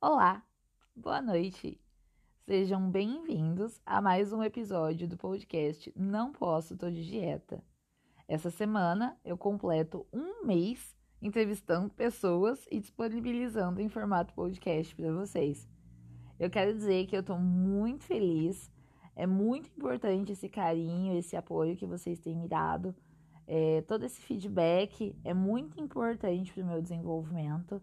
Olá, 0.00 0.42
boa 0.94 1.20
noite. 1.20 1.80
Sejam 2.44 2.88
bem-vindos 2.88 3.80
a 3.84 4.00
mais 4.00 4.32
um 4.32 4.42
episódio 4.42 5.08
do 5.08 5.16
podcast 5.16 5.92
Não 5.96 6.32
Posso, 6.32 6.76
Tô 6.76 6.88
de 6.88 7.04
Dieta. 7.04 7.60
Essa 8.28 8.50
semana 8.50 9.18
eu 9.24 9.36
completo 9.36 10.06
um 10.12 10.46
mês 10.46 10.96
entrevistando 11.20 11.90
pessoas 11.90 12.64
e 12.70 12.78
disponibilizando 12.78 13.80
em 13.80 13.88
formato 13.88 14.32
podcast 14.32 14.94
para 14.94 15.12
vocês. 15.12 15.68
Eu 16.38 16.48
quero 16.50 16.72
dizer 16.72 17.06
que 17.06 17.16
eu 17.16 17.20
estou 17.20 17.38
muito 17.38 18.04
feliz. 18.04 18.70
É 19.16 19.26
muito 19.26 19.70
importante 19.76 20.32
esse 20.32 20.46
carinho, 20.46 21.18
esse 21.18 21.34
apoio 21.34 21.74
que 21.74 21.86
vocês 21.86 22.20
têm 22.20 22.36
me 22.36 22.46
dado. 22.46 22.94
É, 23.46 23.80
todo 23.82 24.04
esse 24.04 24.20
feedback 24.20 25.16
é 25.24 25.32
muito 25.32 25.80
importante 25.80 26.52
para 26.52 26.62
o 26.62 26.66
meu 26.66 26.82
desenvolvimento. 26.82 27.80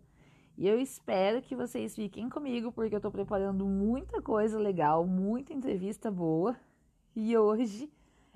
E 0.56 0.68
eu 0.68 0.80
espero 0.80 1.42
que 1.42 1.56
vocês 1.56 1.96
fiquem 1.96 2.30
comigo, 2.30 2.72
porque 2.72 2.94
eu 2.94 3.00
estou 3.00 3.12
preparando 3.12 3.66
muita 3.66 4.22
coisa 4.22 4.60
legal, 4.60 5.08
muita 5.08 5.52
entrevista 5.52 6.12
boa. 6.12 6.56
E 7.16 7.36
hoje 7.36 7.92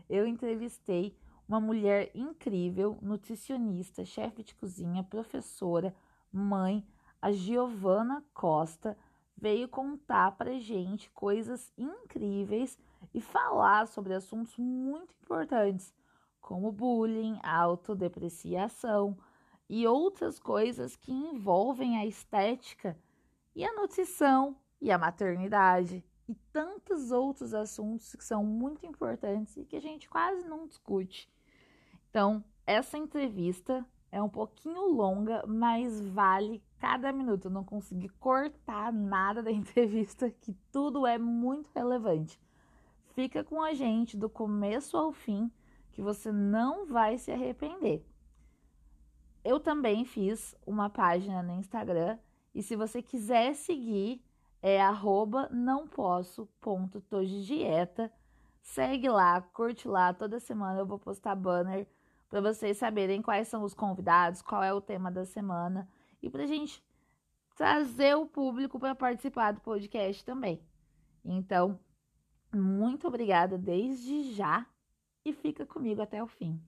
eu 0.09 0.25
entrevistei 0.25 1.15
uma 1.47 1.59
mulher 1.59 2.09
incrível, 2.15 2.97
nutricionista, 3.01 4.03
chefe 4.03 4.41
de 4.41 4.55
cozinha, 4.55 5.03
professora, 5.03 5.93
mãe, 6.31 6.83
a 7.21 7.31
Giovana 7.31 8.23
Costa, 8.33 8.97
veio 9.37 9.67
contar 9.67 10.31
pra 10.31 10.59
gente 10.59 11.11
coisas 11.11 11.71
incríveis 11.77 12.77
e 13.13 13.21
falar 13.21 13.87
sobre 13.87 14.13
assuntos 14.13 14.55
muito 14.57 15.13
importantes, 15.21 15.93
como 16.41 16.71
bullying, 16.71 17.39
autodepreciação 17.43 19.17
e 19.69 19.85
outras 19.85 20.39
coisas 20.39 20.95
que 20.95 21.11
envolvem 21.11 21.97
a 21.97 22.05
estética 22.05 22.97
e 23.55 23.65
a 23.65 23.73
nutrição 23.73 24.55
e 24.79 24.91
a 24.91 24.97
maternidade 24.97 26.03
e 26.27 26.35
tantos 26.51 27.11
outros 27.11 27.53
assuntos 27.53 28.13
que 28.15 28.23
são 28.23 28.43
muito 28.43 28.85
importantes 28.85 29.57
e 29.57 29.65
que 29.65 29.75
a 29.75 29.81
gente 29.81 30.09
quase 30.09 30.47
não 30.47 30.67
discute. 30.67 31.29
Então, 32.09 32.43
essa 32.65 32.97
entrevista 32.97 33.85
é 34.11 34.21
um 34.21 34.29
pouquinho 34.29 34.91
longa, 34.91 35.43
mas 35.47 36.01
vale 36.01 36.63
cada 36.79 37.11
minuto. 37.11 37.45
Eu 37.45 37.51
não 37.51 37.63
consegui 37.63 38.09
cortar 38.09 38.91
nada 38.91 39.41
da 39.41 39.51
entrevista, 39.51 40.29
que 40.29 40.53
tudo 40.71 41.05
é 41.05 41.17
muito 41.17 41.69
relevante. 41.75 42.39
Fica 43.17 43.43
com 43.43 43.63
a 43.63 43.73
gente 43.73 44.15
do 44.15 44.29
começo 44.29 44.95
ao 44.95 45.11
fim, 45.11 45.51
que 45.91 46.03
você 46.03 46.31
não 46.31 46.85
vai 46.85 47.17
se 47.17 47.31
arrepender. 47.31 48.05
Eu 49.43 49.59
também 49.59 50.05
fiz 50.05 50.55
uma 50.67 50.87
página 50.87 51.41
no 51.41 51.53
Instagram 51.53 52.19
e 52.53 52.61
se 52.61 52.75
você 52.75 53.01
quiser 53.01 53.55
seguir 53.55 54.23
é 54.61 54.79
arroba 54.79 55.49
não 55.51 55.87
posso 55.87 56.47
ponto 56.61 57.03
dieta. 57.43 58.13
Segue 58.61 59.09
lá, 59.09 59.41
curte 59.41 59.87
lá, 59.87 60.13
toda 60.13 60.39
semana 60.39 60.81
eu 60.81 60.85
vou 60.85 60.99
postar 60.99 61.33
banner 61.33 61.87
para 62.29 62.39
vocês 62.39 62.77
saberem 62.77 63.19
quais 63.19 63.47
são 63.47 63.63
os 63.63 63.73
convidados, 63.73 64.43
qual 64.43 64.61
é 64.61 64.71
o 64.71 64.79
tema 64.79 65.09
da 65.09 65.25
semana 65.25 65.89
e 66.21 66.29
para 66.29 66.43
a 66.43 66.47
gente 66.47 66.85
trazer 67.55 68.15
o 68.15 68.27
público 68.27 68.79
para 68.79 68.93
participar 68.93 69.53
do 69.53 69.61
podcast 69.61 70.23
também. 70.23 70.61
Então, 71.25 71.79
muito 72.53 73.07
obrigada 73.07 73.57
desde 73.57 74.33
já 74.33 74.65
e 75.23 75.33
fica 75.33 75.65
comigo 75.65 76.01
até 76.01 76.21
o 76.23 76.27
fim. 76.27 76.61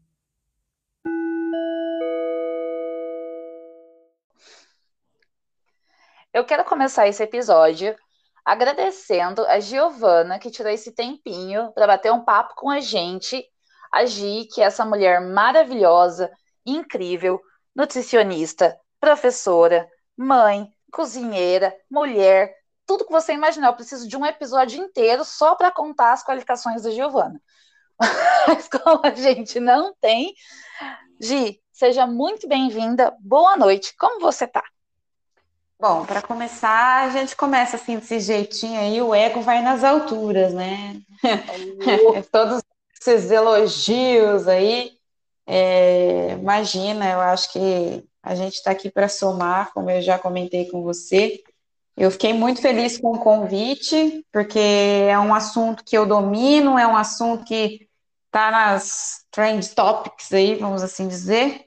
Eu 6.31 6.45
quero 6.45 6.63
começar 6.63 7.07
esse 7.07 7.23
episódio 7.23 7.95
agradecendo 8.45 9.45
a 9.45 9.59
Giovana 9.59 10.39
que 10.39 10.51
tirou 10.51 10.71
esse 10.71 10.91
tempinho 10.91 11.71
para 11.73 11.87
bater 11.87 12.11
um 12.11 12.23
papo 12.23 12.55
com 12.55 12.69
a 12.69 12.79
gente 12.79 13.43
a 13.91 14.05
Gi, 14.05 14.45
que 14.45 14.61
é 14.61 14.65
essa 14.65 14.85
mulher 14.85 15.19
maravilhosa, 15.21 16.31
incrível, 16.65 17.41
nutricionista, 17.75 18.79
professora, 18.99 19.89
mãe, 20.15 20.71
cozinheira, 20.91 21.75
mulher, 21.89 22.53
tudo 22.89 23.05
que 23.05 23.11
você 23.11 23.33
imaginar. 23.33 23.67
Eu 23.67 23.75
preciso 23.75 24.07
de 24.07 24.17
um 24.17 24.25
episódio 24.25 24.83
inteiro 24.83 25.23
só 25.23 25.53
para 25.53 25.69
contar 25.69 26.11
as 26.11 26.23
qualificações 26.23 26.81
da 26.81 26.89
Giovana. 26.89 27.39
Mas 28.47 28.67
como 28.67 29.05
a 29.05 29.11
gente 29.11 29.59
não 29.59 29.93
tem, 30.01 30.33
Gi, 31.21 31.61
seja 31.71 32.07
muito 32.07 32.47
bem-vinda. 32.47 33.15
Boa 33.19 33.55
noite. 33.55 33.95
Como 33.95 34.19
você 34.19 34.47
tá? 34.47 34.63
Bom, 35.79 36.03
para 36.03 36.23
começar, 36.23 37.03
a 37.03 37.09
gente 37.11 37.35
começa 37.35 37.75
assim 37.75 37.99
desse 37.99 38.19
jeitinho 38.21 38.79
aí, 38.79 38.99
o 38.99 39.13
ego 39.13 39.41
vai 39.41 39.61
nas 39.61 39.83
alturas, 39.83 40.51
né? 40.51 40.99
Todos 42.31 42.63
esses 42.99 43.29
elogios 43.29 44.47
aí. 44.47 44.97
É, 45.45 46.31
imagina, 46.31 47.07
eu 47.11 47.19
acho 47.19 47.53
que 47.53 48.03
a 48.23 48.33
gente 48.33 48.55
está 48.55 48.71
aqui 48.71 48.89
para 48.89 49.07
somar, 49.07 49.71
como 49.73 49.91
eu 49.91 50.01
já 50.01 50.17
comentei 50.17 50.67
com 50.71 50.81
você. 50.81 51.43
Eu 51.99 52.09
fiquei 52.09 52.31
muito 52.31 52.61
feliz 52.61 52.97
com 52.97 53.11
o 53.11 53.19
convite, 53.19 54.25
porque 54.31 54.57
é 54.57 55.19
um 55.19 55.35
assunto 55.35 55.83
que 55.83 55.97
eu 55.97 56.05
domino, 56.05 56.79
é 56.79 56.87
um 56.87 56.95
assunto 56.95 57.43
que 57.43 57.89
está 58.27 58.49
nas 58.49 59.25
trend 59.29 59.75
topics 59.75 60.31
aí, 60.31 60.55
vamos 60.55 60.81
assim 60.81 61.09
dizer. 61.09 61.65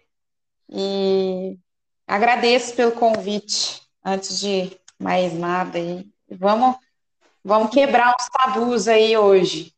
E 0.71 1.59
agradeço 2.07 2.75
pelo 2.75 2.93
convite, 2.93 3.83
antes 4.03 4.41
de 4.41 4.75
mais 4.99 5.35
nada 5.35 5.77
aí. 5.77 6.07
Vamos, 6.31 6.77
vamos 7.45 7.71
quebrar 7.71 8.15
uns 8.19 8.27
tabus 8.31 8.89
aí 8.89 9.15
hoje. 9.15 9.75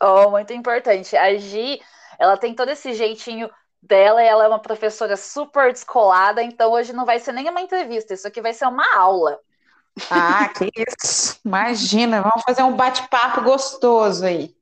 Oh, 0.00 0.30
muito 0.30 0.52
importante. 0.52 1.16
A 1.16 1.36
Gi, 1.36 1.80
ela 2.20 2.36
tem 2.36 2.54
todo 2.54 2.70
esse 2.70 2.94
jeitinho 2.94 3.50
dela 3.82 4.22
ela 4.22 4.44
é 4.44 4.48
uma 4.48 4.62
professora 4.62 5.16
super 5.16 5.72
descolada, 5.72 6.40
então 6.40 6.70
hoje 6.70 6.92
não 6.92 7.04
vai 7.04 7.18
ser 7.18 7.32
nem 7.32 7.50
uma 7.50 7.60
entrevista, 7.60 8.14
isso 8.14 8.28
aqui 8.28 8.40
vai 8.40 8.54
ser 8.54 8.66
uma 8.66 8.86
aula. 8.96 9.40
Ah, 10.10 10.48
que 10.48 10.70
isso! 10.76 11.38
Imagina, 11.44 12.22
vamos 12.22 12.42
fazer 12.44 12.62
um 12.62 12.76
bate-papo 12.76 13.42
gostoso 13.42 14.24
aí. 14.24 14.54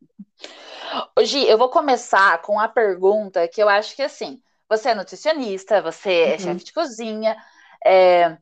Gi, 1.22 1.46
eu 1.46 1.56
vou 1.56 1.68
começar 1.68 2.40
com 2.42 2.58
a 2.58 2.68
pergunta 2.68 3.46
que 3.46 3.62
eu 3.62 3.68
acho 3.68 3.94
que 3.94 4.02
assim, 4.02 4.42
você 4.68 4.90
é 4.90 4.94
nutricionista, 4.94 5.80
você 5.82 6.12
é 6.12 6.32
uhum. 6.32 6.38
chefe 6.38 6.64
de 6.64 6.72
cozinha, 6.72 7.36
é... 7.84 8.36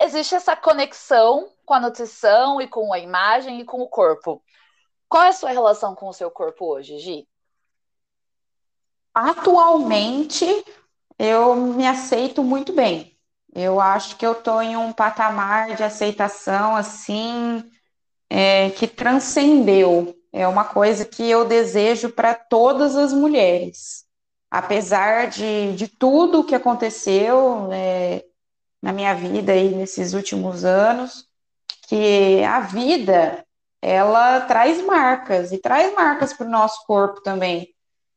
existe 0.00 0.34
essa 0.34 0.54
conexão 0.54 1.50
com 1.64 1.74
a 1.74 1.80
nutrição 1.80 2.60
e 2.60 2.68
com 2.68 2.92
a 2.92 2.98
imagem 2.98 3.60
e 3.60 3.64
com 3.64 3.80
o 3.80 3.88
corpo. 3.88 4.42
Qual 5.08 5.22
é 5.22 5.28
a 5.28 5.32
sua 5.32 5.50
relação 5.50 5.94
com 5.94 6.08
o 6.08 6.12
seu 6.12 6.30
corpo 6.30 6.66
hoje, 6.66 6.98
Gi? 6.98 7.28
Atualmente, 9.14 10.44
eu 11.18 11.54
me 11.54 11.86
aceito 11.86 12.42
muito 12.42 12.72
bem. 12.72 13.13
Eu 13.54 13.80
acho 13.80 14.16
que 14.16 14.26
eu 14.26 14.32
estou 14.32 14.60
em 14.62 14.76
um 14.76 14.92
patamar 14.92 15.76
de 15.76 15.84
aceitação 15.84 16.74
assim 16.74 17.62
é, 18.28 18.70
que 18.70 18.88
transcendeu. 18.88 20.14
É 20.32 20.48
uma 20.48 20.64
coisa 20.64 21.04
que 21.04 21.28
eu 21.28 21.44
desejo 21.44 22.10
para 22.10 22.34
todas 22.34 22.96
as 22.96 23.12
mulheres. 23.12 24.04
Apesar 24.50 25.28
de, 25.28 25.72
de 25.74 25.88
tudo 25.88 26.40
o 26.40 26.44
que 26.44 26.54
aconteceu 26.54 27.72
é, 27.72 28.24
na 28.82 28.92
minha 28.92 29.14
vida 29.14 29.52
aí 29.52 29.74
nesses 29.74 30.14
últimos 30.14 30.64
anos, 30.64 31.26
que 31.88 32.42
a 32.44 32.60
vida 32.60 33.44
ela 33.80 34.40
traz 34.42 34.82
marcas 34.84 35.52
e 35.52 35.58
traz 35.58 35.94
marcas 35.94 36.32
para 36.32 36.46
o 36.46 36.50
nosso 36.50 36.84
corpo 36.86 37.22
também. 37.22 37.68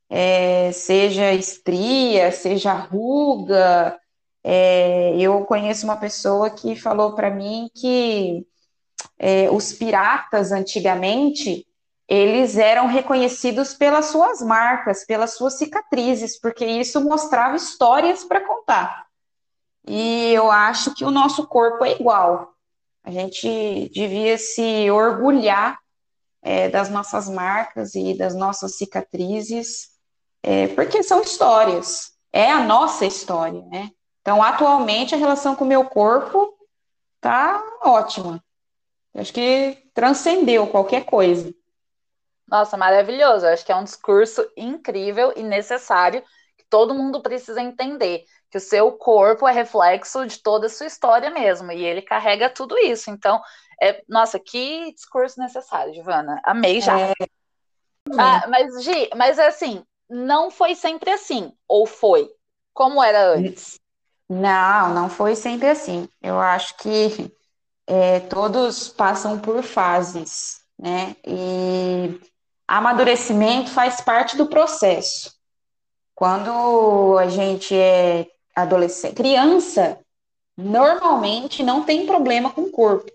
É, 0.09 0.71
seja 0.71 1.33
estria, 1.33 2.31
seja 2.31 2.73
ruga. 2.73 3.99
É, 4.49 5.13
eu 5.17 5.43
conheço 5.43 5.85
uma 5.85 5.97
pessoa 5.97 6.49
que 6.49 6.73
falou 6.73 7.13
para 7.13 7.29
mim 7.29 7.69
que 7.75 8.47
é, 9.19 9.51
os 9.51 9.73
piratas 9.73 10.53
antigamente 10.53 11.67
eles 12.07 12.57
eram 12.57 12.87
reconhecidos 12.87 13.73
pelas 13.73 14.05
suas 14.05 14.41
marcas, 14.41 15.05
pelas 15.05 15.35
suas 15.35 15.57
cicatrizes, 15.57 16.39
porque 16.39 16.65
isso 16.65 17.03
mostrava 17.03 17.57
histórias 17.57 18.23
para 18.23 18.39
contar. 18.39 19.05
E 19.85 20.31
eu 20.31 20.49
acho 20.49 20.95
que 20.95 21.03
o 21.03 21.11
nosso 21.11 21.45
corpo 21.45 21.83
é 21.83 21.99
igual. 21.99 22.53
A 23.03 23.11
gente 23.11 23.91
devia 23.93 24.37
se 24.37 24.89
orgulhar 24.89 25.77
é, 26.41 26.69
das 26.69 26.89
nossas 26.89 27.27
marcas 27.27 27.95
e 27.95 28.17
das 28.17 28.33
nossas 28.33 28.77
cicatrizes, 28.77 29.89
é, 30.41 30.67
porque 30.69 31.03
são 31.03 31.21
histórias, 31.21 32.13
é 32.31 32.49
a 32.49 32.63
nossa 32.63 33.05
história, 33.05 33.61
né? 33.63 33.91
Então, 34.27 34.43
atualmente, 34.43 35.15
a 35.15 35.17
relação 35.17 35.55
com 35.55 35.63
o 35.63 35.67
meu 35.67 35.85
corpo 35.85 36.53
tá 37.21 37.63
ótima. 37.81 38.43
acho 39.15 39.31
que 39.31 39.89
transcendeu 39.93 40.67
qualquer 40.67 41.05
coisa. 41.05 41.55
Nossa, 42.45 42.75
maravilhoso. 42.75 43.45
Eu 43.45 43.53
acho 43.53 43.65
que 43.65 43.71
é 43.71 43.75
um 43.77 43.85
discurso 43.85 44.45
incrível 44.57 45.31
e 45.37 45.43
necessário 45.43 46.21
que 46.57 46.65
todo 46.69 46.93
mundo 46.93 47.21
precisa 47.21 47.61
entender. 47.61 48.25
Que 48.51 48.57
o 48.57 48.59
seu 48.59 48.91
corpo 48.91 49.47
é 49.47 49.53
reflexo 49.53 50.27
de 50.27 50.39
toda 50.39 50.67
a 50.67 50.69
sua 50.69 50.87
história 50.87 51.29
mesmo, 51.29 51.71
e 51.71 51.85
ele 51.85 52.01
carrega 52.01 52.49
tudo 52.49 52.77
isso. 52.79 53.09
Então, 53.09 53.41
é, 53.81 54.03
nossa, 54.09 54.37
que 54.37 54.91
discurso 54.91 55.39
necessário, 55.39 55.93
Giovana. 55.93 56.41
Amei 56.43 56.81
já. 56.81 56.99
É... 56.99 57.13
Ah, 58.19 58.45
mas, 58.49 58.83
Gi, 58.83 59.09
mas 59.15 59.39
assim, 59.39 59.85
não 60.09 60.51
foi 60.51 60.75
sempre 60.75 61.11
assim, 61.11 61.53
ou 61.65 61.85
foi? 61.85 62.29
Como 62.73 63.01
era 63.01 63.29
antes? 63.29 63.79
Não, 64.29 64.93
não 64.93 65.09
foi 65.09 65.35
sempre 65.35 65.67
assim. 65.69 66.07
Eu 66.21 66.39
acho 66.39 66.77
que 66.77 67.33
é, 67.87 68.19
todos 68.21 68.89
passam 68.89 69.39
por 69.39 69.63
fases, 69.63 70.61
né? 70.77 71.15
E 71.25 72.19
amadurecimento 72.67 73.71
faz 73.71 74.01
parte 74.01 74.35
do 74.37 74.47
processo. 74.47 75.33
Quando 76.15 77.17
a 77.19 77.29
gente 77.29 77.75
é 77.75 78.27
adolescente, 78.55 79.15
criança, 79.15 79.99
normalmente 80.57 81.63
não 81.63 81.83
tem 81.83 82.05
problema 82.07 82.51
com 82.51 82.63
o 82.63 82.71
corpo. 82.71 83.11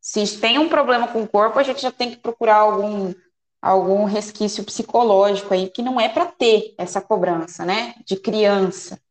Se 0.00 0.38
tem 0.38 0.58
um 0.58 0.68
problema 0.68 1.08
com 1.08 1.22
o 1.22 1.28
corpo, 1.28 1.58
a 1.58 1.62
gente 1.62 1.82
já 1.82 1.92
tem 1.92 2.10
que 2.10 2.18
procurar 2.18 2.56
algum 2.56 3.14
algum 3.62 4.04
resquício 4.04 4.64
psicológico 4.64 5.54
aí 5.54 5.70
que 5.70 5.82
não 5.82 6.00
é 6.00 6.08
para 6.08 6.26
ter 6.26 6.74
essa 6.78 7.00
cobrança, 7.00 7.64
né, 7.64 7.94
de 8.06 8.16
criança. 8.16 9.01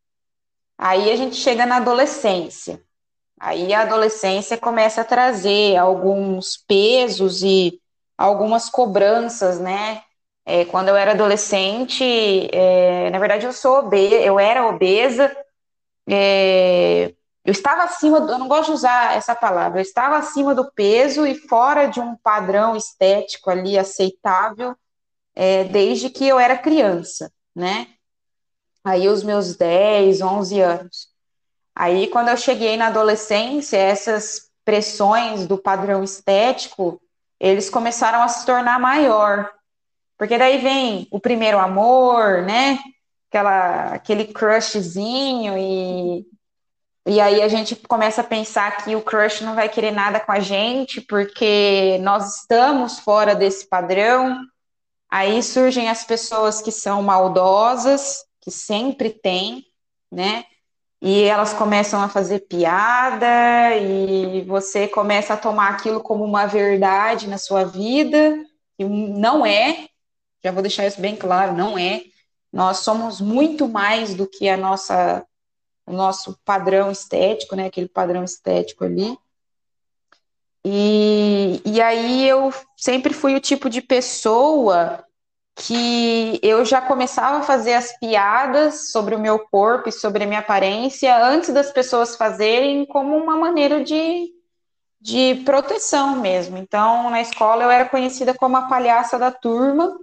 Aí 0.82 1.12
a 1.12 1.16
gente 1.16 1.36
chega 1.36 1.64
na 1.64 1.78
adolescência. 1.78 2.82
Aí 3.40 3.72
a 3.72 3.82
adolescência 3.84 4.58
começa 4.58 5.02
a 5.02 5.06
trazer 5.06 5.78
alguns 5.78 6.58
pesos 6.58 7.44
e 7.44 7.80
algumas 8.18 8.68
cobranças, 8.68 9.60
né? 9.60 10.02
É, 10.44 10.66
quando 10.66 10.90
eu 10.90 10.96
era 10.96 11.12
adolescente, 11.12 12.04
é, 12.52 13.12
na 13.12 13.20
verdade 13.20 13.46
eu 13.46 13.54
sou 13.54 13.78
obesa, 13.80 14.16
eu 14.16 14.40
era 14.40 14.68
obesa, 14.68 15.32
é, 16.10 17.14
eu 17.46 17.52
estava 17.52 17.84
acima, 17.84 18.20
do, 18.20 18.32
eu 18.32 18.40
não 18.40 18.48
gosto 18.48 18.68
de 18.68 18.74
usar 18.74 19.16
essa 19.16 19.36
palavra, 19.36 19.80
eu 19.80 19.84
estava 19.84 20.18
acima 20.18 20.56
do 20.56 20.72
peso 20.72 21.28
e 21.28 21.36
fora 21.36 21.88
de 21.88 22.00
um 22.00 22.16
padrão 22.16 22.76
estético 22.76 23.52
ali 23.52 23.78
aceitável 23.78 24.76
é, 25.36 25.64
desde 25.66 26.10
que 26.10 26.28
eu 26.28 26.40
era 26.40 26.58
criança, 26.58 27.32
né? 27.56 27.88
Aí 28.84 29.08
os 29.08 29.24
meus 29.24 29.56
10, 29.56 30.22
11 30.22 30.60
anos. 30.60 31.08
Aí 31.76 32.08
quando 32.08 32.30
eu 32.30 32.38
cheguei 32.38 32.78
na 32.78 32.88
adolescência, 32.88 33.78
essas 33.78 34.50
pressões 34.66 35.48
do 35.48 35.58
padrão 35.58 36.04
estético, 36.04 37.02
eles 37.40 37.70
começaram 37.70 38.22
a 38.22 38.28
se 38.28 38.46
tornar 38.46 38.80
maior. 38.80 39.50
Porque 40.18 40.38
daí 40.38 40.60
vem 40.60 41.08
o 41.12 41.20
primeiro 41.20 41.58
amor, 41.58 42.44
né? 42.44 42.80
Aquela, 43.30 43.94
aquele 43.94 44.26
crushzinho 44.26 45.58
e 45.58 46.26
e 47.06 47.20
aí 47.20 47.42
a 47.42 47.48
gente 47.48 47.76
começa 47.76 48.22
a 48.22 48.24
pensar 48.24 48.84
que 48.84 48.96
o 48.96 49.02
crush 49.02 49.42
não 49.42 49.56
vai 49.56 49.68
querer 49.68 49.92
nada 49.92 50.20
com 50.20 50.32
a 50.32 50.40
gente, 50.40 51.02
porque 51.02 51.98
nós 52.02 52.38
estamos 52.38 53.00
fora 53.00 53.34
desse 53.34 53.68
padrão. 53.68 54.40
Aí 55.10 55.42
surgem 55.42 55.90
as 55.90 56.04
pessoas 56.04 56.62
que 56.62 56.72
são 56.72 57.02
maldosas, 57.02 58.24
que 58.42 58.52
sempre 58.52 59.10
tem, 59.10 59.66
né? 60.12 60.46
E 61.02 61.24
elas 61.24 61.54
começam 61.54 62.02
a 62.02 62.10
fazer 62.10 62.42
piada, 62.42 63.76
e 63.76 64.44
você 64.44 64.88
começa 64.88 65.34
a 65.34 65.38
tomar 65.38 65.70
aquilo 65.70 66.02
como 66.02 66.24
uma 66.24 66.46
verdade 66.46 67.28
na 67.28 67.38
sua 67.38 67.64
vida, 67.64 68.36
e 68.78 68.84
não 68.84 69.46
é, 69.46 69.88
já 70.44 70.52
vou 70.52 70.62
deixar 70.62 70.86
isso 70.86 71.02
bem 71.02 71.16
claro, 71.16 71.54
não 71.54 71.78
é. 71.78 72.04
Nós 72.52 72.80
somos 72.80 73.22
muito 73.22 73.68
mais 73.68 74.14
do 74.14 74.28
que 74.28 74.50
a 74.50 74.58
nossa 74.58 75.26
o 75.86 75.94
nosso 75.94 76.40
padrão 76.46 76.92
estético, 76.92 77.56
né? 77.56 77.66
Aquele 77.66 77.88
padrão 77.88 78.24
estético 78.24 78.86
ali. 78.86 79.18
E, 80.64 81.62
e 81.66 81.82
aí 81.82 82.28
eu 82.28 82.54
sempre 82.78 83.14
fui 83.14 83.36
o 83.36 83.42
tipo 83.42 83.70
de 83.70 83.82
pessoa 83.82 85.04
que 85.56 86.40
eu 86.42 86.64
já 86.66 86.82
começava 86.82 87.38
a 87.38 87.44
fazer 87.44 87.74
as 87.74 87.98
piadas 88.00 88.92
sobre 88.92 89.16
o 89.16 89.20
meu 89.20 89.40
corpo 89.40 89.90
e 89.90 89.92
sobre 89.92 90.24
a 90.24 90.28
minha 90.28 90.40
aparência 90.40 91.16
antes 91.24 91.54
das 91.54 91.72
pessoas 91.72 92.16
fazerem 92.16 92.86
como 92.86 93.16
uma 93.16 93.36
maneira 93.36 93.84
de, 93.84 94.32
de 95.00 95.36
proteção 95.46 96.16
mesmo. 96.16 96.58
Então, 96.58 97.10
na 97.10 97.22
escola 97.22 97.64
eu 97.64 97.72
era 97.72 97.88
conhecida 97.88 98.34
como 98.34 98.58
a 98.58 98.68
palhaça 98.68 99.20
da 99.20 99.32
turma, 99.32 99.98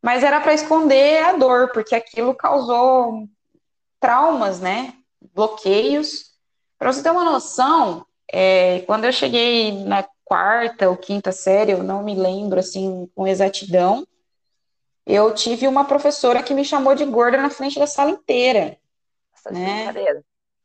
mas 0.00 0.22
era 0.22 0.40
para 0.40 0.54
esconder 0.54 1.24
a 1.24 1.32
dor, 1.32 1.72
porque 1.72 1.94
aquilo 1.94 2.34
causou 2.34 3.28
traumas, 4.00 4.60
né? 4.60 4.94
bloqueios. 5.34 6.32
Para 6.78 6.92
você 6.92 7.02
ter 7.02 7.10
uma 7.10 7.24
noção, 7.24 8.06
é, 8.32 8.80
quando 8.80 9.04
eu 9.04 9.12
cheguei 9.12 9.84
na 9.84 10.06
quarta 10.24 10.88
ou 10.88 10.96
quinta 10.96 11.32
série, 11.32 11.72
eu 11.72 11.82
não 11.82 12.02
me 12.02 12.14
lembro 12.14 12.60
assim 12.60 13.08
com 13.14 13.26
exatidão, 13.26 14.06
eu 15.08 15.34
tive 15.34 15.66
uma 15.66 15.86
professora 15.86 16.42
que 16.42 16.52
me 16.52 16.64
chamou 16.64 16.94
de 16.94 17.06
gorda 17.06 17.38
na 17.38 17.48
frente 17.48 17.78
da 17.78 17.86
sala 17.86 18.10
inteira. 18.10 18.76
Essa 19.34 19.50
né? 19.50 19.90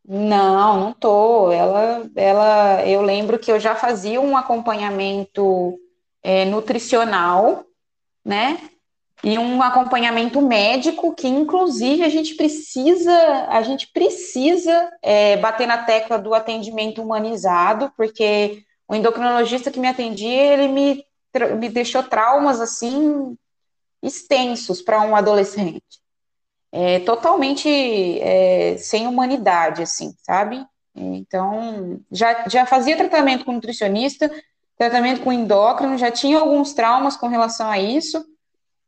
Não, 0.05 0.77
não 0.77 0.91
tô. 0.91 1.49
Ela, 1.49 2.05
ela, 2.13 2.85
eu 2.85 3.01
lembro 3.01 3.39
que 3.39 3.49
eu 3.49 3.57
já 3.57 3.73
fazia 3.73 4.19
um 4.19 4.35
acompanhamento 4.35 5.79
é, 6.21 6.43
nutricional, 6.43 7.63
né? 8.23 8.69
e 9.23 9.39
um 9.39 9.61
acompanhamento 9.61 10.41
médico 10.41 11.15
que 11.15 11.27
inclusive 11.27 12.03
a 12.03 12.09
gente 12.09 12.35
precisa 12.35 13.47
a 13.47 13.61
gente 13.61 13.87
precisa 13.93 14.91
é, 15.01 15.37
bater 15.37 15.65
na 15.65 15.77
tecla 15.77 16.19
do 16.19 16.33
atendimento 16.33 17.01
humanizado 17.01 17.89
porque 17.95 18.63
o 18.85 18.93
endocrinologista 18.93 19.71
que 19.71 19.79
me 19.79 19.87
atendia 19.87 20.53
ele 20.53 20.67
me, 20.67 21.05
me 21.57 21.69
deixou 21.69 22.03
traumas 22.03 22.59
assim 22.59 23.37
extensos 24.03 24.81
para 24.81 25.01
um 25.01 25.15
adolescente. 25.15 25.81
É, 26.71 26.99
totalmente 26.99 27.69
é, 28.19 28.77
sem 28.77 29.07
humanidade 29.07 29.83
assim 29.83 30.13
sabe? 30.23 30.65
Então 30.95 31.99
já, 32.11 32.47
já 32.47 32.65
fazia 32.65 32.97
tratamento 32.97 33.45
com 33.45 33.53
nutricionista 33.53 34.29
tratamento 34.77 35.21
com 35.21 35.31
endócrino 35.31 35.97
já 35.97 36.11
tinha 36.11 36.39
alguns 36.39 36.73
traumas 36.73 37.15
com 37.15 37.27
relação 37.27 37.69
a 37.69 37.79
isso. 37.79 38.23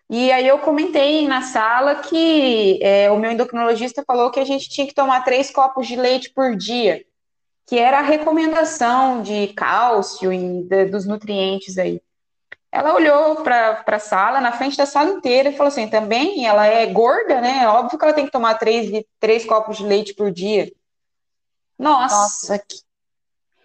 E 0.10 0.32
aí 0.32 0.48
eu 0.48 0.60
comentei 0.60 1.28
na 1.28 1.42
sala 1.42 1.96
que 1.96 2.80
é, 2.82 3.10
o 3.10 3.18
meu 3.18 3.32
endocrinologista 3.32 4.04
falou 4.06 4.30
que 4.30 4.40
a 4.40 4.46
gente 4.46 4.70
tinha 4.70 4.86
que 4.86 4.94
tomar 4.94 5.24
três 5.24 5.50
copos 5.50 5.88
de 5.88 5.96
leite 5.96 6.32
por 6.32 6.56
dia, 6.56 7.04
que 7.66 7.80
era 7.80 8.00
a 8.00 8.04
recomendação 8.04 9.24
de 9.24 9.48
cálcio 9.56 10.32
e 10.32 10.64
de, 10.64 10.86
dos 10.86 11.06
nutrientes 11.08 11.78
aí. 11.78 12.00
Ela 12.76 12.94
olhou 12.94 13.38
para 13.38 13.86
a 13.88 14.00
sala, 14.00 14.42
na 14.42 14.52
frente 14.52 14.76
da 14.76 14.86
sala 14.86 15.12
inteira, 15.12 15.48
e 15.48 15.56
falou 15.56 15.70
assim: 15.70 15.88
também 15.88 16.46
ela 16.46 16.66
é 16.66 16.86
gorda, 16.86 17.40
né? 17.40 17.66
Óbvio 17.70 17.98
que 17.98 18.04
ela 18.04 18.14
tem 18.14 18.26
que 18.26 18.32
tomar 18.34 18.56
três, 18.56 19.02
três 19.18 19.46
copos 19.46 19.78
de 19.78 19.86
leite 19.86 20.14
por 20.14 20.30
dia. 20.30 20.70
Nossa, 21.80 22.16
Nossa. 22.16 22.60
Que... 22.60 22.76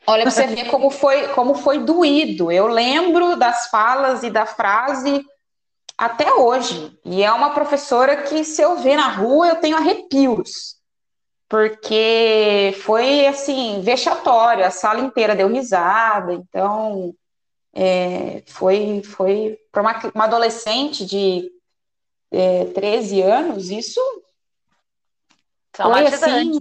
olha 0.06 0.22
para 0.22 0.30
você 0.30 0.46
ver 0.46 0.70
como 0.70 0.90
foi, 0.90 1.26
como 1.30 1.56
foi 1.56 1.80
doído. 1.80 2.52
Eu 2.52 2.68
lembro 2.68 3.34
das 3.34 3.66
falas 3.66 4.22
e 4.22 4.30
da 4.30 4.46
frase 4.46 5.26
até 5.98 6.32
hoje. 6.32 6.96
E 7.04 7.24
é 7.24 7.32
uma 7.32 7.50
professora 7.50 8.22
que, 8.22 8.44
se 8.44 8.62
eu 8.62 8.76
ver 8.76 8.94
na 8.94 9.08
rua, 9.08 9.48
eu 9.48 9.56
tenho 9.56 9.76
arrepios. 9.76 10.76
Porque 11.48 12.76
foi, 12.84 13.26
assim, 13.26 13.80
vexatório. 13.82 14.64
A 14.64 14.70
sala 14.70 15.00
inteira 15.00 15.34
deu 15.34 15.48
risada. 15.48 16.32
Então, 16.32 17.12
é, 17.72 18.42
foi, 18.46 19.02
foi 19.02 19.58
para 19.70 19.82
uma, 19.82 20.00
uma, 20.14 20.24
adolescente 20.24 21.04
de 21.06 21.50
é, 22.30 22.64
13 22.66 23.22
anos, 23.22 23.70
isso 23.70 24.00
traumatizante. 25.72 26.20
Foi, 26.20 26.30
assim, 26.30 26.60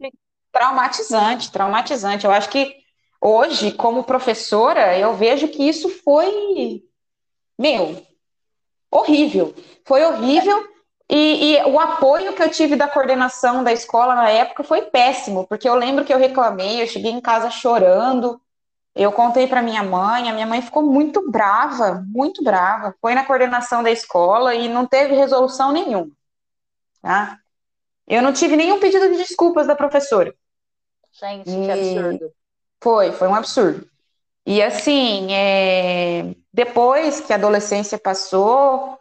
traumatizante, 0.52 1.52
traumatizante. 1.52 2.26
Eu 2.26 2.32
acho 2.32 2.50
que 2.50 2.76
hoje, 3.20 3.72
como 3.72 4.04
professora, 4.04 4.98
eu 4.98 5.16
vejo 5.16 5.48
que 5.48 5.64
isso 5.64 5.90
foi, 5.90 6.84
meu, 7.58 8.06
horrível. 8.92 9.54
Foi 9.86 10.04
horrível. 10.04 10.68
E, 11.12 11.56
e, 11.56 11.64
o 11.64 11.80
apoio 11.80 12.34
que 12.34 12.44
eu 12.44 12.52
tive 12.52 12.76
da 12.76 12.88
coordenação 12.88 13.64
da 13.64 13.74
escola 13.74 14.14
na 14.14 14.30
época 14.30 14.64
foi 14.64 14.84
péssimo, 14.84 15.48
porque 15.48 15.68
eu 15.68 15.74
lembro 15.74 16.06
que 16.06 16.14
eu 16.14 16.20
reclamei, 16.20 16.84
eu 16.84 16.88
cheguei 16.88 17.12
em 17.12 17.20
casa 17.20 17.50
chorando, 17.50 18.40
eu 18.96 19.12
contei 19.12 19.48
para 19.48 19.62
minha 19.62 19.84
mãe, 19.84 20.30
a 20.30 20.34
minha 20.34 20.46
mãe 20.46 20.62
ficou 20.62 20.84
muito 20.84 21.30
brava, 21.30 22.04
muito 22.08 22.44
brava. 22.44 22.96
Foi 23.00 23.14
na 23.14 23.26
coordenação 23.26 23.84
da 23.84 23.92
escola 23.92 24.56
e 24.56 24.68
não 24.68 24.86
teve 24.86 25.16
resolução 25.16 25.72
nenhuma. 25.72 26.12
Tá? 27.02 27.38
Eu 28.08 28.22
não 28.22 28.34
tive 28.34 28.56
nenhum 28.56 28.80
pedido 28.80 29.10
de 29.10 29.18
desculpas 29.18 29.68
da 29.68 29.76
professora. 29.76 30.34
Gente, 31.14 31.50
e... 31.50 31.66
que 31.66 31.72
absurdo. 31.72 32.32
Foi, 32.82 33.12
foi 33.12 33.28
um 33.28 33.36
absurdo. 33.36 33.88
E 34.46 34.62
assim, 34.62 35.32
é... 35.32 36.34
depois 36.52 37.22
que 37.22 37.32
a 37.32 37.36
adolescência 37.36 37.98
passou, 38.00 38.98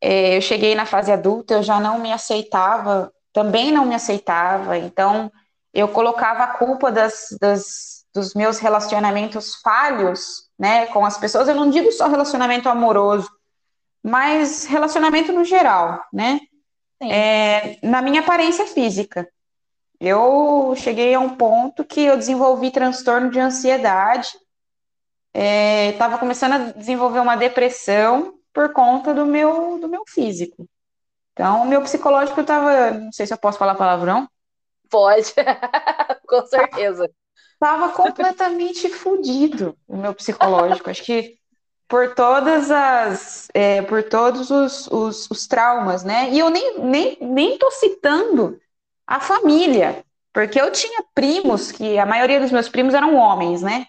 é, 0.00 0.36
eu 0.36 0.40
cheguei 0.40 0.74
na 0.74 0.86
fase 0.86 1.12
adulta, 1.12 1.54
eu 1.54 1.62
já 1.62 1.78
não 1.78 1.98
me 1.98 2.12
aceitava, 2.12 3.12
também 3.32 3.70
não 3.70 3.84
me 3.84 3.94
aceitava, 3.94 4.76
então 4.76 5.30
eu 5.72 5.88
colocava 5.88 6.42
a 6.42 6.54
culpa 6.58 6.90
das, 6.90 7.28
das, 7.40 7.91
dos 8.14 8.34
meus 8.34 8.58
relacionamentos 8.58 9.56
falhos, 9.56 10.50
né, 10.58 10.86
com 10.86 11.04
as 11.04 11.16
pessoas, 11.16 11.48
eu 11.48 11.54
não 11.54 11.70
digo 11.70 11.90
só 11.92 12.08
relacionamento 12.08 12.68
amoroso, 12.68 13.28
mas 14.02 14.66
relacionamento 14.66 15.32
no 15.32 15.44
geral, 15.44 16.04
né, 16.12 16.40
é, 17.00 17.78
na 17.82 18.02
minha 18.02 18.20
aparência 18.20 18.66
física. 18.66 19.28
Eu 19.98 20.74
cheguei 20.76 21.14
a 21.14 21.20
um 21.20 21.36
ponto 21.36 21.84
que 21.84 22.00
eu 22.00 22.16
desenvolvi 22.16 22.70
transtorno 22.70 23.30
de 23.30 23.38
ansiedade, 23.38 24.28
estava 25.34 26.16
é, 26.16 26.18
começando 26.18 26.52
a 26.52 26.58
desenvolver 26.72 27.20
uma 27.20 27.36
depressão 27.36 28.34
por 28.52 28.72
conta 28.72 29.14
do 29.14 29.24
meu, 29.24 29.78
do 29.78 29.88
meu 29.88 30.02
físico. 30.06 30.68
Então, 31.32 31.62
o 31.62 31.66
meu 31.66 31.80
psicológico 31.80 32.40
estava, 32.40 32.90
não 32.90 33.12
sei 33.12 33.26
se 33.26 33.32
eu 33.32 33.38
posso 33.38 33.58
falar 33.58 33.74
palavrão. 33.74 34.28
Pode, 34.90 35.32
com 36.28 36.46
certeza. 36.46 37.08
Estava 37.62 37.90
completamente 37.90 38.88
fodido 38.88 39.78
o 39.86 39.96
meu 39.96 40.12
psicológico. 40.12 40.90
Acho 40.90 41.04
que 41.04 41.38
por 41.86 42.12
todas 42.12 42.72
as, 42.72 43.48
é, 43.54 43.80
por 43.82 44.02
todos 44.02 44.50
os, 44.50 44.88
os, 44.88 45.30
os, 45.30 45.46
traumas, 45.46 46.02
né? 46.02 46.28
E 46.30 46.40
eu 46.40 46.50
nem, 46.50 46.80
nem, 46.80 47.16
nem 47.20 47.58
tô 47.58 47.70
citando 47.70 48.60
a 49.06 49.20
família, 49.20 50.04
porque 50.32 50.60
eu 50.60 50.72
tinha 50.72 51.04
primos 51.14 51.70
que 51.70 51.96
a 52.00 52.04
maioria 52.04 52.40
dos 52.40 52.50
meus 52.50 52.68
primos 52.68 52.94
eram 52.94 53.14
homens, 53.14 53.62
né? 53.62 53.86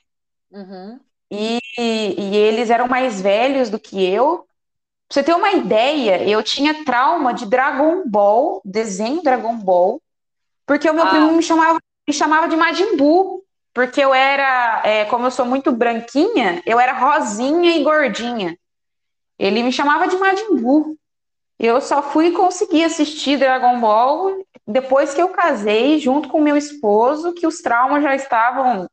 Uhum. 0.51 0.99
E, 1.31 1.57
e 1.79 2.35
eles 2.35 2.69
eram 2.69 2.87
mais 2.87 3.21
velhos 3.21 3.71
do 3.71 3.79
que 3.79 4.05
eu. 4.05 4.45
Pra 5.07 5.15
você 5.15 5.23
ter 5.23 5.33
uma 5.33 5.51
ideia, 5.51 6.21
eu 6.29 6.43
tinha 6.43 6.85
trauma 6.85 7.33
de 7.33 7.47
Dragon 7.47 8.03
Ball, 8.05 8.61
desenho 8.63 9.23
Dragon 9.23 9.57
Ball, 9.57 9.99
porque 10.63 10.87
o 10.87 10.93
meu 10.93 11.05
ah. 11.05 11.09
primo 11.09 11.31
me 11.31 11.41
chamava, 11.41 11.79
me 12.07 12.13
chamava 12.13 12.47
de 12.47 12.55
Majin 12.55 12.97
Buu, 12.97 13.42
porque 13.73 14.01
eu 14.01 14.13
era, 14.13 14.81
é, 14.85 15.05
como 15.05 15.25
eu 15.25 15.31
sou 15.31 15.45
muito 15.45 15.71
branquinha, 15.71 16.61
eu 16.65 16.79
era 16.79 16.93
rosinha 16.93 17.75
e 17.75 17.83
gordinha. 17.83 18.57
Ele 19.37 19.63
me 19.63 19.71
chamava 19.71 20.07
de 20.07 20.15
Majin 20.15 20.55
Buu. 20.55 20.97
Eu 21.57 21.81
só 21.81 22.01
fui 22.01 22.31
conseguir 22.31 22.83
assistir 22.83 23.37
Dragon 23.37 23.79
Ball 23.79 24.45
depois 24.67 25.13
que 25.13 25.21
eu 25.21 25.29
casei, 25.29 25.99
junto 25.99 26.29
com 26.29 26.41
meu 26.41 26.55
esposo, 26.55 27.33
que 27.33 27.47
os 27.47 27.61
traumas 27.61 28.03
já 28.03 28.15
estavam 28.15 28.87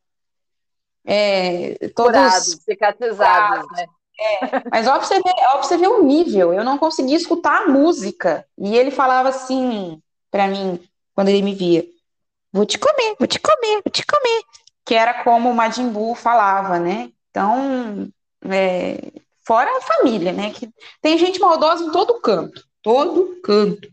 é, 1.04 1.76
todos 1.94 2.12
Curados, 2.12 2.58
cicatrizados, 2.64 3.66
né? 3.72 3.87
É, 4.20 4.62
mas 4.70 4.87
ó 4.87 4.92
pra, 4.92 5.02
você 5.02 5.14
ver, 5.14 5.34
ó 5.49 5.52
pra 5.52 5.62
você 5.62 5.76
ver 5.78 5.88
o 5.88 6.02
nível, 6.02 6.52
eu 6.52 6.62
não 6.62 6.76
conseguia 6.76 7.16
escutar 7.16 7.62
a 7.62 7.68
música. 7.68 8.46
E 8.58 8.76
ele 8.76 8.90
falava 8.90 9.30
assim 9.30 10.00
para 10.30 10.46
mim, 10.46 10.80
quando 11.14 11.28
ele 11.28 11.42
me 11.42 11.54
via: 11.54 11.84
Vou 12.52 12.66
te 12.66 12.78
comer, 12.78 13.16
vou 13.18 13.26
te 13.26 13.38
comer, 13.38 13.80
vou 13.84 13.90
te 13.90 14.04
comer. 14.04 14.42
Que 14.90 14.97
era 14.97 15.23
como 15.23 15.49
o 15.49 15.54
Majin 15.54 15.88
Buu 15.90 16.16
falava, 16.16 16.80
né? 16.80 17.12
Então, 17.30 18.11
é, 18.50 19.12
fora 19.47 19.70
a 19.76 19.80
família, 19.82 20.32
né? 20.32 20.52
Que 20.52 20.68
tem 21.00 21.16
gente 21.16 21.38
maldosa 21.38 21.85
em 21.85 21.92
todo 21.92 22.20
canto, 22.20 22.64
todo 22.82 23.40
canto. 23.40 23.88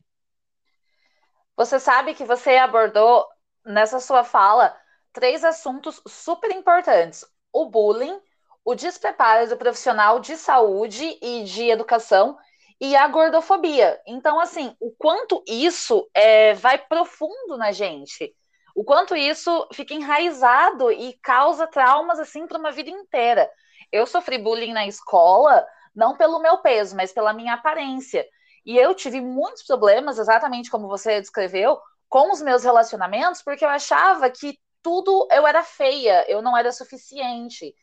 Você 1.55 1.79
sabe 1.79 2.15
que 2.15 2.25
você 2.25 2.57
abordou 2.57 3.23
nessa 3.63 3.99
sua 3.99 4.23
fala 4.23 4.75
três 5.13 5.43
assuntos 5.43 6.01
super 6.07 6.49
importantes: 6.49 7.23
o 7.53 7.69
bullying, 7.69 8.19
o 8.65 8.73
despreparo 8.73 9.47
do 9.47 9.55
profissional 9.55 10.19
de 10.19 10.35
saúde 10.35 11.19
e 11.21 11.43
de 11.43 11.69
educação 11.69 12.35
e 12.81 12.95
a 12.95 13.07
gordofobia. 13.07 14.01
Então, 14.07 14.39
assim, 14.39 14.75
o 14.79 14.89
quanto 14.97 15.43
isso 15.47 16.09
é, 16.11 16.55
vai 16.55 16.79
profundo 16.79 17.55
na 17.55 17.71
gente, 17.71 18.35
o 18.77 18.83
quanto 18.83 19.15
isso 19.15 19.67
fica 19.73 19.95
enraizado 19.95 20.91
e 20.91 21.13
causa 21.23 21.65
traumas 21.65 22.19
assim 22.19 22.45
para 22.45 22.59
uma 22.59 22.71
vida 22.71 22.91
inteira. 22.91 23.49
Eu 23.91 24.05
sofri 24.05 24.37
bullying 24.37 24.71
na 24.71 24.85
escola, 24.85 25.65
não 25.95 26.15
pelo 26.15 26.37
meu 26.37 26.59
peso, 26.59 26.95
mas 26.95 27.11
pela 27.11 27.33
minha 27.33 27.55
aparência. 27.55 28.23
E 28.63 28.77
eu 28.77 28.93
tive 28.93 29.19
muitos 29.19 29.63
problemas, 29.63 30.19
exatamente 30.19 30.69
como 30.69 30.87
você 30.87 31.19
descreveu, 31.19 31.79
com 32.07 32.31
os 32.31 32.39
meus 32.39 32.63
relacionamentos, 32.63 33.41
porque 33.41 33.65
eu 33.65 33.69
achava 33.69 34.29
que 34.29 34.59
tudo 34.83 35.27
eu 35.31 35.47
era 35.47 35.63
feia, 35.63 36.29
eu 36.29 36.43
não 36.43 36.55
era 36.55 36.71
suficiente. 36.71 37.73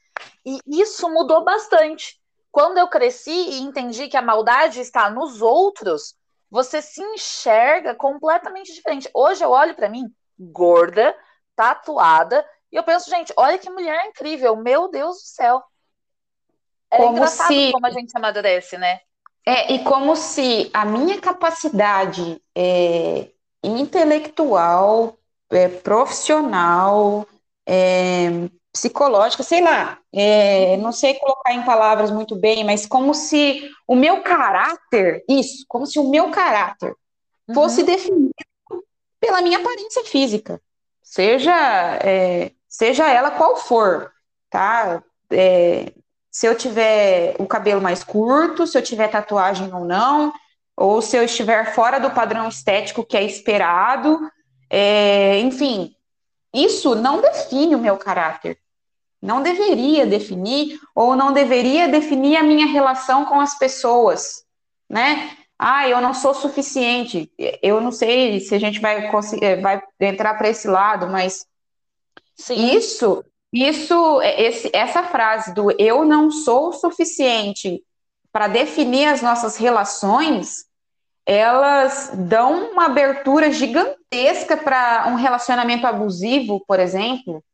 E 0.46 0.60
isso 0.64 1.10
mudou 1.10 1.42
bastante. 1.42 2.20
Quando 2.52 2.78
eu 2.78 2.86
cresci 2.86 3.32
e 3.32 3.62
entendi 3.62 4.06
que 4.06 4.16
a 4.16 4.22
maldade 4.22 4.78
está 4.78 5.10
nos 5.10 5.42
outros, 5.42 6.14
você 6.48 6.80
se 6.80 7.02
enxerga 7.02 7.96
completamente 7.96 8.72
diferente. 8.72 9.10
Hoje 9.12 9.44
eu 9.44 9.50
olho 9.50 9.74
para 9.74 9.88
mim, 9.88 10.08
gorda, 10.38 11.16
tatuada, 11.56 12.44
e 12.74 12.76
eu 12.76 12.82
penso, 12.82 13.08
gente, 13.08 13.32
olha 13.36 13.56
que 13.56 13.70
mulher 13.70 14.06
incrível, 14.06 14.56
meu 14.56 14.90
Deus 14.90 15.18
do 15.18 15.26
céu. 15.26 15.62
É 16.90 16.96
como 16.96 17.12
engraçado 17.12 17.48
se... 17.48 17.72
como 17.72 17.86
a 17.86 17.90
gente 17.90 18.12
amadurece, 18.16 18.76
né? 18.76 19.00
É, 19.46 19.72
e 19.74 19.84
como 19.84 20.16
se 20.16 20.70
a 20.72 20.84
minha 20.84 21.20
capacidade 21.20 22.42
é, 22.52 23.28
intelectual, 23.62 25.16
é, 25.50 25.68
profissional, 25.68 27.26
é, 27.64 28.48
psicológica, 28.72 29.44
sei 29.44 29.60
lá, 29.60 29.98
é, 30.12 30.76
não 30.78 30.90
sei 30.90 31.14
colocar 31.14 31.52
em 31.52 31.64
palavras 31.64 32.10
muito 32.10 32.34
bem, 32.34 32.64
mas 32.64 32.86
como 32.86 33.14
se 33.14 33.70
o 33.86 33.94
meu 33.94 34.20
caráter, 34.22 35.24
isso, 35.28 35.64
como 35.68 35.86
se 35.86 35.98
o 36.00 36.10
meu 36.10 36.30
caráter 36.30 36.92
uhum. 37.46 37.54
fosse 37.54 37.84
definido 37.84 38.32
pela 39.24 39.40
minha 39.40 39.58
aparência 39.58 40.04
física, 40.04 40.60
seja, 41.02 41.54
é, 42.02 42.52
seja 42.68 43.08
ela 43.08 43.30
qual 43.30 43.56
for, 43.56 44.12
tá? 44.50 45.02
É, 45.30 45.92
se 46.30 46.46
eu 46.46 46.54
tiver 46.54 47.34
o 47.38 47.46
cabelo 47.46 47.80
mais 47.80 48.04
curto, 48.04 48.66
se 48.66 48.76
eu 48.76 48.82
tiver 48.82 49.08
tatuagem 49.08 49.72
ou 49.72 49.84
não, 49.84 50.30
ou 50.76 51.00
se 51.00 51.16
eu 51.16 51.24
estiver 51.24 51.74
fora 51.74 51.98
do 51.98 52.10
padrão 52.10 52.48
estético 52.48 53.04
que 53.04 53.16
é 53.16 53.24
esperado, 53.24 54.20
é, 54.68 55.38
enfim, 55.40 55.94
isso 56.52 56.94
não 56.94 57.22
define 57.22 57.74
o 57.74 57.80
meu 57.80 57.96
caráter. 57.96 58.58
Não 59.22 59.42
deveria 59.42 60.04
definir, 60.04 60.78
ou 60.94 61.16
não 61.16 61.32
deveria 61.32 61.88
definir 61.88 62.36
a 62.36 62.42
minha 62.42 62.66
relação 62.66 63.24
com 63.24 63.40
as 63.40 63.56
pessoas, 63.56 64.44
né? 64.90 65.34
Ah, 65.58 65.88
eu 65.88 66.00
não 66.00 66.12
sou 66.12 66.34
suficiente. 66.34 67.30
Eu 67.62 67.80
não 67.80 67.92
sei 67.92 68.40
se 68.40 68.54
a 68.54 68.58
gente 68.58 68.80
vai, 68.80 69.10
conseguir, 69.10 69.60
vai 69.60 69.82
entrar 70.00 70.34
para 70.34 70.48
esse 70.48 70.68
lado, 70.68 71.06
mas 71.06 71.46
Sim. 72.36 72.76
isso 72.76 73.24
isso, 73.54 74.20
é, 74.20 74.42
esse, 74.42 74.68
essa 74.72 75.04
frase 75.04 75.54
do 75.54 75.70
eu 75.80 76.04
não 76.04 76.28
sou 76.28 76.72
suficiente 76.72 77.80
para 78.32 78.48
definir 78.48 79.06
as 79.06 79.22
nossas 79.22 79.56
relações, 79.56 80.64
elas 81.24 82.10
dão 82.14 82.72
uma 82.72 82.86
abertura 82.86 83.52
gigantesca 83.52 84.56
para 84.56 85.06
um 85.06 85.14
relacionamento 85.14 85.86
abusivo, 85.86 86.64
por 86.66 86.80
exemplo. 86.80 87.44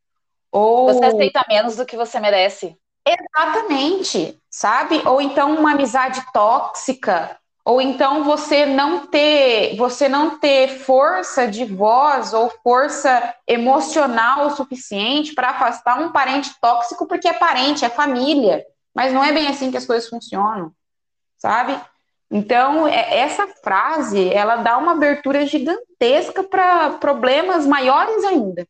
Ou... 0.51 0.87
Você 0.87 1.05
aceita 1.05 1.45
menos 1.47 1.77
do 1.77 1.85
que 1.85 1.99
você 1.99 2.19
merece. 2.19 2.75
Exatamente, 3.07 4.41
sabe? 4.49 5.03
Ou 5.07 5.21
então 5.21 5.55
uma 5.55 5.73
amizade 5.73 6.25
tóxica, 6.33 7.39
ou 7.65 7.81
então 7.81 8.25
você 8.25 8.65
não 8.65 9.07
ter, 9.07 9.77
você 9.77 10.09
não 10.09 10.39
ter 10.39 10.79
força 10.81 11.47
de 11.47 11.65
voz 11.65 12.33
ou 12.33 12.51
força 12.63 13.35
emocional 13.47 14.47
o 14.47 14.51
suficiente 14.51 15.35
para 15.35 15.51
afastar 15.51 16.01
um 16.01 16.11
parente 16.11 16.51
tóxico, 16.61 17.07
porque 17.07 17.29
é 17.29 17.33
parente, 17.33 17.85
é 17.85 17.91
família, 17.91 18.65
mas 18.95 19.13
não 19.13 19.23
é 19.23 19.33
bem 19.33 19.47
assim 19.47 19.71
que 19.71 19.77
as 19.77 19.87
coisas 19.87 20.09
funcionam, 20.09 20.73
sabe? 21.37 21.79
Então, 22.31 22.87
é, 22.87 23.19
essa 23.19 23.47
frase, 23.63 24.33
ela 24.33 24.57
dá 24.57 24.79
uma 24.79 24.93
abertura 24.93 25.45
gigantesca 25.45 26.43
para 26.43 26.91
problemas 26.93 27.67
maiores 27.67 28.25
ainda. 28.25 28.67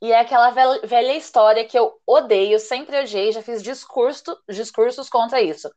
E 0.00 0.12
é 0.12 0.20
aquela 0.20 0.50
velha 0.50 1.16
história 1.16 1.64
que 1.64 1.76
eu 1.76 1.92
odeio, 2.06 2.60
sempre 2.60 3.00
odiei, 3.00 3.32
já 3.32 3.42
fiz 3.42 3.60
discurso, 3.60 4.38
discursos 4.48 5.08
contra 5.10 5.42
isso 5.42 5.68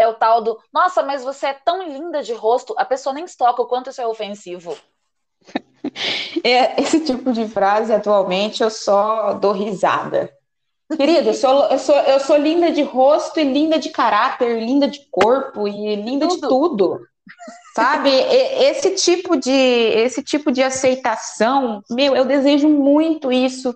é 0.00 0.08
o 0.08 0.14
tal 0.14 0.40
do, 0.42 0.58
nossa, 0.72 1.02
mas 1.02 1.22
você 1.22 1.46
é 1.46 1.52
tão 1.52 1.82
linda 1.86 2.22
de 2.22 2.32
rosto, 2.32 2.74
a 2.76 2.84
pessoa 2.84 3.14
nem 3.14 3.26
toca 3.26 3.62
o 3.62 3.66
quanto 3.66 3.90
isso 3.90 4.00
é 4.00 4.06
ofensivo. 4.06 4.76
É, 6.44 6.80
esse 6.80 7.00
tipo 7.00 7.32
de 7.32 7.48
frase, 7.48 7.92
atualmente, 7.92 8.62
eu 8.62 8.70
só 8.70 9.32
dou 9.32 9.52
risada. 9.52 10.30
Querida, 10.96 11.30
eu 11.30 11.34
sou, 11.34 11.64
eu, 11.66 11.78
sou, 11.78 11.96
eu 11.96 12.20
sou 12.20 12.36
linda 12.36 12.70
de 12.70 12.82
rosto 12.82 13.40
e 13.40 13.44
linda 13.44 13.78
de 13.78 13.90
caráter, 13.90 14.62
linda 14.62 14.86
de 14.86 15.00
corpo 15.10 15.66
e 15.66 15.96
linda 15.96 16.28
tudo. 16.28 16.40
de 16.40 16.48
tudo. 16.48 17.00
Sabe? 17.74 18.10
Esse 18.10 18.94
tipo 18.94 19.36
de, 19.36 19.50
esse 19.50 20.22
tipo 20.22 20.50
de 20.50 20.62
aceitação, 20.62 21.82
meu, 21.90 22.16
eu 22.16 22.24
desejo 22.24 22.68
muito 22.68 23.32
isso 23.32 23.74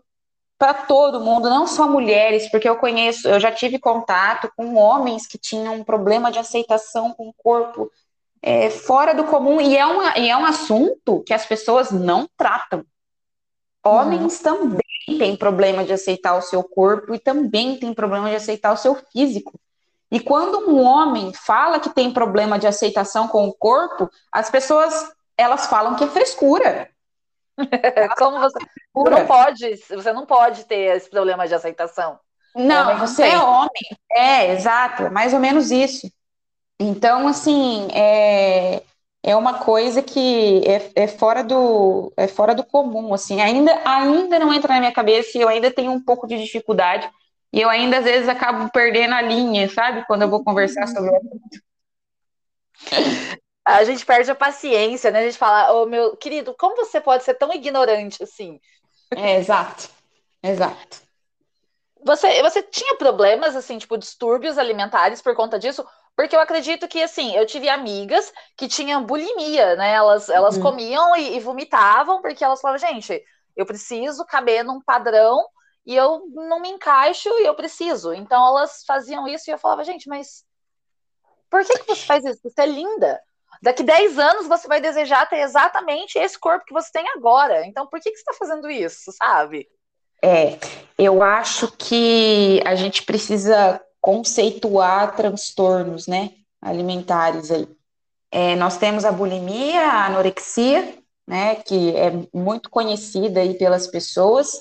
para 0.59 0.75
todo 0.75 1.21
mundo, 1.21 1.51
não 1.51 1.67
só 1.67 1.89
mulheres, 1.89 2.51
porque 2.51 2.69
eu 2.69 2.77
conheço, 2.77 3.29
eu 3.29 3.41
já 3.41 3.51
tive 3.51 3.79
contato 3.79 4.51
com 4.57 4.77
homens 4.77 5.27
que 5.27 5.37
tinham 5.37 5.75
um 5.75 5.85
problema 5.85 6.31
de 6.31 6.39
aceitação 6.39 7.13
com 7.13 7.29
o 7.29 7.35
corpo 7.35 7.91
é, 8.41 8.71
fora 8.71 9.15
do 9.15 9.25
comum, 9.25 9.61
e 9.61 9.77
é, 9.77 9.85
uma, 9.85 10.19
e 10.19 10.29
é 10.29 10.37
um 10.37 10.45
assunto 10.45 11.23
que 11.25 11.33
as 11.33 11.47
pessoas 11.47 11.91
não 11.91 12.29
tratam. 12.37 12.85
Homens 13.83 14.39
uhum. 14.39 14.43
também 14.43 15.19
têm 15.19 15.37
problema 15.37 15.85
de 15.85 15.93
aceitar 15.93 16.37
o 16.37 16.43
seu 16.43 16.63
corpo 16.63 17.15
e 17.15 17.19
também 17.19 17.79
têm 17.79 17.93
problema 17.93 18.29
de 18.29 18.37
aceitar 18.37 18.73
o 18.73 18.77
seu 18.77 18.95
físico. 19.13 19.59
E 20.11 20.21
quando 20.21 20.71
um 20.71 20.81
homem 20.83 21.33
fala 21.33 21.81
que 21.81 21.91
tem 21.91 22.13
problema 22.13 22.59
de 22.59 22.67
aceitação 22.67 23.29
com 23.29 23.49
o 23.49 23.53
corpo, 23.53 24.11
as 24.31 24.49
pessoas 24.49 24.95
elas 25.37 25.67
falam 25.67 25.97
que 25.97 26.05
é 26.05 26.07
frescura. 26.07 26.89
Como 28.19 28.39
você, 28.41 28.59
você 28.93 29.11
não 29.11 29.27
pode, 29.27 29.77
você 29.77 30.13
não 30.13 30.27
pode 30.27 30.65
ter 30.65 30.97
esse 30.97 31.09
problema 31.09 31.47
de 31.47 31.55
aceitação. 31.55 32.19
Não, 32.55 32.87
homem 32.87 32.99
você 32.99 33.23
é 33.23 33.39
homem. 33.39 33.99
É, 34.11 34.53
exato, 34.53 35.11
mais 35.11 35.33
ou 35.33 35.41
menos 35.41 35.71
isso. 35.71 36.11
Então, 36.79 37.27
assim, 37.27 37.89
é, 37.93 38.83
é 39.23 39.37
uma 39.37 39.59
coisa 39.59 40.03
que 40.03 40.63
é, 40.67 41.05
é, 41.05 41.07
fora 41.09 41.43
do 41.43 42.13
é 42.17 42.29
fora 42.29 42.55
do 42.55 42.65
comum, 42.65 43.15
assim, 43.15 43.41
ainda 43.41 43.73
ainda 43.85 44.39
não 44.39 44.53
entra 44.53 44.75
na 44.75 44.81
minha 44.81 44.93
cabeça 44.93 45.39
e 45.39 45.41
eu 45.41 45.49
ainda 45.49 45.71
tenho 45.71 45.93
um 45.93 46.05
pouco 46.05 46.27
de 46.27 46.37
dificuldade 46.39 47.09
e 47.53 47.61
eu 47.61 47.71
ainda 47.71 47.99
às 47.99 48.05
vezes 48.05 48.29
acabo 48.29 48.71
perdendo 48.71 49.15
a 49.15 49.23
linha, 49.23 49.69
sabe? 49.69 50.05
Quando 50.07 50.23
eu 50.23 50.29
vou 50.29 50.45
conversar 50.45 50.87
sobre 50.89 51.11
o 51.11 51.17
assunto 51.17 51.65
a 53.65 53.83
gente 53.85 54.05
perde 54.05 54.31
a 54.31 54.35
paciência, 54.35 55.11
né? 55.11 55.21
A 55.21 55.25
gente 55.25 55.39
fala, 55.39 55.73
ô 55.73 55.83
oh, 55.83 55.87
meu 55.87 56.17
querido, 56.17 56.55
como 56.59 56.77
você 56.77 57.01
pode 57.01 57.25
ser 57.25 57.35
tão 57.35 57.53
ignorante 57.53 58.23
assim? 58.23 58.61
É, 59.17 59.37
exato, 59.37 59.89
exato. 60.43 61.03
Você, 62.05 62.43
você 62.43 62.63
tinha 62.63 62.97
problemas, 62.97 63.57
assim, 63.57 63.79
tipo, 63.79 63.97
distúrbios 63.97 64.59
alimentares 64.59 65.23
por 65.23 65.35
conta 65.35 65.59
disso? 65.59 65.87
Porque 66.15 66.37
eu 66.37 66.41
acredito 66.41 66.87
que, 66.87 67.03
assim, 67.03 67.35
eu 67.35 67.47
tive 67.47 67.69
amigas 67.69 68.31
que 68.57 68.69
tinham 68.69 69.05
bulimia, 69.05 69.75
né? 69.77 69.93
Elas, 69.95 70.29
elas 70.29 70.57
uhum. 70.57 70.63
comiam 70.63 71.17
e, 71.17 71.37
e 71.37 71.41
vomitavam 71.41 72.21
porque 72.21 72.45
elas 72.45 72.61
falavam, 72.61 72.87
gente, 72.87 73.25
eu 73.57 73.65
preciso 73.65 74.25
caber 74.27 74.63
num 74.63 74.83
padrão 74.83 75.43
e 75.87 75.95
eu 75.97 76.27
não 76.29 76.61
me 76.61 76.69
encaixo 76.69 77.31
e 77.41 77.47
eu 77.47 77.55
preciso. 77.55 78.13
Então 78.13 78.47
elas 78.47 78.85
faziam 78.87 79.27
isso 79.27 79.49
e 79.49 79.53
eu 79.53 79.59
falava, 79.59 79.85
gente, 79.85 80.09
mas 80.09 80.45
por 81.51 81.65
que, 81.65 81.79
que 81.79 81.87
você 81.87 82.05
faz 82.05 82.25
isso? 82.25 82.41
Você 82.43 82.61
é 82.61 82.67
linda. 82.67 83.21
Daqui 83.63 83.83
10 83.83 84.19
anos 84.19 84.47
você 84.47 84.69
vai 84.69 84.81
desejar 84.81 85.29
ter 85.29 85.39
exatamente 85.39 86.19
esse 86.19 86.39
corpo 86.39 86.65
que 86.65 86.73
você 86.73 86.91
tem 86.93 87.05
agora. 87.17 87.67
Então, 87.67 87.87
por 87.87 88.01
que, 88.01 88.11
que 88.11 88.17
você 88.17 88.23
está 88.23 88.33
fazendo 88.35 88.71
isso, 88.71 89.13
sabe? 89.13 89.69
É, 90.23 90.59
eu 90.99 91.23
acho 91.23 91.71
que 91.77 92.63
a 92.65 92.75
gente 92.75 93.03
precisa 93.03 93.81
conceituar 94.01 95.17
transtornos, 95.17 96.07
né, 96.07 96.31
alimentares 96.61 97.51
aí. 97.51 97.69
É, 98.31 98.57
nós 98.57 98.77
temos 98.77 99.05
a 99.05 99.13
bulimia, 99.13 99.81
a 99.81 100.07
anorexia, 100.07 100.99
né, 101.27 101.57
que 101.57 101.95
é 101.97 102.11
muito 102.33 102.69
conhecida 102.71 103.41
aí 103.41 103.55
pelas 103.57 103.87
pessoas, 103.87 104.59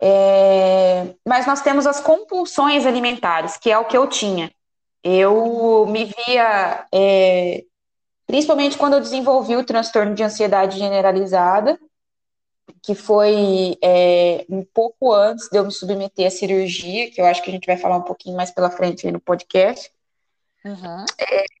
é, 0.00 1.14
mas 1.26 1.46
nós 1.46 1.62
temos 1.62 1.86
as 1.86 2.00
compulsões 2.00 2.84
alimentares, 2.84 3.56
que 3.56 3.70
é 3.70 3.78
o 3.78 3.84
que 3.84 3.96
eu 3.96 4.06
tinha. 4.06 4.50
Eu 5.02 5.86
me 5.86 6.04
via 6.04 6.86
é, 6.92 7.64
principalmente 8.26 8.76
quando 8.76 8.94
eu 8.94 9.00
desenvolvi 9.00 9.56
o 9.56 9.64
transtorno 9.64 10.14
de 10.14 10.22
ansiedade 10.22 10.78
generalizada, 10.78 11.78
que 12.82 12.94
foi 12.94 13.76
é, 13.82 14.44
um 14.48 14.64
pouco 14.64 15.12
antes 15.12 15.48
de 15.48 15.58
eu 15.58 15.64
me 15.64 15.72
submeter 15.72 16.26
à 16.26 16.30
cirurgia, 16.30 17.10
que 17.10 17.20
eu 17.20 17.26
acho 17.26 17.42
que 17.42 17.50
a 17.50 17.52
gente 17.52 17.66
vai 17.66 17.76
falar 17.76 17.96
um 17.96 18.02
pouquinho 18.02 18.36
mais 18.36 18.50
pela 18.50 18.70
frente 18.70 19.06
aí 19.06 19.12
no 19.12 19.20
podcast. 19.20 19.90
Uhum. 20.64 21.04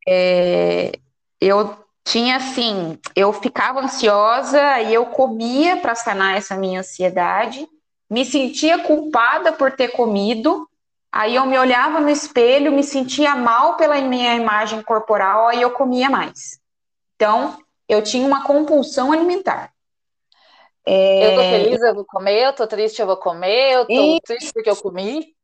É, 0.08 0.92
eu 1.40 1.76
tinha 2.04 2.36
assim, 2.36 2.98
eu 3.14 3.32
ficava 3.32 3.80
ansiosa 3.80 4.80
e 4.80 4.94
eu 4.94 5.06
comia 5.06 5.76
para 5.76 5.94
sanar 5.94 6.36
essa 6.36 6.56
minha 6.56 6.80
ansiedade, 6.80 7.66
me 8.08 8.24
sentia 8.24 8.78
culpada 8.78 9.52
por 9.52 9.72
ter 9.72 9.88
comido, 9.88 10.68
aí 11.10 11.34
eu 11.34 11.46
me 11.46 11.58
olhava 11.58 12.00
no 12.00 12.10
espelho, 12.10 12.72
me 12.72 12.82
sentia 12.82 13.34
mal 13.34 13.76
pela 13.76 14.00
minha 14.00 14.34
imagem 14.34 14.82
corporal, 14.82 15.48
aí 15.48 15.62
eu 15.62 15.70
comia 15.70 16.10
mais. 16.10 16.60
Então, 17.14 17.58
eu 17.88 18.02
tinha 18.02 18.26
uma 18.26 18.44
compulsão 18.44 19.12
alimentar. 19.12 19.72
É... 20.86 21.26
Eu 21.26 21.34
tô 21.34 21.42
feliz, 21.42 21.82
eu 21.82 21.94
vou 21.94 22.04
comer, 22.04 22.46
eu 22.46 22.52
tô 22.52 22.66
triste, 22.66 23.00
eu 23.00 23.06
vou 23.06 23.16
comer, 23.16 23.72
eu 23.72 23.86
tô 23.86 23.92
e... 23.92 24.20
triste 24.20 24.52
porque 24.52 24.70
eu 24.70 24.76
comi. 24.76 25.34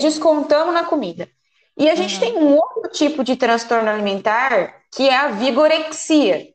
Descontamos 0.00 0.72
na 0.72 0.84
comida. 0.84 1.28
E 1.76 1.88
a 1.88 1.94
gente 1.94 2.14
uhum. 2.14 2.20
tem 2.20 2.36
um 2.38 2.56
outro 2.56 2.90
tipo 2.90 3.22
de 3.22 3.36
transtorno 3.36 3.88
alimentar, 3.88 4.82
que 4.92 5.08
é 5.08 5.16
a 5.16 5.28
vigorexia, 5.28 6.48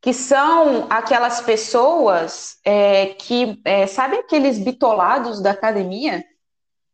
que 0.00 0.12
são 0.12 0.86
aquelas 0.88 1.40
pessoas 1.40 2.58
é, 2.64 3.06
que, 3.06 3.60
é, 3.64 3.86
sabe 3.86 4.16
aqueles 4.16 4.58
bitolados 4.58 5.42
da 5.42 5.50
academia? 5.50 6.24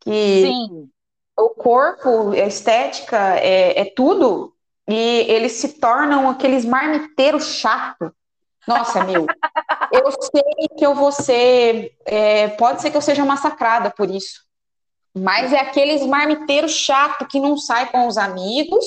Que 0.03 0.43
Sim. 0.47 0.89
o 1.37 1.49
corpo, 1.49 2.31
a 2.31 2.45
estética, 2.45 3.37
é, 3.37 3.81
é 3.81 3.85
tudo, 3.85 4.53
e 4.87 5.25
eles 5.29 5.53
se 5.53 5.79
tornam 5.79 6.29
aqueles 6.29 6.65
marmiteiros 6.65 7.55
chato. 7.55 8.13
Nossa, 8.67 9.03
meu, 9.03 9.25
eu 9.91 10.11
sei 10.11 10.67
que 10.77 10.85
eu 10.85 10.93
vou 10.93 11.11
ser. 11.11 11.95
É, 12.05 12.49
pode 12.49 12.81
ser 12.81 12.91
que 12.91 12.97
eu 12.97 13.01
seja 13.01 13.25
massacrada 13.25 13.89
por 13.89 14.09
isso. 14.09 14.43
Mas 15.15 15.53
é 15.53 15.59
aqueles 15.59 16.05
marmiteiros 16.05 16.71
chato 16.71 17.27
que 17.27 17.39
não 17.39 17.55
sai 17.55 17.91
com 17.91 18.07
os 18.07 18.17
amigos, 18.17 18.83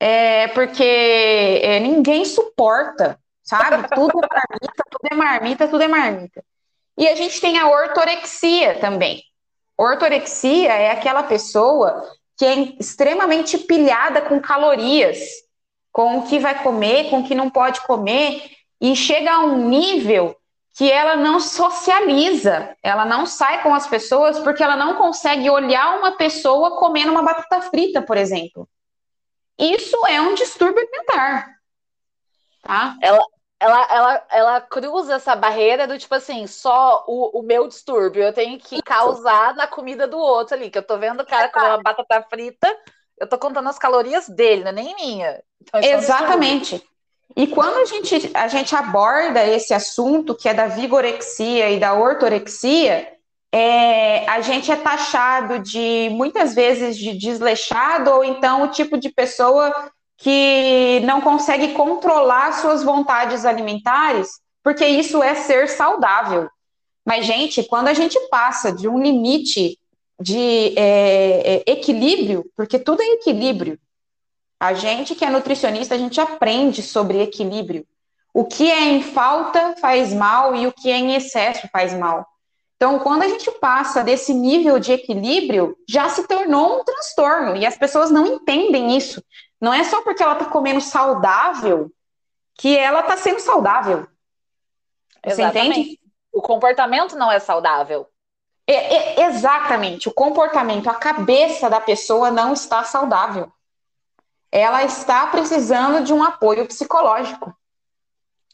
é, 0.00 0.48
porque 0.48 0.82
é, 1.62 1.78
ninguém 1.78 2.24
suporta, 2.24 3.18
sabe? 3.42 3.88
Tudo 3.94 4.18
é 4.18 4.28
marmita, 4.28 4.84
tudo 4.90 5.08
é 5.12 5.14
marmita, 5.14 5.68
tudo 5.68 5.82
é 5.82 5.88
marmita. 5.88 6.44
E 6.98 7.06
a 7.06 7.14
gente 7.14 7.40
tem 7.40 7.58
a 7.58 7.68
ortorexia 7.68 8.80
também. 8.80 9.22
Ortorexia 9.78 10.72
é 10.72 10.90
aquela 10.90 11.22
pessoa 11.22 12.02
que 12.36 12.44
é 12.44 12.54
extremamente 12.78 13.58
pilhada 13.58 14.20
com 14.22 14.40
calorias, 14.40 15.18
com 15.92 16.18
o 16.18 16.26
que 16.26 16.38
vai 16.38 16.62
comer, 16.62 17.10
com 17.10 17.20
o 17.20 17.24
que 17.24 17.34
não 17.34 17.48
pode 17.48 17.80
comer, 17.82 18.42
e 18.80 18.94
chega 18.94 19.32
a 19.32 19.40
um 19.40 19.68
nível 19.68 20.36
que 20.76 20.92
ela 20.92 21.16
não 21.16 21.40
socializa, 21.40 22.76
ela 22.82 23.06
não 23.06 23.24
sai 23.24 23.62
com 23.62 23.74
as 23.74 23.86
pessoas 23.86 24.38
porque 24.40 24.62
ela 24.62 24.76
não 24.76 24.96
consegue 24.96 25.48
olhar 25.48 25.98
uma 25.98 26.12
pessoa 26.12 26.78
comendo 26.78 27.10
uma 27.12 27.22
batata 27.22 27.62
frita, 27.62 28.02
por 28.02 28.18
exemplo. 28.18 28.68
Isso 29.58 29.96
é 30.06 30.20
um 30.20 30.34
distúrbio 30.34 30.78
alimentar. 30.78 31.56
Tá? 32.62 32.94
Ela, 33.00 33.24
ela, 33.58 33.86
ela, 33.90 34.26
ela 34.30 34.60
cruza 34.60 35.14
essa 35.14 35.34
barreira 35.34 35.86
do 35.86 35.98
tipo 35.98 36.14
assim, 36.14 36.46
só 36.46 37.04
o, 37.06 37.40
o 37.40 37.42
meu 37.42 37.66
distúrbio, 37.66 38.22
eu 38.22 38.32
tenho 38.32 38.58
que 38.58 38.82
causar 38.82 39.54
na 39.54 39.66
comida 39.66 40.06
do 40.06 40.18
outro 40.18 40.54
ali, 40.54 40.70
que 40.70 40.78
eu 40.78 40.82
tô 40.82 40.98
vendo 40.98 41.20
o 41.20 41.26
cara 41.26 41.48
com 41.48 41.60
uma 41.60 41.82
batata 41.82 42.22
frita, 42.28 42.68
eu 43.18 43.26
tô 43.26 43.38
contando 43.38 43.68
as 43.68 43.78
calorias 43.78 44.28
dele, 44.28 44.62
não 44.62 44.70
é 44.70 44.72
nem 44.72 44.94
minha. 44.96 45.42
Então, 45.62 45.80
é 45.80 45.92
Exatamente. 45.92 46.82
e 47.34 47.46
quando 47.46 47.78
a 47.78 47.84
gente, 47.86 48.30
a 48.34 48.46
gente 48.46 48.76
aborda 48.76 49.42
esse 49.44 49.72
assunto, 49.72 50.34
que 50.34 50.48
é 50.48 50.54
da 50.54 50.66
vigorexia 50.66 51.70
e 51.70 51.80
da 51.80 51.94
ortorexia, 51.94 53.10
é, 53.50 54.28
a 54.28 54.42
gente 54.42 54.70
é 54.70 54.76
taxado 54.76 55.60
de, 55.60 56.10
muitas 56.12 56.54
vezes, 56.54 56.94
de 56.94 57.16
desleixado, 57.16 58.10
ou 58.10 58.22
então 58.22 58.64
o 58.64 58.68
tipo 58.68 58.98
de 58.98 59.08
pessoa 59.08 59.90
que 60.16 61.00
não 61.04 61.20
consegue 61.20 61.72
controlar 61.72 62.52
suas 62.52 62.82
vontades 62.82 63.44
alimentares, 63.44 64.40
porque 64.62 64.86
isso 64.86 65.22
é 65.22 65.34
ser 65.34 65.68
saudável. 65.68 66.48
Mas, 67.04 67.24
gente, 67.24 67.62
quando 67.62 67.88
a 67.88 67.94
gente 67.94 68.18
passa 68.28 68.72
de 68.72 68.88
um 68.88 69.00
limite 69.00 69.78
de 70.20 70.72
é, 70.76 71.56
é, 71.56 71.70
equilíbrio, 71.70 72.44
porque 72.56 72.78
tudo 72.78 73.02
é 73.02 73.06
equilíbrio, 73.12 73.78
a 74.58 74.72
gente 74.72 75.14
que 75.14 75.24
é 75.24 75.30
nutricionista, 75.30 75.94
a 75.94 75.98
gente 75.98 76.20
aprende 76.20 76.82
sobre 76.82 77.22
equilíbrio. 77.22 77.86
O 78.32 78.44
que 78.44 78.70
é 78.70 78.88
em 78.88 79.02
falta 79.02 79.76
faz 79.80 80.12
mal 80.12 80.54
e 80.56 80.66
o 80.66 80.72
que 80.72 80.90
é 80.90 80.98
em 80.98 81.14
excesso 81.14 81.68
faz 81.70 81.92
mal. 81.94 82.26
Então, 82.76 82.98
quando 82.98 83.22
a 83.22 83.28
gente 83.28 83.50
passa 83.52 84.04
desse 84.04 84.34
nível 84.34 84.78
de 84.78 84.92
equilíbrio, 84.92 85.76
já 85.88 86.08
se 86.08 86.26
tornou 86.26 86.80
um 86.80 86.84
transtorno 86.84 87.56
e 87.56 87.64
as 87.64 87.76
pessoas 87.76 88.10
não 88.10 88.26
entendem 88.26 88.96
isso. 88.96 89.22
Não 89.60 89.72
é 89.72 89.84
só 89.84 90.02
porque 90.02 90.22
ela 90.22 90.34
está 90.34 90.46
comendo 90.46 90.80
saudável 90.80 91.90
que 92.54 92.76
ela 92.76 93.00
está 93.00 93.16
sendo 93.16 93.40
saudável. 93.40 94.06
Você 95.24 95.42
Exatamente. 95.42 95.80
entende? 95.80 96.00
O 96.32 96.42
comportamento 96.42 97.16
não 97.16 97.30
é 97.32 97.38
saudável. 97.38 98.06
É, 98.66 99.22
é, 99.22 99.26
exatamente. 99.26 100.08
O 100.08 100.12
comportamento, 100.12 100.88
a 100.88 100.94
cabeça 100.94 101.70
da 101.70 101.80
pessoa 101.80 102.30
não 102.30 102.52
está 102.52 102.82
saudável. 102.84 103.50
Ela 104.50 104.84
está 104.84 105.26
precisando 105.28 106.04
de 106.04 106.12
um 106.12 106.22
apoio 106.22 106.66
psicológico. 106.66 107.54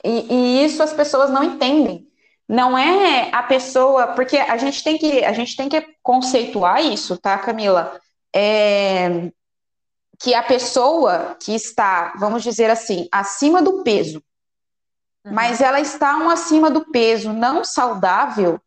E, 0.04 0.34
e 0.34 0.64
isso 0.64 0.82
as 0.82 0.92
pessoas 0.92 1.30
não 1.30 1.42
entendem. 1.44 2.08
não 2.48 2.76
é 2.76 3.30
a 3.32 3.42
pessoa, 3.42 4.08
porque 4.08 4.36
a 4.36 4.56
gente 4.58 4.84
tem 4.84 4.98
que, 4.98 5.24
a 5.24 5.32
gente 5.32 5.56
tem 5.56 5.68
que 5.68 5.80
conceituar 6.02 6.84
isso, 6.84 7.16
tá, 7.16 7.38
Camila? 7.38 7.98
É, 8.34 9.30
que 10.22 10.34
a 10.34 10.42
pessoa 10.42 11.36
que 11.40 11.52
está, 11.52 12.14
vamos 12.16 12.44
dizer 12.44 12.70
assim, 12.70 13.08
acima 13.10 13.60
do 13.60 13.82
peso, 13.82 14.22
uhum. 15.24 15.32
mas 15.32 15.60
ela 15.60 15.80
está 15.80 16.16
um 16.16 16.30
acima 16.30 16.70
do 16.70 16.84
peso 16.92 17.32
não 17.32 17.64
saudável, 17.64 18.60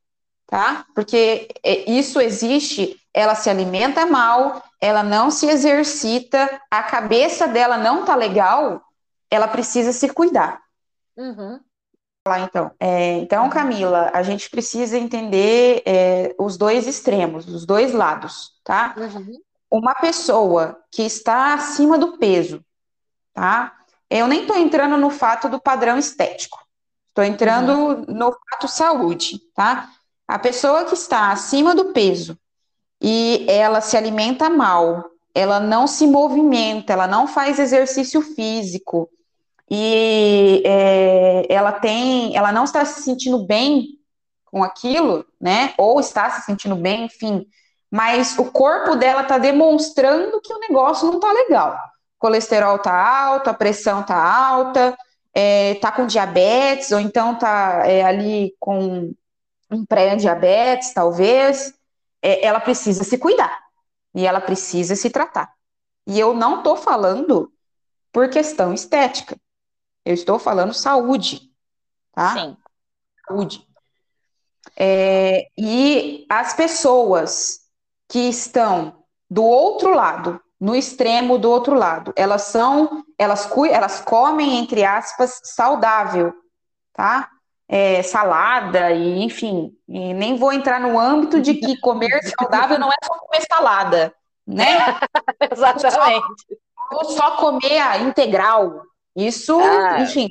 tá? 0.48 0.86
Porque 0.94 1.48
é, 1.63 1.89
isso 1.89 2.20
existe, 2.20 3.00
ela 3.13 3.36
se 3.36 3.50
alimenta 3.50 4.06
mal, 4.06 4.62
ela 4.82 5.02
não 5.02 5.32
se 5.32 5.48
exercita, 5.48 6.62
a 6.70 6.84
cabeça 6.84 7.48
dela 7.48 7.78
não 7.78 8.04
tá 8.04 8.15
legal, 8.15 8.82
ela 9.32 9.48
precisa 9.48 9.94
se 9.94 10.10
cuidar. 10.10 10.62
Uhum. 11.15 11.58
Lá, 12.28 12.39
então. 12.39 12.72
É, 12.80 13.13
então, 13.20 13.50
Camila, 13.50 14.12
a 14.13 14.24
gente 14.24 14.50
precisa 14.50 14.98
entender 14.98 15.84
é, 15.86 16.36
os 16.38 16.58
dois 16.58 16.86
extremos, 16.86 17.48
os 17.48 17.65
dois 17.65 17.94
lados, 17.94 18.60
tá? 18.63 18.94
Uhum. 18.98 19.39
Uma 19.75 19.93
pessoa 19.95 20.79
que 20.89 21.01
está 21.01 21.53
acima 21.53 21.97
do 21.97 22.17
peso, 22.17 22.63
tá? 23.33 23.73
Eu 24.09 24.25
nem 24.25 24.41
estou 24.41 24.57
entrando 24.57 24.95
no 24.95 25.09
fato 25.09 25.49
do 25.49 25.59
padrão 25.59 25.97
estético, 25.97 26.57
estou 27.09 27.25
entrando 27.25 27.71
uhum. 27.73 28.05
no 28.07 28.31
fato 28.31 28.69
saúde, 28.69 29.39
tá? 29.53 29.89
A 30.25 30.39
pessoa 30.39 30.85
que 30.85 30.93
está 30.93 31.29
acima 31.31 31.75
do 31.75 31.91
peso 31.91 32.38
e 33.01 33.45
ela 33.49 33.81
se 33.81 33.97
alimenta 33.97 34.49
mal, 34.49 35.03
ela 35.33 35.59
não 35.59 35.88
se 35.88 36.07
movimenta, 36.07 36.93
ela 36.93 37.07
não 37.07 37.27
faz 37.27 37.59
exercício 37.59 38.21
físico, 38.21 39.09
e 39.69 40.63
é, 40.65 41.53
ela 41.53 41.73
tem, 41.73 42.33
ela 42.38 42.53
não 42.53 42.63
está 42.63 42.85
se 42.85 43.01
sentindo 43.01 43.45
bem 43.45 43.99
com 44.45 44.63
aquilo, 44.63 45.25
né? 45.41 45.73
Ou 45.77 45.99
está 45.99 46.29
se 46.29 46.45
sentindo 46.45 46.77
bem, 46.77 47.05
enfim. 47.05 47.45
Mas 47.91 48.38
o 48.38 48.52
corpo 48.52 48.95
dela 48.95 49.21
está 49.21 49.38
demonstrando 49.38 50.41
que 50.41 50.54
o 50.54 50.60
negócio 50.60 51.08
não 51.08 51.15
está 51.15 51.32
legal. 51.32 51.74
O 52.17 52.19
colesterol 52.19 52.78
está 52.78 52.93
alto, 52.93 53.50
a 53.50 53.54
pressão 53.54 54.02
está 54.02 54.15
alta, 54.15 54.98
está 55.34 55.89
é, 55.89 55.91
com 55.91 56.08
diabetes, 56.08 56.91
ou 56.91 57.00
então 57.00 57.34
está 57.34 57.84
é, 57.86 58.04
ali 58.04 58.56
com 58.60 59.13
um 59.69 59.86
pré-diabetes, 59.86 60.93
talvez. 60.93 61.74
É, 62.21 62.45
ela 62.45 62.60
precisa 62.60 63.04
se 63.04 63.17
cuidar 63.17 63.60
e 64.13 64.26
ela 64.26 64.41
precisa 64.41 64.95
se 64.95 65.10
tratar. 65.10 65.54
E 66.08 66.19
eu 66.19 66.34
não 66.34 66.60
estou 66.60 66.78
falando 66.78 67.52
por 68.12 68.30
questão 68.30 68.74
estética. 68.74 69.36
Eu 70.06 70.13
estou 70.13 70.39
falando 70.39 70.74
saúde, 70.74 71.52
tá? 72.13 72.34
Sim. 72.34 72.58
Saúde. 73.28 73.67
É, 74.78 75.48
e 75.58 76.26
as 76.30 76.54
pessoas 76.54 77.64
que 78.10 78.30
estão 78.30 79.04
do 79.30 79.44
outro 79.44 79.94
lado, 79.94 80.39
no 80.60 80.76
extremo 80.76 81.38
do 81.38 81.50
outro 81.50 81.76
lado, 81.76 82.13
elas 82.15 82.44
são, 82.44 83.04
elas, 83.18 83.50
elas 83.70 84.02
comem, 84.02 84.58
entre 84.58 84.84
aspas, 84.84 85.39
saudável, 85.44 86.34
tá? 86.94 87.30
É, 87.68 88.04
salada 88.04 88.91
e 88.91 89.24
enfim, 89.24 89.76
e 89.88 90.13
nem 90.13 90.38
vou 90.38 90.54
entrar 90.54 90.80
no 90.80 91.00
âmbito 91.00 91.41
de 91.41 91.56
que 91.56 91.80
comer 91.80 92.22
saudável 92.38 92.78
não 92.78 92.89
é 92.89 92.96
só 93.04 93.18
comer 93.18 93.41
salada, 93.52 94.13
né? 94.46 94.78
Exatamente. 95.52 96.26
Ou 96.91 97.04
só, 97.04 97.10
ou 97.10 97.18
só 97.18 97.38
comer 97.38 97.80
a 97.80 97.98
integral, 97.98 98.84
isso, 99.15 99.60
ah. 99.60 100.00
enfim, 100.00 100.30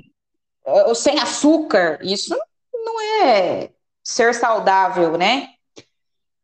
sem 0.95 1.19
açúcar, 1.19 1.99
isso 2.03 2.37
não 2.73 3.01
é 3.01 3.71
ser 4.03 4.35
saudável, 4.35 5.19
né? 5.19 5.54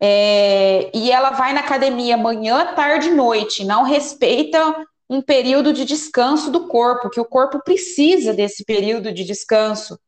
É, 0.02 0.90
e 0.94 1.10
ela 1.10 1.30
vai 1.30 1.52
na 1.52 1.60
academia 1.60 2.16
manhã, 2.16 2.74
tarde 2.74 3.08
e 3.08 3.14
noite, 3.14 3.64
não 3.64 3.82
respeita 3.82 4.86
um 5.08 5.20
período 5.20 5.72
de 5.72 5.84
descanso 5.84 6.50
do 6.50 6.68
corpo, 6.68 7.10
que 7.10 7.20
o 7.20 7.24
corpo 7.24 7.60
precisa 7.62 8.32
desse 8.32 8.64
período 8.64 9.12
de 9.12 9.24
descanso. 9.24 9.98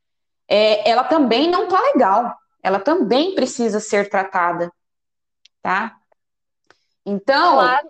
É, 0.49 0.89
ela 0.89 1.05
também 1.05 1.51
não 1.51 1.69
tá 1.69 1.81
legal, 1.81 2.35
ela 2.63 2.79
também 2.79 3.35
precisa 3.35 3.81
ser 3.81 4.09
tratada, 4.09 4.73
tá? 5.63 5.97
Então, 7.05 7.55
claro 7.55 7.89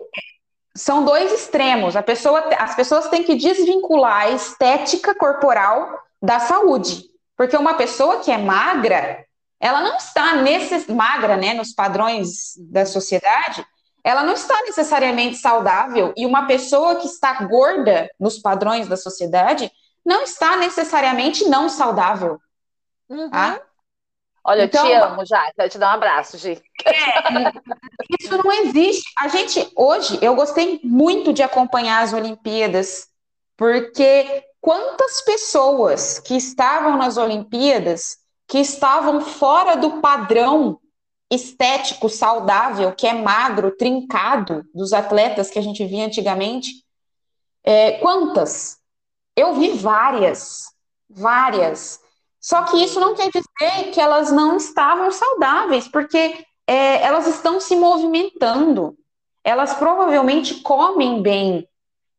são 0.75 1.05
dois 1.05 1.31
extremos. 1.31 1.95
A 1.95 2.01
pessoa, 2.01 2.39
as 2.57 2.75
pessoas 2.75 3.07
têm 3.07 3.23
que 3.23 3.35
desvincular 3.35 4.23
a 4.23 4.31
estética 4.31 5.13
corporal 5.13 5.99
da 6.21 6.39
saúde. 6.39 7.03
Porque 7.37 7.55
uma 7.55 7.75
pessoa 7.75 8.19
que 8.19 8.31
é 8.31 8.37
magra, 8.37 9.25
ela 9.63 9.79
não 9.79 9.95
está 9.95 10.35
nesse, 10.35 10.91
magra, 10.91 11.37
né, 11.37 11.53
nos 11.53 11.71
padrões 11.71 12.53
da 12.57 12.85
sociedade, 12.85 13.65
ela 14.03 14.21
não 14.21 14.33
está 14.33 14.61
necessariamente 14.63 15.37
saudável. 15.37 16.13
E 16.17 16.25
uma 16.25 16.45
pessoa 16.45 16.95
que 16.95 17.07
está 17.07 17.33
gorda 17.45 18.09
nos 18.19 18.37
padrões 18.39 18.89
da 18.89 18.97
sociedade 18.97 19.71
não 20.05 20.23
está 20.23 20.57
necessariamente 20.57 21.45
não 21.45 21.69
saudável. 21.69 22.37
Uhum. 23.07 23.29
Tá? 23.29 23.61
Olha, 24.43 24.65
então, 24.65 24.85
eu 24.85 24.99
te 24.99 25.05
amo, 25.05 25.25
já. 25.25 25.49
Quero 25.55 25.69
te 25.69 25.77
dar 25.77 25.91
um 25.91 25.95
abraço, 25.95 26.37
Gi. 26.37 26.61
É, 26.83 28.19
isso 28.19 28.37
não 28.43 28.51
existe. 28.51 29.09
A 29.17 29.29
gente, 29.29 29.71
hoje, 29.77 30.19
eu 30.21 30.35
gostei 30.35 30.81
muito 30.83 31.31
de 31.31 31.41
acompanhar 31.41 32.03
as 32.03 32.11
Olimpíadas, 32.11 33.07
porque 33.55 34.43
quantas 34.59 35.21
pessoas 35.21 36.19
que 36.19 36.35
estavam 36.35 36.97
nas 36.97 37.15
Olimpíadas 37.15 38.22
que 38.47 38.59
estavam 38.59 39.21
fora 39.21 39.75
do 39.75 40.01
padrão 40.01 40.79
estético 41.29 42.09
saudável, 42.09 42.93
que 42.93 43.07
é 43.07 43.13
magro, 43.13 43.75
trincado, 43.75 44.63
dos 44.73 44.93
atletas 44.93 45.49
que 45.49 45.57
a 45.57 45.61
gente 45.61 45.83
via 45.85 46.05
antigamente. 46.05 46.69
É, 47.63 47.93
quantas? 47.93 48.77
Eu 49.35 49.55
vi 49.55 49.71
várias, 49.71 50.65
várias. 51.09 51.99
Só 52.39 52.63
que 52.63 52.77
isso 52.83 52.99
não 52.99 53.15
quer 53.15 53.29
dizer 53.31 53.91
que 53.91 53.99
elas 53.99 54.31
não 54.31 54.57
estavam 54.57 55.09
saudáveis, 55.09 55.87
porque 55.87 56.45
é, 56.67 57.01
elas 57.01 57.25
estão 57.25 57.59
se 57.59 57.75
movimentando, 57.75 58.97
elas 59.43 59.73
provavelmente 59.73 60.55
comem 60.61 61.21
bem, 61.21 61.67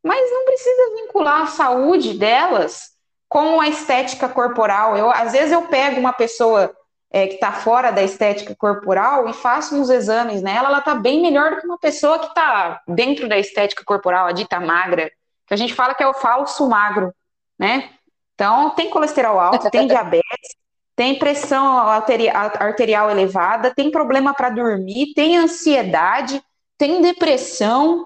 mas 0.03 0.31
não 0.31 0.45
precisa 0.45 0.95
vincular 0.97 1.43
a 1.43 1.47
saúde 1.47 2.15
delas 2.15 2.94
com 3.29 3.61
a 3.61 3.69
estética 3.69 4.29
corporal. 4.29 4.97
Eu, 4.97 5.11
às 5.11 5.33
vezes 5.33 5.53
eu 5.53 5.63
pego 5.63 6.01
uma 6.01 6.13
pessoa 6.13 6.75
é, 7.11 7.27
que 7.27 7.35
está 7.35 7.53
fora 7.53 7.91
da 7.91 8.03
estética 8.03 8.55
corporal 8.57 9.29
e 9.29 9.33
faço 9.33 9.77
uns 9.77 9.89
exames 9.89 10.43
nela, 10.43 10.69
ela 10.69 10.79
está 10.79 10.95
bem 10.95 11.23
melhor 11.23 11.51
do 11.51 11.61
que 11.61 11.67
uma 11.67 11.79
pessoa 11.79 12.19
que 12.19 12.27
está 12.27 12.83
dentro 12.89 13.29
da 13.29 13.39
estética 13.39 13.85
corporal, 13.85 14.27
a 14.27 14.33
dita 14.33 14.59
magra, 14.59 15.11
que 15.47 15.55
a 15.55 15.57
gente 15.57 15.75
fala 15.75 15.95
que 15.95 16.03
é 16.03 16.09
o 16.09 16.15
falso 16.15 16.69
magro, 16.69 17.15
né? 17.59 17.91
Então, 18.35 18.71
tem 18.71 18.91
colesterol 18.91 19.39
alto, 19.39 19.71
tem 19.71 19.87
diabetes, 19.89 20.57
tem 20.97 21.19
pressão 21.19 21.79
arterial 21.79 23.11
elevada, 23.11 23.75
tem 23.75 23.91
problema 23.91 24.35
para 24.35 24.51
dormir, 24.51 25.13
tem 25.15 25.37
ansiedade, 25.37 26.43
tem 26.77 27.01
depressão, 27.01 28.05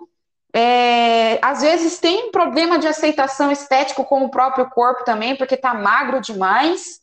é, 0.55 1.39
às 1.43 1.61
vezes 1.61 1.99
tem 1.99 2.31
problema 2.31 2.79
de 2.79 2.87
aceitação 2.87 3.51
estético 3.51 4.05
com 4.05 4.25
o 4.25 4.31
próprio 4.31 4.69
corpo 4.71 5.05
também, 5.05 5.37
porque 5.37 5.55
está 5.55 5.75
magro 5.75 6.21
demais, 6.21 7.01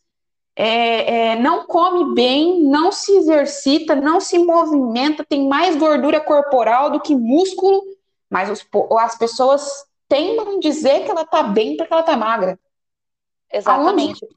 é, 0.56 1.32
é, 1.32 1.36
não 1.36 1.68
come 1.68 2.16
bem, 2.16 2.64
não 2.64 2.92
se 2.92 3.12
exercita, 3.18 3.96
não 3.96 4.20
se 4.20 4.40
movimenta, 4.40 5.26
tem 5.26 5.48
mais 5.48 5.76
gordura 5.76 6.22
corporal 6.22 6.90
do 6.90 7.00
que 7.00 7.16
músculo, 7.16 7.82
mas 8.30 8.50
os, 8.50 8.66
as 9.00 9.18
pessoas 9.18 9.86
tendem 10.08 10.58
a 10.58 10.60
dizer 10.60 11.04
que 11.04 11.12
ela 11.12 11.24
está 11.24 11.44
bem 11.44 11.76
porque 11.76 11.92
ela 11.92 12.02
está 12.02 12.16
magra. 12.16 12.60
Exatamente. 13.52 14.24
Aonde? 14.24 14.36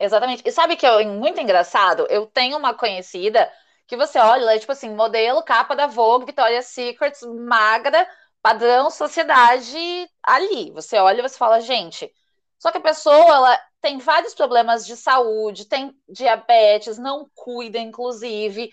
Exatamente. 0.00 0.42
E 0.46 0.52
sabe 0.52 0.76
que 0.76 0.86
é 0.86 1.04
muito 1.04 1.40
engraçado? 1.40 2.06
Eu 2.08 2.26
tenho 2.26 2.56
uma 2.56 2.72
conhecida 2.72 3.50
que 3.88 3.96
você 3.96 4.18
olha, 4.18 4.42
ela 4.42 4.54
é 4.54 4.58
tipo 4.58 4.70
assim, 4.70 4.94
modelo 4.94 5.42
capa 5.42 5.74
da 5.74 5.86
Vogue, 5.86 6.26
Victoria's 6.26 6.66
Secret, 6.66 7.14
magra, 7.24 8.06
padrão 8.42 8.90
sociedade 8.90 10.08
ali. 10.22 10.70
Você 10.72 10.98
olha 10.98 11.20
e 11.20 11.22
você 11.22 11.38
fala, 11.38 11.58
gente. 11.60 12.12
Só 12.58 12.70
que 12.70 12.76
a 12.76 12.82
pessoa, 12.82 13.16
ela 13.16 13.60
tem 13.80 13.96
vários 13.98 14.34
problemas 14.34 14.86
de 14.86 14.94
saúde, 14.94 15.64
tem 15.64 15.96
diabetes, 16.06 16.98
não 16.98 17.30
cuida, 17.34 17.78
inclusive. 17.78 18.70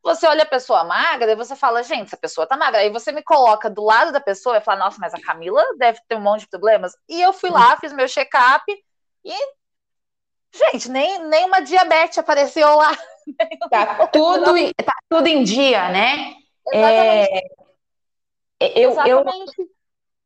Você 0.00 0.26
olha 0.28 0.44
a 0.44 0.46
pessoa 0.46 0.84
magra 0.84 1.32
e 1.32 1.36
você 1.36 1.56
fala, 1.56 1.82
gente, 1.82 2.06
essa 2.06 2.16
pessoa 2.16 2.46
tá 2.46 2.56
magra. 2.56 2.82
Aí 2.82 2.90
você 2.90 3.10
me 3.10 3.22
coloca 3.22 3.68
do 3.68 3.82
lado 3.82 4.12
da 4.12 4.20
pessoa 4.20 4.58
e 4.58 4.60
fala, 4.60 4.84
nossa, 4.84 4.98
mas 5.00 5.12
a 5.12 5.20
Camila 5.20 5.64
deve 5.76 6.00
ter 6.06 6.14
um 6.14 6.20
monte 6.20 6.42
de 6.42 6.48
problemas. 6.48 6.92
E 7.08 7.20
eu 7.20 7.32
fui 7.32 7.50
lá, 7.50 7.76
fiz 7.78 7.92
meu 7.92 8.06
check-up 8.06 8.64
e, 9.24 9.34
gente, 10.52 10.88
nem, 10.88 11.18
nem 11.24 11.46
uma 11.46 11.60
diabetes 11.60 12.18
apareceu 12.18 12.76
lá. 12.76 12.96
Tá 13.70 14.06
tudo, 14.12 14.54
tá 14.84 14.94
tudo 15.08 15.26
em 15.26 15.42
dia, 15.42 15.88
né? 15.90 16.34
É, 16.72 17.42
eu, 18.60 18.94
eu 19.06 19.24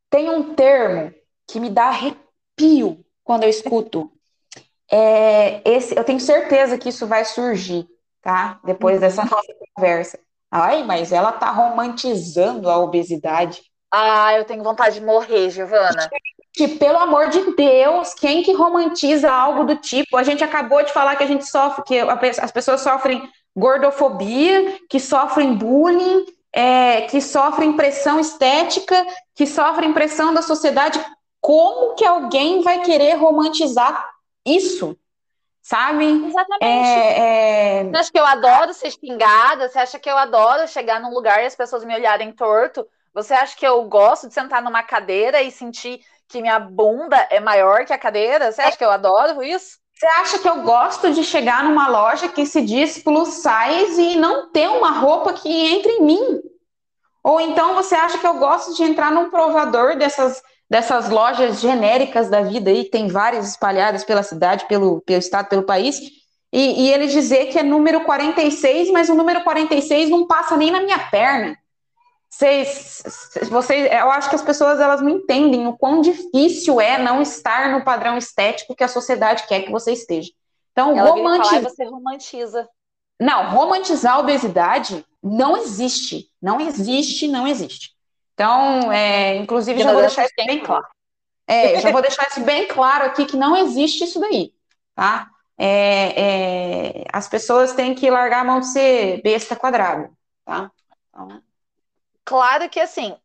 tenho 0.09 0.33
um 0.33 0.53
termo 0.53 1.13
que 1.47 1.59
me 1.59 1.69
dá 1.69 1.85
arrepio 1.85 3.03
quando 3.23 3.43
eu 3.43 3.49
escuto. 3.49 4.11
é, 4.91 5.61
esse, 5.69 5.97
eu 5.97 6.03
tenho 6.03 6.19
certeza 6.19 6.77
que 6.77 6.89
isso 6.89 7.07
vai 7.07 7.25
surgir, 7.25 7.87
tá? 8.21 8.59
Depois 8.63 8.95
uhum. 8.95 9.01
dessa 9.01 9.23
nossa 9.25 9.53
conversa. 9.75 10.19
Ai, 10.49 10.83
mas 10.83 11.11
ela 11.11 11.31
tá 11.31 11.51
romantizando 11.51 12.69
a 12.69 12.77
obesidade. 12.77 13.61
Ah, 13.91 14.33
eu 14.33 14.45
tenho 14.45 14.63
vontade 14.63 14.99
de 14.99 15.05
morrer, 15.05 15.49
Giovana. 15.49 16.09
Gente, 16.57 16.77
pelo 16.77 16.97
amor 16.97 17.29
de 17.29 17.55
Deus, 17.55 18.15
quem 18.15 18.41
que 18.41 18.51
romantiza 18.51 19.31
algo 19.31 19.63
do 19.63 19.75
tipo? 19.75 20.17
A 20.17 20.23
gente 20.23 20.43
acabou 20.43 20.83
de 20.83 20.91
falar 20.91 21.15
que 21.15 21.23
a 21.23 21.27
gente 21.27 21.45
sofre, 21.45 21.83
que 21.83 21.99
as 21.99 22.51
pessoas 22.51 22.81
sofrem 22.81 23.29
gordofobia, 23.55 24.79
que 24.89 24.99
sofrem 24.99 25.53
bullying, 25.53 26.25
é, 26.51 27.01
que 27.01 27.21
sofrem 27.21 27.73
pressão 27.73 28.19
estética, 28.19 29.05
que 29.35 29.45
sofrem 29.45 29.93
pressão 29.93 30.33
da 30.33 30.41
sociedade. 30.41 30.99
Como 31.39 31.93
que 31.93 32.05
alguém 32.05 32.63
vai 32.63 32.81
querer 32.81 33.13
romantizar 33.13 34.09
isso? 34.43 34.97
Sabe? 35.61 36.05
Exatamente. 36.05 36.63
É, 36.63 37.81
é... 37.81 37.83
Você 37.83 37.97
acha 37.97 38.11
que 38.11 38.19
eu 38.19 38.25
adoro 38.25 38.73
ser 38.73 38.91
xingada? 38.91 39.69
Você 39.69 39.77
acha 39.77 39.99
que 39.99 40.09
eu 40.09 40.17
adoro 40.17 40.67
chegar 40.67 40.99
num 40.99 41.13
lugar 41.13 41.43
e 41.43 41.45
as 41.45 41.55
pessoas 41.55 41.83
me 41.83 41.93
olharem 41.93 42.31
torto? 42.31 42.87
Você 43.13 43.33
acha 43.33 43.55
que 43.55 43.67
eu 43.67 43.83
gosto 43.83 44.27
de 44.27 44.33
sentar 44.33 44.61
numa 44.61 44.81
cadeira 44.81 45.41
e 45.41 45.51
sentir 45.51 45.99
que 46.29 46.41
minha 46.41 46.59
bunda 46.59 47.15
é 47.29 47.39
maior 47.39 47.85
que 47.85 47.93
a 47.93 47.97
cadeira? 47.97 48.51
Você 48.51 48.61
acha 48.61 48.77
que 48.77 48.83
eu 48.83 48.91
adoro 48.91 49.43
isso? 49.43 49.77
Você 49.93 50.05
acha 50.05 50.39
que 50.39 50.47
eu 50.47 50.61
gosto 50.61 51.11
de 51.11 51.23
chegar 51.23 51.63
numa 51.63 51.87
loja 51.87 52.27
que 52.27 52.45
se 52.45 52.61
diz 52.61 52.99
plus 52.99 53.29
size 53.29 53.99
e 53.99 54.15
não 54.15 54.51
ter 54.51 54.67
uma 54.67 54.91
roupa 54.91 55.33
que 55.33 55.49
entre 55.49 55.91
em 55.93 56.03
mim? 56.03 56.41
Ou 57.23 57.41
então 57.41 57.73
você 57.73 57.95
acha 57.95 58.17
que 58.17 58.27
eu 58.27 58.35
gosto 58.35 58.75
de 58.75 58.83
entrar 58.83 59.11
num 59.11 59.29
provador 59.29 59.97
dessas, 59.97 60.41
dessas 60.69 61.09
lojas 61.09 61.59
genéricas 61.59 62.29
da 62.29 62.41
vida 62.41 62.69
aí, 62.69 62.83
que 62.83 62.91
tem 62.91 63.07
várias 63.07 63.49
espalhadas 63.49 64.03
pela 64.03 64.21
cidade, 64.21 64.67
pelo, 64.67 65.01
pelo 65.01 65.19
estado, 65.19 65.49
pelo 65.49 65.63
país, 65.63 65.99
e, 66.53 66.85
e 66.85 66.93
ele 66.93 67.07
dizer 67.07 67.47
que 67.47 67.59
é 67.59 67.63
número 67.63 68.01
46, 68.01 68.91
mas 68.91 69.09
o 69.09 69.15
número 69.15 69.43
46 69.43 70.09
não 70.09 70.27
passa 70.27 70.55
nem 70.55 70.71
na 70.71 70.79
minha 70.79 70.99
perna. 71.09 71.57
Vocês, 72.29 73.03
vocês, 73.49 73.91
eu 73.91 74.11
acho 74.11 74.29
que 74.29 74.35
as 74.35 74.41
pessoas 74.41 74.79
elas 74.79 75.01
não 75.01 75.09
entendem 75.09 75.65
o 75.65 75.77
quão 75.77 76.01
difícil 76.01 76.79
é 76.79 76.97
não 76.97 77.21
estar 77.21 77.71
no 77.71 77.83
padrão 77.83 78.17
estético 78.17 78.75
que 78.75 78.83
a 78.83 78.87
sociedade 78.87 79.47
quer 79.47 79.63
que 79.63 79.71
você 79.71 79.93
esteja. 79.93 80.31
Então, 80.71 80.95
romantizar. 80.95 81.63
Você 81.63 81.85
romantiza. 81.85 82.69
Não, 83.19 83.49
romantizar 83.49 84.15
a 84.15 84.19
obesidade 84.19 85.03
não 85.23 85.57
existe. 85.57 86.29
Não 86.41 86.61
existe, 86.61 87.27
não 87.27 87.47
existe. 87.47 87.95
Então, 88.33 88.91
é, 88.91 89.35
inclusive, 89.37 89.81
já 89.81 89.91
vou 89.91 90.01
deixar 90.01 90.25
isso 90.25 90.33
bem 90.37 90.59
claro. 90.59 90.85
É, 91.47 91.77
eu 91.77 91.79
já 91.79 91.91
vou 91.91 92.01
deixar 92.01 92.27
isso 92.27 92.41
bem 92.41 92.67
claro 92.67 93.05
aqui 93.05 93.25
que 93.25 93.37
não 93.37 93.55
existe 93.55 94.03
isso 94.03 94.19
daí, 94.19 94.53
tá? 94.93 95.29
É, 95.57 97.01
é, 97.01 97.03
as 97.11 97.27
pessoas 97.27 97.73
têm 97.73 97.95
que 97.95 98.11
largar 98.11 98.41
a 98.41 98.43
mão 98.43 98.59
de 98.59 98.67
ser 98.67 99.21
besta 99.23 99.55
quadrada, 99.55 100.11
tá? 100.45 100.69
Então... 101.09 101.41
Claro 102.27 102.69
que 102.69 102.77
assim, 102.77 103.17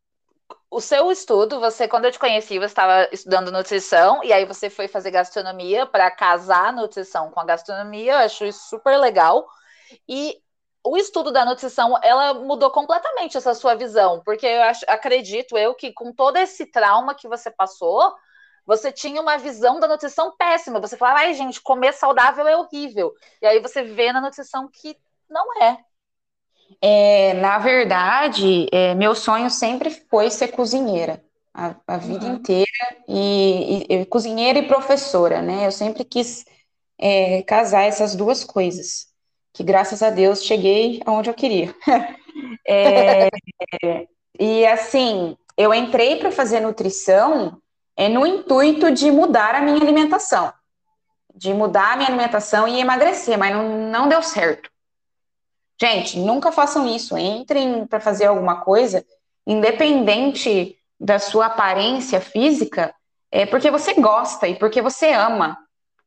o 0.70 0.80
seu 0.80 1.10
estudo, 1.10 1.58
você, 1.58 1.88
quando 1.88 2.04
eu 2.04 2.12
te 2.12 2.20
conheci, 2.20 2.56
você 2.56 2.66
estava 2.66 3.08
estudando 3.10 3.50
nutrição, 3.50 4.22
e 4.22 4.32
aí 4.32 4.44
você 4.44 4.70
foi 4.70 4.86
fazer 4.86 5.10
gastronomia 5.10 5.84
para 5.86 6.08
casar 6.08 6.68
a 6.68 6.72
nutrição 6.72 7.28
com 7.32 7.40
a 7.40 7.44
gastronomia, 7.44 8.12
eu 8.12 8.18
acho 8.18 8.44
isso 8.44 8.68
super 8.68 8.96
legal. 8.98 9.44
E 10.08 10.40
o 10.84 10.96
estudo 10.96 11.32
da 11.32 11.44
nutrição, 11.44 11.98
ela 12.00 12.32
mudou 12.34 12.70
completamente 12.70 13.36
essa 13.36 13.54
sua 13.54 13.74
visão, 13.74 14.22
porque 14.24 14.46
eu 14.46 14.62
acho, 14.62 14.84
acredito 14.86 15.58
eu 15.58 15.74
que 15.74 15.92
com 15.92 16.12
todo 16.12 16.36
esse 16.36 16.66
trauma 16.66 17.12
que 17.12 17.26
você 17.26 17.50
passou, 17.50 18.14
você 18.64 18.92
tinha 18.92 19.20
uma 19.20 19.36
visão 19.36 19.80
da 19.80 19.88
nutrição 19.88 20.36
péssima. 20.36 20.80
Você 20.80 20.96
falava, 20.96 21.20
ai, 21.20 21.34
gente, 21.34 21.60
comer 21.60 21.92
saudável 21.92 22.46
é 22.46 22.56
horrível. 22.56 23.12
E 23.40 23.46
aí 23.46 23.58
você 23.58 23.82
vê 23.82 24.12
na 24.12 24.20
nutrição 24.20 24.68
que 24.72 24.96
não 25.28 25.60
é. 25.60 25.84
É, 26.80 27.34
na 27.34 27.58
verdade, 27.58 28.68
é, 28.72 28.94
meu 28.94 29.14
sonho 29.14 29.50
sempre 29.50 29.90
foi 30.10 30.30
ser 30.30 30.48
cozinheira, 30.48 31.22
a, 31.52 31.74
a 31.86 31.96
vida 31.96 32.26
uhum. 32.26 32.34
inteira, 32.34 32.66
e, 33.08 33.86
e, 33.88 34.06
cozinheira 34.06 34.58
e 34.58 34.66
professora, 34.66 35.42
né? 35.42 35.66
Eu 35.66 35.72
sempre 35.72 36.04
quis 36.04 36.44
é, 36.98 37.42
casar 37.42 37.82
essas 37.82 38.14
duas 38.14 38.44
coisas, 38.44 39.06
que 39.52 39.62
graças 39.62 40.02
a 40.02 40.10
Deus 40.10 40.44
cheguei 40.44 41.00
aonde 41.04 41.30
eu 41.30 41.34
queria. 41.34 41.74
É, 42.66 43.28
e 44.38 44.64
assim, 44.66 45.36
eu 45.56 45.74
entrei 45.74 46.16
para 46.16 46.30
fazer 46.30 46.60
nutrição 46.60 47.60
é, 47.96 48.08
no 48.08 48.26
intuito 48.26 48.90
de 48.90 49.10
mudar 49.10 49.54
a 49.54 49.60
minha 49.60 49.76
alimentação, 49.76 50.52
de 51.34 51.52
mudar 51.52 51.92
a 51.92 51.96
minha 51.96 52.08
alimentação 52.08 52.66
e 52.66 52.80
emagrecer, 52.80 53.38
mas 53.38 53.54
não, 53.54 53.90
não 53.90 54.08
deu 54.08 54.22
certo. 54.22 54.70
Gente, 55.80 56.18
nunca 56.18 56.52
façam 56.52 56.86
isso. 56.86 57.16
Entrem 57.16 57.86
para 57.86 58.00
fazer 58.00 58.26
alguma 58.26 58.60
coisa, 58.60 59.04
independente 59.46 60.76
da 60.98 61.18
sua 61.18 61.46
aparência 61.46 62.20
física, 62.20 62.94
é 63.30 63.44
porque 63.44 63.70
você 63.70 63.94
gosta 63.94 64.46
e 64.46 64.56
porque 64.56 64.80
você 64.80 65.12
ama. 65.12 65.58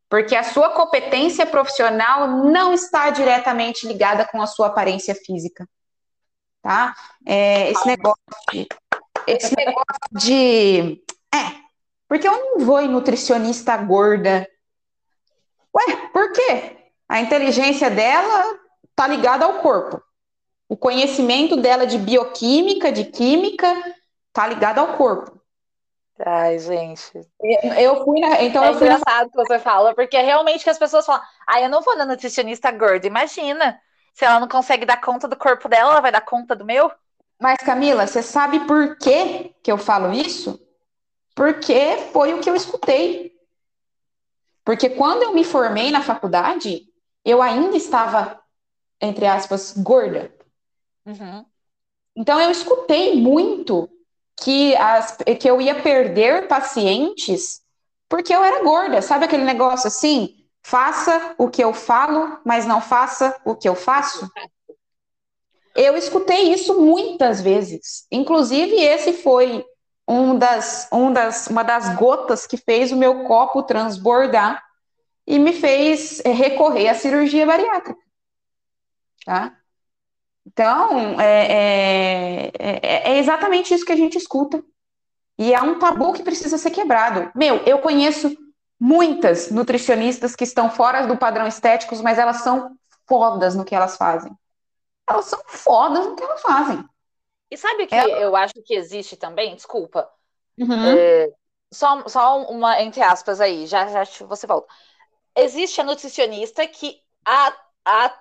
Porque 0.08 0.36
a 0.36 0.44
sua 0.44 0.70
competência 0.70 1.46
profissional 1.46 2.28
não 2.46 2.74
está 2.74 3.10
diretamente 3.10 3.88
ligada 3.88 4.26
com 4.26 4.42
a 4.42 4.48
sua 4.48 4.68
aparência 4.68 5.16
física. 5.16 5.68
Tá? 6.62 6.96
É, 7.26 7.72
esse 7.72 7.88
negócio 7.88 8.24
de, 8.52 8.68
esse 9.28 9.56
negócio 9.58 9.86
de. 10.12 11.04
É, 11.34 11.66
porque 12.08 12.28
eu 12.28 12.32
não 12.32 12.66
vou 12.66 12.80
em 12.80 12.88
nutricionista 12.88 13.76
gorda. 13.78 14.48
Ué, 15.76 16.10
por 16.14 16.32
quê? 16.32 16.78
A 17.10 17.20
inteligência 17.20 17.90
dela 17.90 18.60
está 18.96 19.08
ligada 19.08 19.44
ao 19.46 19.56
corpo. 19.56 20.02
O 20.70 20.78
conhecimento 20.78 21.58
dela 21.58 21.86
de 21.86 21.98
bioquímica, 21.98 22.92
de 22.92 23.06
química, 23.06 23.68
está 24.30 24.48
ligado 24.48 24.80
ao 24.80 24.96
corpo. 24.98 25.40
Ai, 26.26 26.58
gente. 26.60 27.12
Eu 27.78 28.06
fui 28.06 28.22
na. 28.22 28.42
Então 28.42 28.64
é 28.64 28.70
eu 28.70 28.74
fui 28.76 28.88
engraçado 28.88 29.26
na... 29.26 29.30
que 29.30 29.36
você 29.36 29.60
fala, 29.60 29.94
porque 29.94 30.16
é 30.16 30.22
realmente 30.22 30.64
que 30.64 30.70
as 30.70 30.80
pessoas 30.80 31.06
falam, 31.06 31.22
ah, 31.46 31.62
eu 31.62 31.70
não 31.70 31.82
vou 31.82 31.98
na 31.98 32.06
nutricionista 32.06 32.72
gorda. 32.72 33.06
Imagina, 33.06 33.80
se 34.14 34.24
ela 34.24 34.40
não 34.40 34.48
consegue 34.48 34.86
dar 34.86 35.02
conta 35.02 35.28
do 35.28 35.36
corpo 35.36 35.68
dela, 35.68 35.92
ela 35.92 36.02
vai 36.02 36.12
dar 36.12 36.22
conta 36.22 36.56
do 36.56 36.66
meu? 36.66 36.90
Mas, 37.40 37.58
Camila, 37.58 38.08
você 38.08 38.24
sabe 38.24 38.62
por 38.62 38.98
que, 38.98 39.54
que 39.62 39.70
eu 39.70 39.78
falo 39.78 40.14
isso? 40.14 40.58
Porque 41.36 41.98
foi 42.14 42.34
o 42.34 42.40
que 42.40 42.50
eu 42.50 42.56
escutei. 42.56 43.34
Porque 44.64 44.90
quando 44.90 45.24
eu 45.24 45.34
me 45.34 45.44
formei 45.44 45.92
na 45.92 46.02
faculdade, 46.02 46.84
eu 47.26 47.42
ainda 47.42 47.76
estava 47.76 48.42
entre 49.02 49.26
aspas, 49.26 49.74
gorda. 49.78 50.32
Uhum. 51.06 51.46
Então 52.16 52.40
eu 52.40 52.50
escutei 52.50 53.20
muito 53.20 53.90
que, 54.38 54.76
as, 54.76 55.18
que 55.40 55.50
eu 55.50 55.62
ia 55.62 55.82
perder 55.82 56.48
pacientes 56.48 57.62
porque 58.08 58.34
eu 58.34 58.44
era 58.44 58.64
gorda. 58.64 59.02
Sabe 59.02 59.26
aquele 59.26 59.44
negócio 59.44 59.88
assim? 59.88 60.46
Faça 60.64 61.36
o 61.38 61.50
que 61.50 61.64
eu 61.64 61.74
falo, 61.74 62.40
mas 62.46 62.66
não 62.66 62.82
faça 62.82 63.36
o 63.46 63.56
que 63.56 63.68
eu 63.68 63.76
faço. 63.76 64.30
Eu 65.76 65.98
escutei 65.98 66.54
isso 66.54 66.80
muitas 66.80 67.42
vezes. 67.42 68.08
Inclusive, 68.12 68.76
esse 68.76 69.14
foi 69.14 69.66
um 70.08 70.38
das, 70.38 70.88
um 70.92 71.12
das, 71.12 71.48
uma 71.48 71.64
das 71.64 71.96
gotas 71.96 72.48
que 72.48 72.58
fez 72.58 72.92
o 72.92 72.96
meu 72.96 73.26
copo 73.26 73.64
transbordar 73.64 74.64
e 75.28 75.38
me 75.38 75.52
fez 75.52 76.22
recorrer 76.26 76.90
à 76.90 76.94
cirurgia 76.94 77.46
bariátrica 77.46 78.05
tá? 79.26 79.58
Então, 80.46 81.20
é, 81.20 81.52
é, 81.52 82.52
é, 82.58 83.12
é, 83.12 83.18
exatamente 83.18 83.74
isso 83.74 83.86
que 83.86 83.92
a 83.92 83.98
gente 83.98 84.18
escuta. 84.18 84.64
E 85.38 85.54
é 85.54 85.62
um 85.62 85.80
tabu 85.80 86.14
que 86.14 86.24
precisa 86.24 86.58
ser 86.58 86.70
quebrado. 86.70 87.30
Meu, 87.36 87.58
eu 87.66 87.80
conheço 87.80 88.38
muitas 88.80 89.52
nutricionistas 89.52 90.36
que 90.36 90.46
estão 90.46 90.70
fora 90.70 91.08
do 91.08 91.18
padrão 91.18 91.48
estéticos, 91.48 92.00
mas 92.00 92.18
elas 92.18 92.38
são 92.38 92.78
fodas 93.08 93.56
no 93.56 93.66
que 93.66 93.76
elas 93.76 93.98
fazem. 93.98 94.32
Elas 95.10 95.26
são 95.26 95.42
fodas 95.48 96.06
no 96.06 96.16
que 96.16 96.24
elas 96.24 96.42
fazem. 96.42 96.86
E 97.50 97.58
sabe 97.58 97.84
o 97.84 97.88
que 97.88 97.96
Ela... 97.96 98.10
eu 98.20 98.36
acho 98.36 98.54
que 98.64 98.74
existe 98.74 99.16
também? 99.16 99.56
Desculpa. 99.56 100.10
Uhum. 100.58 100.98
É, 100.98 101.30
só, 101.72 102.08
só 102.08 102.42
uma, 102.50 102.82
entre 102.82 103.02
aspas 103.02 103.40
aí, 103.40 103.68
já, 103.68 103.88
já 103.88 104.26
você 104.26 104.48
volta. 104.48 104.68
Existe 105.36 105.82
a 105.82 105.84
nutricionista 105.84 106.66
que 106.68 107.00
a 107.26 107.56
a, 107.86 108.12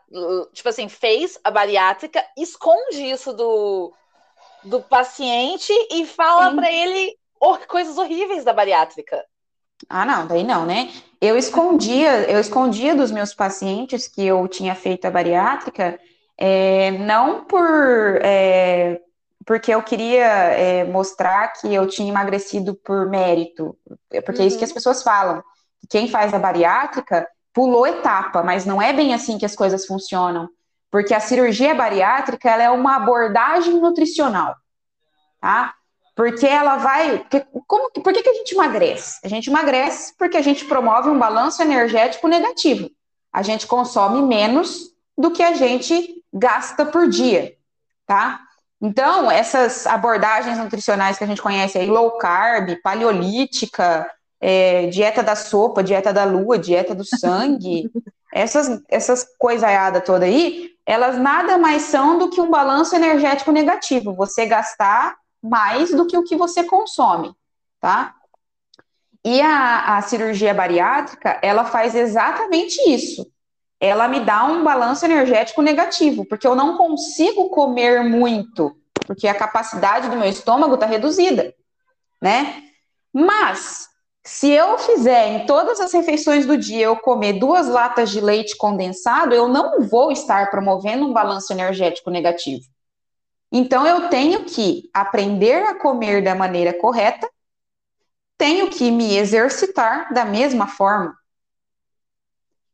tipo 0.53 0.69
assim, 0.69 0.89
fez 0.89 1.39
a 1.43 1.51
bariátrica, 1.51 2.23
esconde 2.37 3.03
isso 3.11 3.33
do, 3.33 3.93
do 4.63 4.81
paciente 4.83 5.73
e 5.91 6.07
fala 6.07 6.55
para 6.55 6.71
ele 6.71 7.17
coisas 7.67 7.99
horríveis 7.99 8.45
da 8.45 8.53
bariátrica. 8.53 9.25
Ah, 9.89 10.05
não, 10.05 10.27
daí 10.27 10.45
não, 10.45 10.65
né? 10.65 10.91
Eu 11.21 11.37
escondia, 11.37 12.31
eu 12.31 12.39
escondia 12.39 12.95
dos 12.95 13.11
meus 13.11 13.35
pacientes 13.35 14.07
que 14.07 14.25
eu 14.25 14.47
tinha 14.49 14.75
feito 14.75 15.05
a 15.07 15.11
bariátrica, 15.11 15.99
é, 16.39 16.93
não 16.93 17.45
por 17.45 18.19
é, 18.23 19.01
porque 19.45 19.75
eu 19.75 19.83
queria 19.83 20.27
é, 20.27 20.85
mostrar 20.85 21.49
que 21.49 21.73
eu 21.73 21.87
tinha 21.87 22.09
emagrecido 22.09 22.75
por 22.75 23.09
mérito, 23.09 23.77
porque 24.25 24.41
uhum. 24.41 24.45
é 24.45 24.47
isso 24.47 24.59
que 24.59 24.65
as 24.65 24.71
uhum. 24.71 24.75
pessoas 24.75 25.03
falam 25.03 25.43
quem 25.89 26.09
faz 26.09 26.33
a 26.33 26.39
bariátrica 26.39 27.29
pulou 27.55 27.87
etapa, 27.87 28.43
mas 28.43 28.67
não 28.67 28.83
é 28.83 28.93
bem 28.93 29.15
assim 29.15 29.39
que 29.39 29.47
as 29.47 29.55
coisas 29.55 29.87
funcionam, 29.87 30.49
porque 30.91 31.15
a 31.15 31.21
cirurgia 31.21 31.75
bariátrica 31.75 32.51
ela 32.51 32.65
é 32.65 32.71
uma 32.71 32.97
abordagem 32.97 33.81
nutricional, 33.81 34.55
tá? 35.41 35.73
Porque 36.17 36.47
ela 36.47 36.77
vai. 36.77 37.19
Porque, 37.19 37.47
como, 37.67 37.91
por 37.91 38.13
que, 38.13 38.23
que 38.23 38.29
a 38.29 38.35
gente 38.35 38.55
emagrece? 38.55 39.21
A 39.25 39.29
gente 39.29 39.49
emagrece 39.49 40.15
porque 40.19 40.37
a 40.37 40.43
gente 40.43 40.65
promove 40.65 41.09
um 41.09 41.19
balanço 41.19 41.63
energético 41.63 42.29
negativo. 42.29 42.91
A 43.33 43.43
gente 43.43 43.67
consome 43.67 44.23
menos 44.23 44.93
do 45.17 45.31
que 45.31 45.43
a 45.43 45.55
gente 45.55 46.23
gasta 46.33 46.85
por 46.85 47.09
dia, 47.09 47.57
tá? 48.07 48.41
Então, 48.81 49.31
essas 49.31 49.87
abordagens 49.87 50.59
nutricionais 50.59 51.17
que 51.19 51.25
a 51.25 51.27
gente 51.27 51.43
conhece 51.43 51.79
aí, 51.79 51.87
low 51.87 52.19
carb, 52.19 52.77
paleolítica, 52.83 54.09
é, 54.47 54.89
dieta 54.89 55.23
da 55.23 55.35
sopa, 55.35 55.83
dieta 55.83 56.13
da 56.13 56.25
lua, 56.25 56.59
dieta 56.59 56.95
do 56.95 57.03
sangue, 57.03 57.91
essas, 58.31 58.83
essas 58.91 59.27
coisaiadas 59.39 60.05
toda 60.05 60.27
aí, 60.27 60.73
elas 60.85 61.17
nada 61.19 61.57
mais 61.57 61.85
são 61.85 62.19
do 62.19 62.29
que 62.29 62.43
um 62.43 62.51
balanço 62.51 62.95
energético 62.95 63.51
negativo. 63.51 64.13
Você 64.13 64.45
gastar 64.45 65.17
mais 65.43 65.91
do 65.93 66.07
que 66.07 66.15
o 66.15 66.25
que 66.25 66.37
você 66.37 66.63
consome, 66.63 67.35
tá? 67.81 68.15
E 69.25 69.41
a, 69.41 69.97
a 69.97 70.03
cirurgia 70.03 70.53
bariátrica, 70.53 71.39
ela 71.43 71.65
faz 71.65 71.95
exatamente 71.95 72.79
isso. 72.87 73.27
Ela 73.81 74.09
me 74.09 74.21
dá 74.21 74.45
um 74.45 74.63
balanço 74.63 75.07
energético 75.07 75.63
negativo, 75.63 76.27
porque 76.27 76.47
eu 76.47 76.55
não 76.55 76.77
consigo 76.77 77.49
comer 77.49 78.05
muito, 78.05 78.77
porque 79.07 79.27
a 79.27 79.35
capacidade 79.35 80.11
do 80.11 80.17
meu 80.17 80.29
estômago 80.29 80.75
está 80.75 80.85
reduzida, 80.85 81.55
né? 82.21 82.63
Mas, 83.11 83.89
se 84.27 84.51
eu 84.51 84.79
fizer 84.79 85.29
em 85.29 85.47
todas 85.47 85.79
as 85.81 85.93
refeições 85.93 86.47
do 86.47 86.57
dia 86.57 86.87
eu 86.87 86.97
comer 86.97 87.35
duas 87.35 87.69
latas 87.69 88.09
de 88.11 88.21
leite 88.23 88.57
condensado, 88.57 89.35
eu 89.35 89.47
não 89.49 89.83
vou 89.83 90.11
estar 90.11 90.51
promovendo 90.51 91.05
um 91.05 91.13
balanço 91.13 91.53
energético 91.53 92.11
negativo. 92.11 92.65
Então, 93.53 93.87
eu 93.87 94.09
tenho 94.09 94.45
que 94.45 94.91
aprender 94.93 95.63
a 95.65 95.79
comer 95.79 96.25
da 96.25 96.35
maneira 96.35 96.73
correta, 96.73 97.31
tenho 98.39 98.71
que 98.71 98.91
me 98.91 99.17
exercitar 99.17 100.13
da 100.13 100.25
mesma 100.25 100.67
forma. 100.67 101.15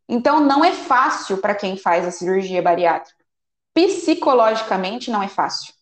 Então, 0.08 0.40
não 0.40 0.64
é 0.64 0.72
fácil 0.72 1.38
para 1.38 1.54
quem 1.54 1.76
faz 1.76 2.06
a 2.06 2.10
cirurgia 2.10 2.62
bariátrica. 2.62 3.24
Psicologicamente, 3.74 5.10
não 5.10 5.22
é 5.22 5.28
fácil. 5.28 5.74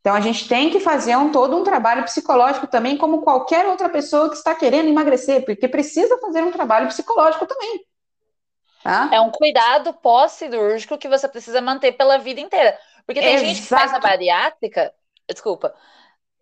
Então, 0.00 0.14
a 0.14 0.20
gente 0.20 0.48
tem 0.48 0.70
que 0.70 0.80
fazer 0.80 1.16
um, 1.16 1.30
todo 1.30 1.56
um 1.56 1.64
trabalho 1.64 2.04
psicológico 2.04 2.66
também, 2.66 2.96
como 2.96 3.22
qualquer 3.22 3.66
outra 3.66 3.88
pessoa 3.88 4.30
que 4.30 4.36
está 4.36 4.54
querendo 4.54 4.88
emagrecer, 4.88 5.44
porque 5.44 5.68
precisa 5.68 6.18
fazer 6.18 6.42
um 6.42 6.52
trabalho 6.52 6.86
psicológico 6.88 7.46
também. 7.46 7.84
Tá? 8.82 9.10
É 9.12 9.20
um 9.20 9.30
cuidado 9.30 9.92
pós-cirúrgico 9.94 10.96
que 10.96 11.08
você 11.08 11.28
precisa 11.28 11.60
manter 11.60 11.92
pela 11.92 12.18
vida 12.18 12.40
inteira. 12.40 12.78
Porque 13.04 13.20
tem 13.20 13.34
Exato. 13.34 13.46
gente 13.46 13.62
que 13.62 13.68
faz 13.68 13.92
a 13.92 13.98
bariátrica, 13.98 14.94
desculpa, 15.28 15.74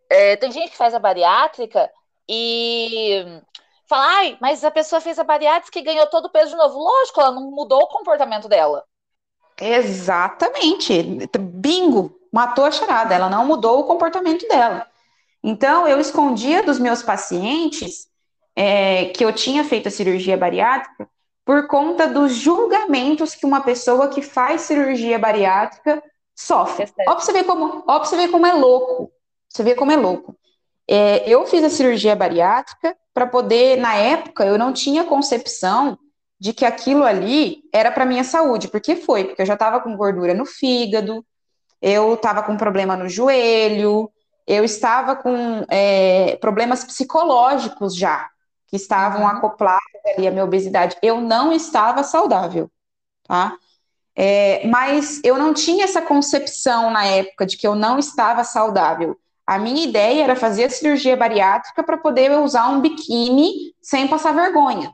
é, 0.08 0.36
tem 0.36 0.52
gente 0.52 0.70
que 0.70 0.76
faz 0.76 0.94
a 0.94 0.98
bariátrica 0.98 1.90
e 2.28 3.40
fala, 3.88 4.04
ai, 4.18 4.38
mas 4.40 4.64
a 4.64 4.70
pessoa 4.70 5.00
fez 5.00 5.18
a 5.18 5.24
bariátrica 5.24 5.78
e 5.78 5.82
ganhou 5.82 6.06
todo 6.08 6.26
o 6.26 6.30
peso 6.30 6.50
de 6.50 6.56
novo. 6.56 6.78
Lógico, 6.78 7.20
ela 7.20 7.32
não 7.32 7.50
mudou 7.50 7.82
o 7.82 7.88
comportamento 7.88 8.48
dela. 8.48 8.84
Exatamente. 9.60 11.02
Bingo, 11.38 12.15
matou 12.36 12.66
a 12.66 12.70
charada, 12.70 13.14
ela 13.14 13.30
não 13.30 13.46
mudou 13.46 13.80
o 13.80 13.84
comportamento 13.84 14.46
dela. 14.46 14.86
Então, 15.42 15.88
eu 15.88 15.98
escondia 15.98 16.62
dos 16.62 16.78
meus 16.78 17.02
pacientes 17.02 18.08
é, 18.54 19.06
que 19.06 19.24
eu 19.24 19.32
tinha 19.32 19.64
feito 19.64 19.88
a 19.88 19.90
cirurgia 19.90 20.36
bariátrica 20.36 21.08
por 21.46 21.66
conta 21.66 22.06
dos 22.06 22.34
julgamentos 22.34 23.34
que 23.34 23.46
uma 23.46 23.62
pessoa 23.62 24.08
que 24.08 24.20
faz 24.20 24.62
cirurgia 24.62 25.18
bariátrica 25.18 26.02
sofre. 26.34 26.84
É 26.98 27.04
ó, 27.08 27.14
pra 27.14 27.24
você 27.24 27.32
ver 27.32 27.44
como, 27.44 27.82
ó, 27.86 27.98
você 28.00 28.16
ver 28.16 28.28
como 28.28 28.46
é 28.46 28.52
louco. 28.52 29.10
Você 29.48 29.62
vê 29.62 29.74
como 29.74 29.92
é 29.92 29.96
louco. 29.96 30.36
É, 30.86 31.26
eu 31.26 31.46
fiz 31.46 31.64
a 31.64 31.70
cirurgia 31.70 32.14
bariátrica 32.14 32.94
para 33.14 33.26
poder, 33.26 33.78
na 33.78 33.94
época, 33.94 34.44
eu 34.44 34.58
não 34.58 34.74
tinha 34.74 35.04
concepção 35.04 35.98
de 36.38 36.52
que 36.52 36.66
aquilo 36.66 37.02
ali 37.02 37.62
era 37.72 37.90
para 37.90 38.04
minha 38.04 38.24
saúde. 38.24 38.68
Por 38.68 38.80
que 38.80 38.94
foi? 38.94 39.24
Porque 39.24 39.40
eu 39.40 39.46
já 39.46 39.54
estava 39.54 39.80
com 39.80 39.96
gordura 39.96 40.34
no 40.34 40.44
fígado, 40.44 41.24
eu 41.86 42.14
estava 42.14 42.42
com 42.42 42.56
problema 42.56 42.96
no 42.96 43.08
joelho, 43.08 44.10
eu 44.44 44.64
estava 44.64 45.14
com 45.14 45.64
é, 45.68 46.36
problemas 46.40 46.82
psicológicos 46.82 47.94
já, 47.94 48.28
que 48.66 48.74
estavam 48.74 49.20
uhum. 49.20 49.28
acoplados 49.28 49.86
ali 50.04 50.26
à 50.26 50.32
minha 50.32 50.42
obesidade. 50.42 50.96
Eu 51.00 51.20
não 51.20 51.52
estava 51.52 52.02
saudável, 52.02 52.68
tá? 53.22 53.56
É, 54.16 54.66
mas 54.66 55.20
eu 55.22 55.38
não 55.38 55.54
tinha 55.54 55.84
essa 55.84 56.02
concepção 56.02 56.90
na 56.90 57.04
época 57.06 57.46
de 57.46 57.56
que 57.56 57.68
eu 57.68 57.76
não 57.76 58.00
estava 58.00 58.42
saudável. 58.42 59.16
A 59.46 59.56
minha 59.56 59.84
ideia 59.84 60.24
era 60.24 60.34
fazer 60.34 60.64
a 60.64 60.70
cirurgia 60.70 61.16
bariátrica 61.16 61.84
para 61.84 61.96
poder 61.96 62.32
usar 62.32 62.68
um 62.68 62.80
biquíni 62.80 63.76
sem 63.80 64.08
passar 64.08 64.34
vergonha, 64.34 64.92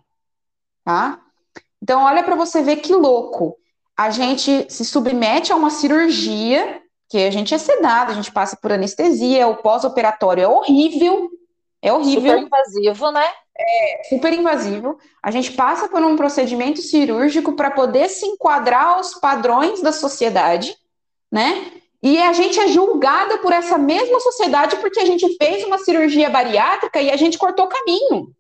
tá? 0.85 1.19
Então, 1.83 2.03
olha 2.03 2.23
para 2.23 2.35
você 2.35 2.61
ver 2.61 2.77
que 2.77 2.93
louco. 2.93 3.57
A 3.97 4.11
gente 4.11 4.67
se 4.71 4.85
submete 4.85 5.53
a 5.53 5.57
uma 5.57 5.71
cirurgia, 5.71 6.82
que 7.13 7.19
a 7.27 7.31
gente 7.31 7.53
é 7.55 7.59
sedado, 7.59 8.11
a 8.11 8.15
gente 8.15 8.33
passa 8.33 8.57
por 8.57 8.73
anestesia, 8.73 9.47
o 9.47 9.59
pós-operatório 9.59 10.45
é 10.45 10.49
horrível, 10.49 11.29
é 11.83 11.93
horrível. 11.93 12.23
Super 12.23 12.47
invasivo, 12.47 13.11
né? 13.11 13.27
É 13.55 14.03
super 14.09 14.33
invasivo. 14.33 14.99
A 15.23 15.31
gente 15.31 15.53
passa 15.53 15.89
por 15.89 16.01
um 16.01 16.17
procedimento 16.17 16.81
cirúrgico 16.81 17.53
para 17.53 17.71
poder 17.71 18.09
se 18.09 18.25
enquadrar 18.25 18.95
aos 18.95 19.15
padrões 19.17 19.83
da 19.83 19.93
sociedade, 19.93 20.75
né? 21.31 21.73
E 22.03 22.19
a 22.19 22.33
gente 22.33 22.59
é 22.59 22.69
julgada 22.69 23.37
por 23.39 23.53
essa 23.53 23.77
mesma 23.77 24.19
sociedade 24.19 24.77
porque 24.77 24.99
a 24.99 25.05
gente 25.05 25.37
fez 25.37 25.63
uma 25.65 25.77
cirurgia 25.77 26.31
bariátrica 26.31 26.99
e 26.99 27.11
a 27.11 27.17
gente 27.17 27.37
cortou 27.37 27.67
caminho. 27.67 28.35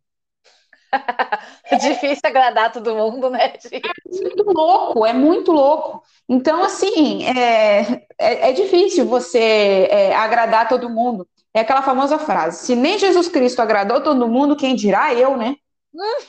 É 1.70 1.76
difícil 1.76 2.20
agradar 2.24 2.72
todo 2.72 2.94
mundo, 2.94 3.30
né, 3.30 3.54
gente? 3.60 3.76
É 3.76 4.10
muito 4.10 4.44
louco, 4.44 5.06
é 5.06 5.12
muito 5.12 5.52
louco. 5.52 6.02
Então, 6.28 6.62
assim, 6.62 7.24
é, 7.24 8.06
é, 8.18 8.50
é 8.50 8.52
difícil 8.52 9.06
você 9.06 9.88
é, 9.90 10.14
agradar 10.14 10.68
todo 10.68 10.90
mundo. 10.90 11.26
É 11.54 11.60
aquela 11.60 11.82
famosa 11.82 12.18
frase: 12.18 12.66
se 12.66 12.74
nem 12.74 12.98
Jesus 12.98 13.28
Cristo 13.28 13.60
agradou 13.60 14.02
todo 14.02 14.28
mundo, 14.28 14.56
quem 14.56 14.74
dirá 14.74 15.14
eu, 15.14 15.36
né? 15.36 15.56
Hum. 15.94 16.24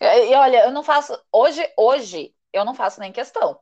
E 0.00 0.34
olha, 0.34 0.64
eu 0.64 0.70
não 0.70 0.82
faço. 0.82 1.18
Hoje, 1.32 1.66
hoje, 1.76 2.34
eu 2.52 2.64
não 2.64 2.74
faço 2.74 3.00
nem 3.00 3.12
questão. 3.12 3.58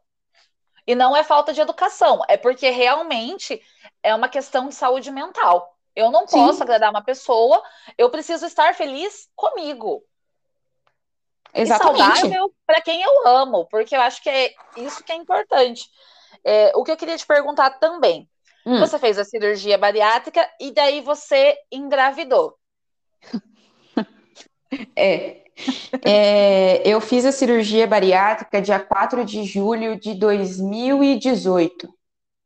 E 0.86 0.94
não 0.94 1.14
é 1.14 1.22
falta 1.22 1.52
de 1.52 1.60
educação, 1.60 2.22
é 2.28 2.36
porque 2.36 2.70
realmente 2.70 3.60
é 4.02 4.14
uma 4.14 4.28
questão 4.28 4.68
de 4.68 4.74
saúde 4.74 5.10
mental. 5.10 5.76
Eu 5.94 6.10
não 6.10 6.26
Sim. 6.26 6.38
posso 6.38 6.62
agradar 6.62 6.90
uma 6.90 7.02
pessoa, 7.02 7.62
eu 7.98 8.08
preciso 8.08 8.46
estar 8.46 8.74
feliz 8.74 9.28
comigo. 9.34 10.04
Exatamente. 11.54 12.00
E 12.00 12.04
saudável 12.04 12.54
para 12.66 12.80
quem 12.80 13.02
eu 13.02 13.26
amo, 13.26 13.66
porque 13.70 13.96
eu 13.96 14.00
acho 14.00 14.22
que 14.22 14.28
é 14.28 14.52
isso 14.76 15.02
que 15.02 15.12
é 15.12 15.16
importante. 15.16 15.84
É, 16.44 16.72
o 16.74 16.84
que 16.84 16.90
eu 16.90 16.96
queria 16.96 17.16
te 17.16 17.26
perguntar 17.26 17.70
também, 17.78 18.28
Hum. 18.68 18.80
Você 18.80 18.98
fez 18.98 19.18
a 19.18 19.24
cirurgia 19.24 19.78
bariátrica 19.78 20.46
e 20.60 20.70
daí 20.70 21.00
você 21.00 21.56
engravidou. 21.72 22.54
É. 24.94 25.44
é. 26.04 26.82
Eu 26.86 27.00
fiz 27.00 27.24
a 27.24 27.32
cirurgia 27.32 27.86
bariátrica 27.86 28.60
dia 28.60 28.78
4 28.78 29.24
de 29.24 29.42
julho 29.44 29.98
de 29.98 30.14
2018. 30.14 31.88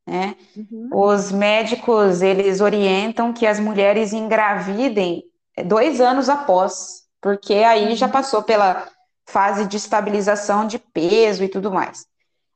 Né? 0.07 0.37
Uhum. 0.57 0.89
Os 0.93 1.33
médicos 1.33 2.23
eles 2.23 2.61
orientam 2.61 3.33
que 3.33 3.45
as 3.45 3.59
mulheres 3.59 4.13
engravidem 4.13 5.25
dois 5.67 6.01
anos 6.01 6.29
após, 6.29 7.03
porque 7.21 7.55
aí 7.55 7.89
uhum. 7.89 7.97
já 7.97 8.07
passou 8.07 8.45
pela 8.45 8.89
fase 9.27 9.67
de 9.67 9.77
estabilização 9.77 10.67
de 10.67 10.79
peso 10.79 11.45
e 11.45 11.49
tudo 11.49 11.71
mais. 11.71 12.07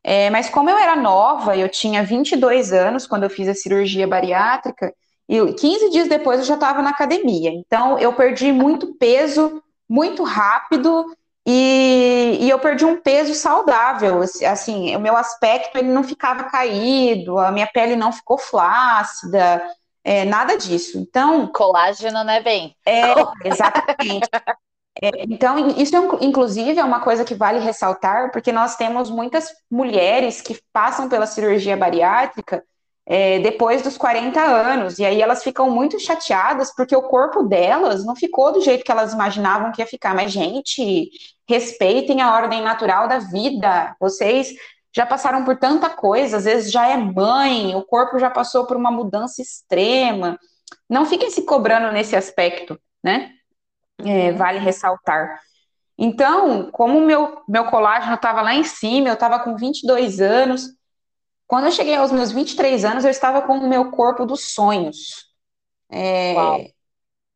É, 0.03 0.31
mas 0.31 0.49
como 0.49 0.71
eu 0.71 0.79
era 0.79 0.95
nova, 0.95 1.57
eu 1.57 1.69
tinha 1.69 2.05
22 2.05 2.73
anos 2.73 3.07
quando 3.07 3.25
eu 3.25 3.31
fiz 3.31 3.49
a 3.49 3.55
cirurgia 3.55 4.07
bariátrica, 4.07 4.95
e 5.29 5.53
15 5.53 5.91
dias 5.91 6.09
depois 6.09 6.39
eu 6.39 6.47
já 6.47 6.55
estava 6.55 6.81
na 6.81 6.91
academia. 6.91 7.51
Então 7.51 7.99
eu 7.99 8.13
perdi 8.13 8.53
muito 8.53 8.95
peso 8.95 9.63
muito 9.89 10.23
rápido 10.23 11.07
e, 11.49 12.39
e, 12.41 12.51
eu 12.51 12.59
perdi 12.59 12.85
um 12.85 13.01
peso 13.01 13.35
saudável. 13.35 14.21
Assim, 14.21 14.97
o 14.97 15.01
meu 15.01 15.17
aspecto 15.17 15.79
ele 15.79 15.89
não 15.89 16.03
ficava 16.03 16.45
caído, 16.45 17.39
a 17.39 17.53
minha 17.53 17.69
pele 17.69 17.95
não 17.95 18.11
ficou 18.11 18.37
flácida, 18.37 19.63
é, 20.03 20.25
nada 20.25 20.57
disso. 20.57 20.99
Então. 20.99 21.47
Colágeno, 21.47 22.25
né, 22.25 22.41
bem? 22.41 22.75
É, 22.85 23.13
exatamente. 23.45 24.29
É, 25.03 25.25
então, 25.25 25.69
isso, 25.77 25.95
inclusive, 26.21 26.79
é 26.79 26.85
uma 26.85 27.01
coisa 27.01 27.25
que 27.25 27.35
vale 27.35 27.59
ressaltar, 27.59 28.31
porque 28.33 28.51
nós 28.51 28.77
temos 28.77 29.11
muitas 29.11 29.49
mulheres 29.71 30.41
que 30.41 30.59
passam 30.73 31.09
pela 31.09 31.27
cirurgia 31.27 31.77
bariátrica 31.77 32.63
é, 33.07 33.39
depois 33.39 33.83
dos 33.83 33.97
40 33.97 34.41
anos. 34.41 34.99
E 34.99 35.05
aí 35.05 35.21
elas 35.23 35.43
ficam 35.43 35.71
muito 35.71 35.99
chateadas 36.01 36.75
porque 36.75 36.97
o 36.97 37.03
corpo 37.03 37.43
delas 37.45 38.05
não 38.05 38.17
ficou 38.17 38.53
do 38.53 38.61
jeito 38.61 38.85
que 38.85 38.91
elas 38.91 39.13
imaginavam 39.13 39.71
que 39.71 39.81
ia 39.81 39.87
ficar. 39.87 40.15
Mas, 40.15 40.33
gente, 40.33 41.11
respeitem 41.49 42.21
a 42.21 42.35
ordem 42.35 42.63
natural 42.63 43.07
da 43.07 43.19
vida. 43.19 43.95
Vocês 44.01 44.55
já 44.95 45.05
passaram 45.05 45.45
por 45.45 45.59
tanta 45.59 45.91
coisa, 45.91 46.39
às 46.39 46.45
vezes 46.45 46.73
já 46.73 46.89
é 46.89 46.97
mãe, 46.97 47.75
o 47.75 47.85
corpo 47.85 48.19
já 48.19 48.31
passou 48.31 48.67
por 48.67 48.79
uma 48.79 48.91
mudança 48.91 49.43
extrema. 49.43 50.39
Não 50.89 51.05
fiquem 51.05 51.31
se 51.31 51.43
cobrando 51.43 51.93
nesse 51.93 52.17
aspecto, 52.17 52.81
né? 53.05 53.36
É, 54.05 54.33
vale 54.33 54.59
ressaltar. 54.59 55.41
Então, 55.99 56.71
como 56.73 57.01
meu, 57.01 57.43
meu 57.49 57.67
colágeno 57.67 58.15
estava 58.15 58.43
lá 58.43 58.55
em 58.55 58.65
cima, 58.65 59.09
eu 59.09 59.15
estava 59.15 59.41
com 59.41 59.57
22 59.57 60.21
anos, 60.21 60.69
quando 61.47 61.67
eu 61.67 61.73
cheguei 61.73 61.97
aos 61.97 62.13
meus 62.13 62.33
23 62.33 62.85
anos, 62.85 63.05
eu 63.05 63.11
estava 63.11 63.43
com 63.43 63.55
o 63.55 63.69
meu 63.69 63.91
corpo 63.93 64.27
dos 64.27 64.53
sonhos. 64.55 65.27
É, 65.91 66.73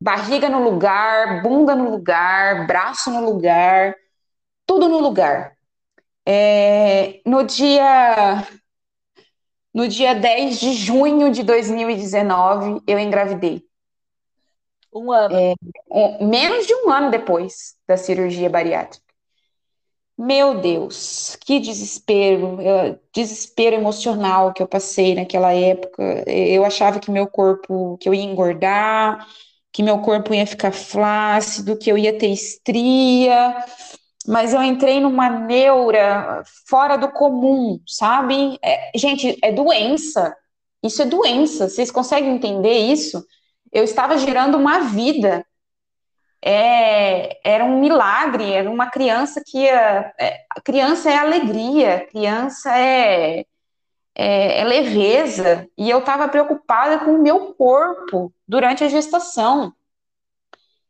barriga 0.01 0.49
no 0.49 0.63
lugar, 0.63 1.43
bunda 1.43 1.75
no 1.75 1.91
lugar, 1.91 2.67
braço 2.67 3.11
no 3.11 3.25
lugar, 3.25 3.95
tudo 4.67 4.89
no 4.89 5.01
lugar. 5.01 5.57
É, 6.27 7.21
no 7.27 7.45
dia 7.45 8.47
no 9.75 9.87
dia 9.89 10.15
10 10.15 10.59
de 10.61 10.73
junho 10.73 11.31
de 11.31 11.43
2019, 11.43 12.81
eu 12.87 12.99
engravidei. 12.99 13.65
Um 14.93 15.13
ano. 15.13 15.35
É, 15.37 15.55
um, 15.91 16.29
menos 16.29 16.67
de 16.67 16.75
um 16.75 16.91
ano 16.91 17.11
depois 17.11 17.77
da 17.87 17.97
cirurgia 17.97 18.51
bariátrica. 18.51 19.05
Meu 20.19 20.61
Deus, 20.61 21.39
que 21.47 21.59
desespero, 21.59 22.59
desespero 23.11 23.77
emocional 23.77 24.53
que 24.53 24.63
eu 24.63 24.69
passei 24.69 25.15
naquela 25.15 25.55
época. 25.55 26.03
Eu 26.27 26.63
achava 26.63 27.01
que 27.01 27.11
meu 27.11 27.27
corpo, 27.27 27.97
que 27.99 28.07
eu 28.07 28.13
ia 28.13 28.23
engordar, 28.23 29.27
que 29.73 29.83
meu 29.83 30.01
corpo 30.01 30.35
ia 30.35 30.47
ficar 30.47 30.73
flácido, 30.73 31.79
que 31.79 31.91
eu 31.91 31.97
ia 31.97 32.19
ter 32.19 32.29
estria, 32.29 33.65
mas 34.27 34.53
eu 34.53 34.63
entrei 34.63 35.01
numa 35.01 35.31
neura 35.31 36.43
fora 36.69 36.97
do 36.97 37.11
comum, 37.11 37.81
sabe? 37.87 38.59
É, 38.63 38.91
gente, 38.95 39.39
é 39.43 39.51
doença. 39.51 40.37
Isso 40.83 41.01
é 41.03 41.07
doença. 41.07 41.69
Vocês 41.69 41.91
conseguem 41.91 42.35
entender 42.35 42.75
isso? 42.75 43.25
Eu 43.73 43.85
estava 43.85 44.19
gerando 44.19 44.57
uma 44.57 44.81
vida 44.81 45.45
é, 46.43 47.39
era 47.45 47.65
um 47.65 47.79
milagre, 47.81 48.53
era 48.53 48.71
uma 48.71 48.91
criança 48.91 49.43
que 49.45 49.59
ia, 49.59 50.13
é, 50.19 50.45
criança 50.65 51.11
é 51.11 51.17
alegria, 51.17 52.07
criança 52.11 52.77
é, 52.77 53.45
é, 54.15 54.61
é 54.61 54.65
leveza, 54.65 55.69
e 55.77 55.91
eu 55.91 55.99
estava 55.99 56.29
preocupada 56.29 56.99
com 57.01 57.13
o 57.13 57.23
meu 57.23 57.55
corpo 57.55 58.33
durante 58.49 58.83
a 58.83 58.89
gestação. 58.89 59.73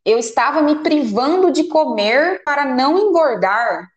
Eu 0.04 0.18
estava 0.18 0.62
me 0.62 0.76
privando 0.76 1.50
de 1.50 1.64
comer 1.64 2.42
para 2.44 2.64
não 2.64 2.96
engordar. 2.96 3.88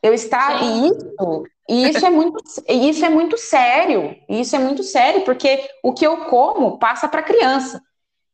Eu 0.00 0.14
estava 0.14 0.62
e 0.62 0.86
isso, 0.86 1.44
e 1.68 1.88
isso 1.88 2.06
é 2.06 2.10
muito, 2.10 2.38
isso 2.68 3.04
é 3.04 3.08
muito 3.08 3.36
sério. 3.36 4.16
Isso 4.28 4.54
é 4.54 4.58
muito 4.60 4.84
sério 4.84 5.24
porque 5.24 5.68
o 5.82 5.92
que 5.92 6.06
eu 6.06 6.26
como 6.26 6.78
passa 6.78 7.08
para 7.08 7.20
a 7.20 7.24
criança. 7.24 7.82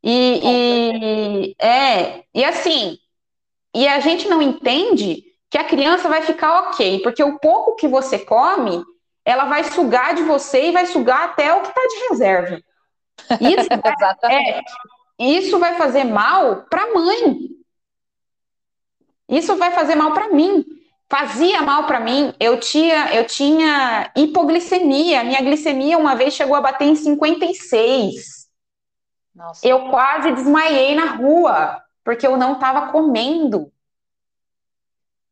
E, 0.06 0.40
e, 0.44 1.56
é, 1.58 2.24
e 2.34 2.44
assim, 2.44 2.98
e 3.74 3.88
a 3.88 4.00
gente 4.00 4.28
não 4.28 4.42
entende 4.42 5.24
que 5.48 5.56
a 5.56 5.64
criança 5.64 6.10
vai 6.10 6.20
ficar 6.20 6.68
ok, 6.68 7.00
porque 7.00 7.24
o 7.24 7.38
pouco 7.38 7.74
que 7.74 7.88
você 7.88 8.18
come, 8.18 8.84
ela 9.24 9.46
vai 9.46 9.64
sugar 9.64 10.14
de 10.14 10.22
você 10.22 10.68
e 10.68 10.72
vai 10.72 10.84
sugar 10.84 11.24
até 11.24 11.54
o 11.54 11.62
que 11.62 11.68
está 11.68 11.80
de 11.80 12.08
reserva. 12.10 12.60
Isso, 13.40 13.68
é, 14.28 14.60
isso 15.16 15.58
vai 15.60 15.76
fazer 15.76 16.04
mal 16.04 16.66
para 16.68 16.82
a 16.82 16.92
mãe. 16.92 17.38
Isso 19.28 19.56
vai 19.56 19.70
fazer 19.70 19.94
mal 19.94 20.12
para 20.12 20.28
mim. 20.30 20.64
Fazia 21.08 21.62
mal 21.62 21.86
para 21.86 22.00
mim. 22.00 22.34
Eu 22.40 22.58
tinha, 22.58 23.14
eu 23.14 23.24
tinha 23.24 24.10
hipoglicemia. 24.16 25.22
Minha 25.22 25.40
glicemia 25.40 25.96
uma 25.96 26.16
vez 26.16 26.34
chegou 26.34 26.56
a 26.56 26.60
bater 26.60 26.88
em 26.88 26.96
56. 26.96 28.43
Nossa. 29.34 29.66
Eu 29.66 29.90
quase 29.90 30.32
desmaiei 30.32 30.94
na 30.94 31.14
rua, 31.16 31.82
porque 32.04 32.26
eu 32.26 32.36
não 32.36 32.52
estava 32.52 32.92
comendo. 32.92 33.72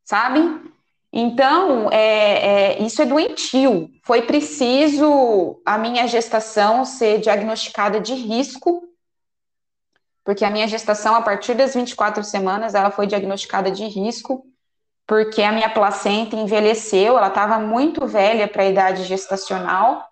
Sabe? 0.04 0.72
Então, 1.12 1.90
é, 1.92 2.78
é, 2.78 2.82
isso 2.82 3.02
é 3.02 3.06
doentio. 3.06 3.90
Foi 4.02 4.22
preciso 4.22 5.60
a 5.64 5.76
minha 5.76 6.06
gestação 6.06 6.84
ser 6.84 7.20
diagnosticada 7.20 8.00
de 8.00 8.14
risco, 8.14 8.88
porque 10.24 10.44
a 10.44 10.50
minha 10.50 10.66
gestação, 10.66 11.14
a 11.14 11.22
partir 11.22 11.54
das 11.54 11.74
24 11.74 12.24
semanas, 12.24 12.74
ela 12.74 12.90
foi 12.90 13.06
diagnosticada 13.06 13.70
de 13.70 13.84
risco, 13.84 14.46
porque 15.06 15.42
a 15.42 15.52
minha 15.52 15.68
placenta 15.68 16.36
envelheceu, 16.36 17.18
ela 17.18 17.28
estava 17.28 17.58
muito 17.58 18.06
velha 18.06 18.48
para 18.48 18.62
a 18.62 18.68
idade 18.68 19.04
gestacional, 19.04 20.11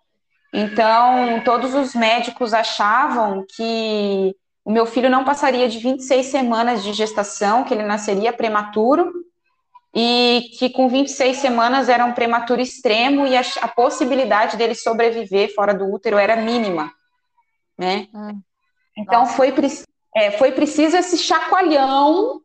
então, 0.52 1.40
todos 1.44 1.74
os 1.74 1.94
médicos 1.94 2.52
achavam 2.52 3.44
que 3.56 4.34
o 4.64 4.72
meu 4.72 4.84
filho 4.84 5.08
não 5.08 5.24
passaria 5.24 5.68
de 5.68 5.78
26 5.78 6.26
semanas 6.26 6.82
de 6.82 6.92
gestação, 6.92 7.64
que 7.64 7.72
ele 7.72 7.84
nasceria 7.84 8.32
prematuro, 8.32 9.12
e 9.94 10.50
que 10.58 10.70
com 10.70 10.88
26 10.88 11.36
semanas 11.36 11.88
era 11.88 12.04
um 12.04 12.12
prematuro 12.12 12.60
extremo 12.60 13.26
e 13.26 13.36
a, 13.36 13.42
a 13.62 13.68
possibilidade 13.68 14.56
dele 14.56 14.74
sobreviver 14.74 15.52
fora 15.54 15.74
do 15.74 15.92
útero 15.92 16.16
era 16.16 16.36
mínima, 16.36 16.92
né? 17.76 18.06
Hum, 18.14 18.40
então, 18.96 19.26
foi, 19.26 19.52
é, 20.14 20.30
foi 20.32 20.52
preciso 20.52 20.96
esse 20.96 21.18
chacoalhão 21.18 22.40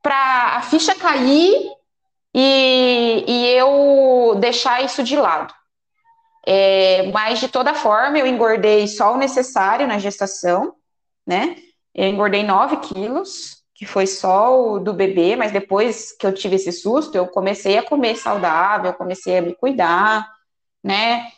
para 0.00 0.56
a 0.56 0.62
ficha 0.62 0.94
cair 0.94 1.70
e, 2.34 3.24
e 3.26 3.46
eu 3.50 4.36
deixar 4.40 4.82
isso 4.82 5.04
de 5.04 5.16
lado. 5.16 5.54
É, 6.46 7.10
mas, 7.12 7.38
de 7.40 7.48
toda 7.48 7.74
forma, 7.74 8.18
eu 8.18 8.26
engordei 8.26 8.86
só 8.88 9.14
o 9.14 9.18
necessário 9.18 9.86
na 9.86 9.98
gestação, 9.98 10.74
né? 11.26 11.56
Eu 11.94 12.08
engordei 12.08 12.42
9 12.42 12.78
quilos, 12.78 13.62
que 13.74 13.86
foi 13.86 14.06
só 14.06 14.74
o 14.74 14.78
do 14.78 14.92
bebê, 14.92 15.36
mas 15.36 15.52
depois 15.52 16.12
que 16.12 16.26
eu 16.26 16.32
tive 16.32 16.56
esse 16.56 16.72
susto, 16.72 17.16
eu 17.16 17.28
comecei 17.28 17.78
a 17.78 17.82
comer 17.82 18.16
saudável, 18.16 18.90
eu 18.90 18.96
comecei 18.96 19.38
a 19.38 19.42
me 19.42 19.54
cuidar, 19.54 20.28
né? 20.82 21.28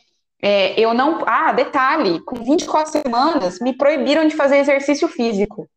É, 0.42 0.78
eu 0.78 0.92
não. 0.92 1.24
Ah, 1.26 1.52
detalhe: 1.52 2.20
com 2.20 2.36
24 2.36 2.92
semanas, 2.92 3.58
me 3.60 3.72
proibiram 3.76 4.26
de 4.28 4.36
fazer 4.36 4.58
exercício 4.58 5.08
físico. 5.08 5.68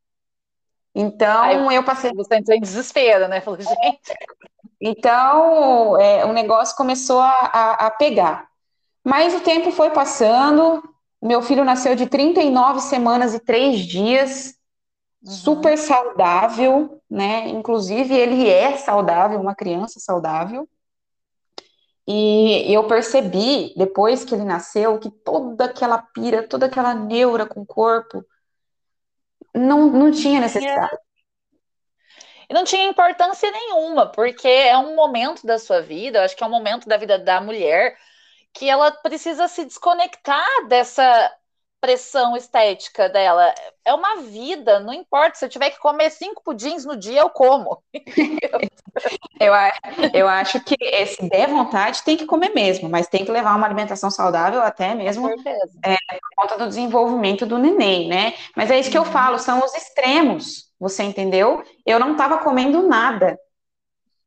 Então, 0.93 1.67
Aí, 1.69 1.75
eu 1.75 1.83
passei. 1.83 2.11
Você 2.13 2.35
entrou 2.35 2.57
em 2.57 2.61
desespero, 2.61 3.27
né? 3.27 3.39
Falei, 3.39 3.61
gente. 3.61 4.13
Então, 4.81 5.99
é, 5.99 6.25
o 6.25 6.33
negócio 6.33 6.75
começou 6.75 7.19
a, 7.19 7.31
a, 7.31 7.71
a 7.87 7.91
pegar. 7.91 8.47
Mas 9.07 9.33
o 9.33 9.39
tempo 9.39 9.71
foi 9.71 9.89
passando, 9.91 10.83
meu 11.21 11.41
filho 11.41 11.63
nasceu 11.63 11.95
de 11.95 12.07
39 12.07 12.81
semanas 12.81 13.33
e 13.33 13.39
3 13.39 13.79
dias, 13.79 14.53
uhum. 15.23 15.31
super 15.31 15.77
saudável, 15.77 17.01
né? 17.09 17.47
Inclusive, 17.47 18.13
ele 18.13 18.49
é 18.49 18.75
saudável, 18.75 19.39
uma 19.39 19.55
criança 19.55 19.97
saudável. 20.01 20.67
E 22.05 22.69
eu 22.69 22.85
percebi, 22.85 23.73
depois 23.77 24.25
que 24.25 24.35
ele 24.35 24.43
nasceu, 24.43 24.99
que 24.99 25.09
toda 25.09 25.63
aquela 25.63 25.99
pira, 25.99 26.45
toda 26.45 26.65
aquela 26.65 26.93
neura 26.93 27.45
com 27.45 27.61
o 27.61 27.65
corpo, 27.65 28.25
não, 29.55 29.89
não 29.89 30.11
tinha 30.11 30.41
necessidade. 30.41 30.97
E 32.49 32.53
não 32.53 32.65
tinha 32.65 32.89
importância 32.89 33.49
nenhuma, 33.51 34.05
porque 34.05 34.49
é 34.49 34.77
um 34.77 34.95
momento 34.95 35.47
da 35.47 35.57
sua 35.57 35.81
vida, 35.81 36.19
eu 36.19 36.23
acho 36.23 36.35
que 36.35 36.43
é 36.43 36.47
um 36.47 36.49
momento 36.49 36.89
da 36.89 36.97
vida 36.97 37.17
da 37.17 37.39
mulher 37.39 37.95
que 38.53 38.69
ela 38.69 38.91
precisa 38.91 39.47
se 39.47 39.65
desconectar 39.65 40.67
dessa 40.67 41.31
pressão 41.79 42.35
estética 42.35 43.07
dela. 43.07 43.53
É 43.85 43.93
uma 43.93 44.17
vida, 44.17 44.79
não 44.79 44.93
importa. 44.93 45.37
Se 45.37 45.45
eu 45.45 45.49
tiver 45.49 45.69
que 45.69 45.79
comer 45.79 46.09
cinco 46.09 46.41
pudins 46.43 46.85
no 46.85 46.97
dia, 46.97 47.21
eu 47.21 47.29
como. 47.29 47.81
eu, 49.39 49.53
eu 50.13 50.27
acho 50.27 50.59
que 50.61 50.75
se 51.05 51.29
der 51.29 51.47
vontade, 51.47 52.03
tem 52.03 52.17
que 52.17 52.25
comer 52.25 52.49
mesmo, 52.49 52.89
mas 52.89 53.07
tem 53.07 53.23
que 53.23 53.31
levar 53.31 53.55
uma 53.55 53.65
alimentação 53.65 54.09
saudável 54.09 54.61
até 54.61 54.95
mesmo 54.95 55.29
é, 55.29 55.95
por 55.95 56.29
conta 56.35 56.57
do 56.57 56.67
desenvolvimento 56.67 57.45
do 57.45 57.57
neném, 57.57 58.07
né? 58.07 58.33
Mas 58.55 58.71
é 58.71 58.79
isso 58.79 58.91
que 58.91 58.97
eu 58.97 59.05
falo, 59.05 59.37
são 59.37 59.63
os 59.63 59.73
extremos, 59.75 60.71
você 60.79 61.03
entendeu? 61.03 61.63
Eu 61.85 61.99
não 61.99 62.13
estava 62.13 62.39
comendo 62.39 62.87
nada. 62.87 63.37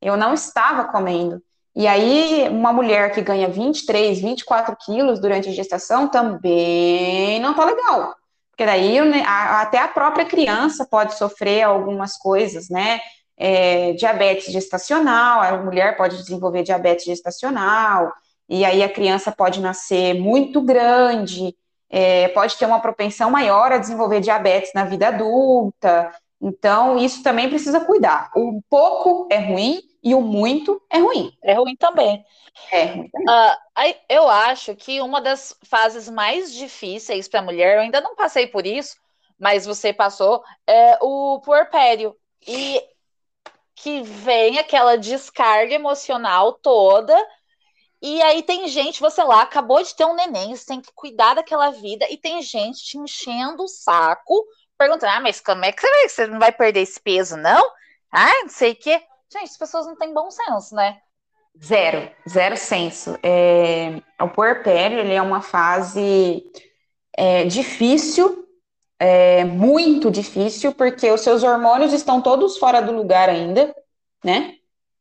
Eu 0.00 0.16
não 0.16 0.32
estava 0.32 0.84
comendo. 0.84 1.42
E 1.74 1.86
aí, 1.86 2.48
uma 2.48 2.72
mulher 2.72 3.12
que 3.12 3.22
ganha 3.22 3.48
23, 3.48 4.20
24 4.20 4.76
quilos 4.84 5.20
durante 5.20 5.48
a 5.48 5.52
gestação 5.52 6.08
também 6.08 7.40
não 7.40 7.54
tá 7.54 7.64
legal. 7.64 8.14
Porque 8.50 8.66
daí 8.66 8.98
até 9.24 9.78
a 9.78 9.88
própria 9.88 10.24
criança 10.24 10.84
pode 10.84 11.16
sofrer 11.16 11.62
algumas 11.62 12.16
coisas, 12.16 12.68
né? 12.68 13.00
É, 13.36 13.92
diabetes 13.94 14.52
gestacional, 14.52 15.40
a 15.40 15.56
mulher 15.62 15.96
pode 15.96 16.16
desenvolver 16.18 16.62
diabetes 16.62 17.06
gestacional. 17.06 18.12
e 18.48 18.64
aí 18.64 18.82
a 18.82 18.88
criança 18.88 19.32
pode 19.32 19.60
nascer 19.60 20.14
muito 20.14 20.60
grande, 20.60 21.54
é, 21.88 22.28
pode 22.28 22.56
ter 22.58 22.66
uma 22.66 22.80
propensão 22.80 23.30
maior 23.30 23.72
a 23.72 23.78
desenvolver 23.78 24.20
diabetes 24.20 24.72
na 24.74 24.84
vida 24.84 25.08
adulta. 25.08 26.12
Então, 26.40 26.98
isso 26.98 27.22
também 27.22 27.48
precisa 27.48 27.80
cuidar. 27.80 28.30
O 28.34 28.60
pouco 28.68 29.28
é 29.30 29.38
ruim 29.38 29.80
e 30.02 30.14
o 30.14 30.20
muito 30.20 30.80
é 30.90 30.98
ruim. 30.98 31.36
É 31.42 31.54
ruim 31.54 31.76
também. 31.76 32.24
É 32.72 32.84
ruim 32.84 33.08
também. 33.08 33.28
Uh, 33.28 33.94
eu 34.08 34.28
acho 34.28 34.74
que 34.74 35.00
uma 35.00 35.20
das 35.20 35.56
fases 35.64 36.08
mais 36.08 36.52
difíceis 36.52 37.28
para 37.28 37.40
a 37.40 37.44
mulher, 37.44 37.76
eu 37.76 37.82
ainda 37.82 38.00
não 38.00 38.14
passei 38.14 38.46
por 38.46 38.66
isso, 38.66 38.96
mas 39.38 39.66
você 39.66 39.92
passou, 39.92 40.42
é 40.66 40.98
o 41.00 41.40
puerpério. 41.40 42.16
E 42.46 42.82
que 43.82 44.02
vem 44.02 44.58
aquela 44.58 44.96
descarga 44.96 45.74
emocional 45.74 46.52
toda. 46.54 47.16
E 48.02 48.22
aí 48.22 48.42
tem 48.42 48.66
gente, 48.68 49.00
você 49.00 49.22
lá 49.22 49.42
acabou 49.42 49.82
de 49.82 49.94
ter 49.94 50.04
um 50.04 50.14
neném, 50.14 50.54
você 50.54 50.66
tem 50.66 50.80
que 50.80 50.92
cuidar 50.94 51.34
daquela 51.34 51.70
vida, 51.70 52.06
e 52.10 52.16
tem 52.16 52.40
gente 52.42 52.82
te 52.82 52.98
enchendo 52.98 53.62
o 53.62 53.68
saco, 53.68 54.42
perguntando: 54.78 55.12
ah, 55.12 55.20
mas 55.20 55.40
como 55.40 55.64
é 55.64 55.72
que 55.72 55.80
você 55.80 55.90
vai? 55.90 56.08
Você 56.08 56.26
não 56.26 56.38
vai 56.38 56.52
perder 56.52 56.80
esse 56.80 57.00
peso, 57.00 57.36
não? 57.36 57.62
Ah, 58.10 58.42
não 58.42 58.48
sei 58.48 58.72
o 58.72 58.76
quê. 58.76 59.02
Gente, 59.32 59.50
as 59.50 59.56
pessoas 59.56 59.86
não 59.86 59.96
têm 59.96 60.12
bom 60.12 60.30
senso, 60.30 60.74
né? 60.74 61.00
Zero, 61.62 62.10
zero 62.28 62.56
senso. 62.56 63.16
É, 63.22 64.02
o 64.20 64.28
puerpério 64.28 64.98
ele 64.98 65.14
é 65.14 65.22
uma 65.22 65.40
fase 65.40 66.44
é, 67.16 67.44
difícil, 67.44 68.46
é, 68.98 69.44
muito 69.44 70.10
difícil, 70.10 70.72
porque 70.74 71.10
os 71.10 71.20
seus 71.20 71.42
hormônios 71.42 71.92
estão 71.92 72.20
todos 72.20 72.58
fora 72.58 72.80
do 72.80 72.92
lugar 72.92 73.28
ainda, 73.28 73.74
né? 74.24 74.56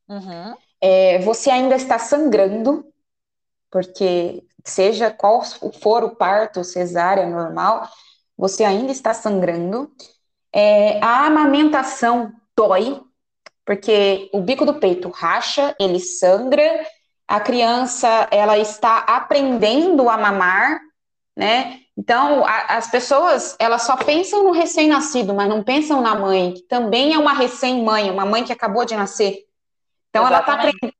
Uhum. 0.07 0.55
É, 0.81 1.19
você 1.19 1.49
ainda 1.49 1.75
está 1.75 1.99
sangrando, 1.99 2.85
porque 3.71 4.43
seja 4.63 5.11
qual 5.11 5.43
for 5.81 6.03
o 6.03 6.15
parto, 6.15 6.63
cesárea, 6.63 7.27
normal, 7.27 7.87
você 8.37 8.63
ainda 8.63 8.91
está 8.91 9.13
sangrando. 9.13 9.91
É, 10.53 10.99
a 11.03 11.25
amamentação 11.25 12.31
dói, 12.55 13.01
porque 13.69 14.31
o 14.33 14.41
bico 14.41 14.65
do 14.65 14.79
peito 14.79 15.09
racha, 15.09 15.75
ele 15.79 15.99
sangra, 15.99 16.83
a 17.27 17.39
criança 17.39 18.27
ela 18.31 18.57
está 18.57 18.97
aprendendo 18.97 20.09
a 20.09 20.17
mamar, 20.17 20.79
né? 21.37 21.81
Então, 21.95 22.43
a, 22.47 22.77
as 22.77 22.89
pessoas 22.89 23.55
elas 23.59 23.83
só 23.83 23.95
pensam 23.95 24.41
no 24.41 24.53
recém-nascido, 24.53 25.35
mas 25.35 25.47
não 25.47 25.61
pensam 25.61 26.01
na 26.01 26.15
mãe, 26.15 26.55
que 26.55 26.63
também 26.63 27.13
é 27.13 27.19
uma 27.19 27.31
recém-mãe, 27.31 28.09
uma 28.09 28.25
mãe 28.25 28.43
que 28.43 28.51
acabou 28.51 28.85
de 28.85 28.95
nascer. 28.95 29.45
Então, 30.09 30.25
ela 30.25 30.39
está 30.39 30.53
aprendendo, 30.53 30.93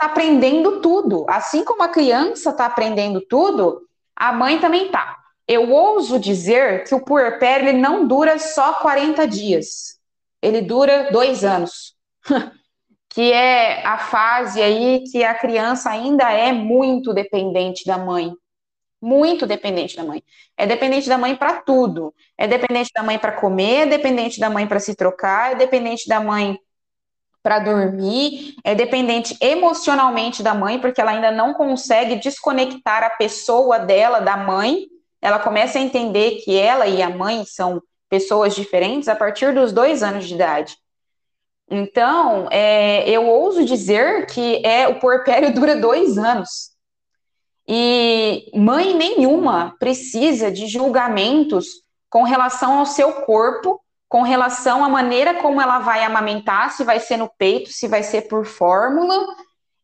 tá 0.00 0.06
aprendendo 0.06 0.80
tudo. 0.80 1.26
Assim 1.28 1.64
como 1.66 1.82
a 1.82 1.88
criança 1.88 2.48
está 2.48 2.64
aprendendo 2.64 3.20
tudo, 3.20 3.82
a 4.16 4.32
mãe 4.32 4.58
também 4.58 4.86
está. 4.86 5.18
Eu 5.46 5.70
ouso 5.70 6.18
dizer 6.18 6.84
que 6.84 6.94
o 6.94 7.04
puerpério 7.04 7.68
ele 7.68 7.78
não 7.78 8.08
dura 8.08 8.38
só 8.38 8.72
40 8.72 9.28
dias, 9.28 10.00
ele 10.40 10.62
dura 10.62 11.10
dois 11.12 11.44
anos. 11.44 11.94
que 13.08 13.32
é 13.32 13.86
a 13.86 13.98
fase 13.98 14.60
aí 14.60 15.04
que 15.10 15.24
a 15.24 15.34
criança 15.34 15.90
ainda 15.90 16.30
é 16.32 16.52
muito 16.52 17.14
dependente 17.14 17.84
da 17.86 17.96
mãe. 17.96 18.32
Muito 19.00 19.46
dependente 19.46 19.96
da 19.96 20.04
mãe. 20.04 20.22
É 20.56 20.66
dependente 20.66 21.08
da 21.08 21.18
mãe 21.18 21.36
para 21.36 21.62
tudo. 21.62 22.14
É 22.36 22.46
dependente 22.46 22.90
da 22.94 23.02
mãe 23.02 23.18
para 23.18 23.32
comer, 23.32 23.82
é 23.82 23.86
dependente 23.86 24.40
da 24.40 24.50
mãe 24.50 24.66
para 24.66 24.80
se 24.80 24.94
trocar, 24.94 25.52
é 25.52 25.54
dependente 25.54 26.08
da 26.08 26.20
mãe 26.20 26.58
para 27.42 27.60
dormir, 27.60 28.56
é 28.64 28.74
dependente 28.74 29.36
emocionalmente 29.40 30.42
da 30.42 30.52
mãe, 30.52 30.80
porque 30.80 31.00
ela 31.00 31.12
ainda 31.12 31.30
não 31.30 31.54
consegue 31.54 32.16
desconectar 32.16 33.04
a 33.04 33.10
pessoa 33.10 33.78
dela 33.78 34.18
da 34.18 34.36
mãe. 34.36 34.88
Ela 35.22 35.38
começa 35.38 35.78
a 35.78 35.82
entender 35.82 36.42
que 36.44 36.56
ela 36.58 36.86
e 36.86 37.00
a 37.00 37.08
mãe 37.08 37.44
são 37.46 37.80
pessoas 38.08 38.54
diferentes 38.54 39.08
a 39.08 39.14
partir 39.14 39.54
dos 39.54 39.72
dois 39.72 40.02
anos 40.02 40.26
de 40.26 40.34
idade. 40.34 40.76
Então, 41.68 42.48
é, 42.50 43.08
eu 43.08 43.26
ouso 43.26 43.64
dizer 43.64 44.26
que 44.26 44.64
é 44.64 44.86
o 44.86 45.00
porpério 45.00 45.52
dura 45.52 45.76
dois 45.76 46.16
anos. 46.16 46.70
E 47.68 48.48
mãe 48.54 48.94
nenhuma 48.94 49.74
precisa 49.78 50.50
de 50.52 50.68
julgamentos 50.68 51.66
com 52.08 52.22
relação 52.22 52.78
ao 52.78 52.86
seu 52.86 53.12
corpo, 53.24 53.80
com 54.08 54.22
relação 54.22 54.84
à 54.84 54.88
maneira 54.88 55.34
como 55.42 55.60
ela 55.60 55.80
vai 55.80 56.04
amamentar, 56.04 56.70
se 56.70 56.84
vai 56.84 57.00
ser 57.00 57.16
no 57.16 57.28
peito, 57.36 57.70
se 57.70 57.88
vai 57.88 58.04
ser 58.04 58.22
por 58.28 58.46
fórmula. 58.46 59.26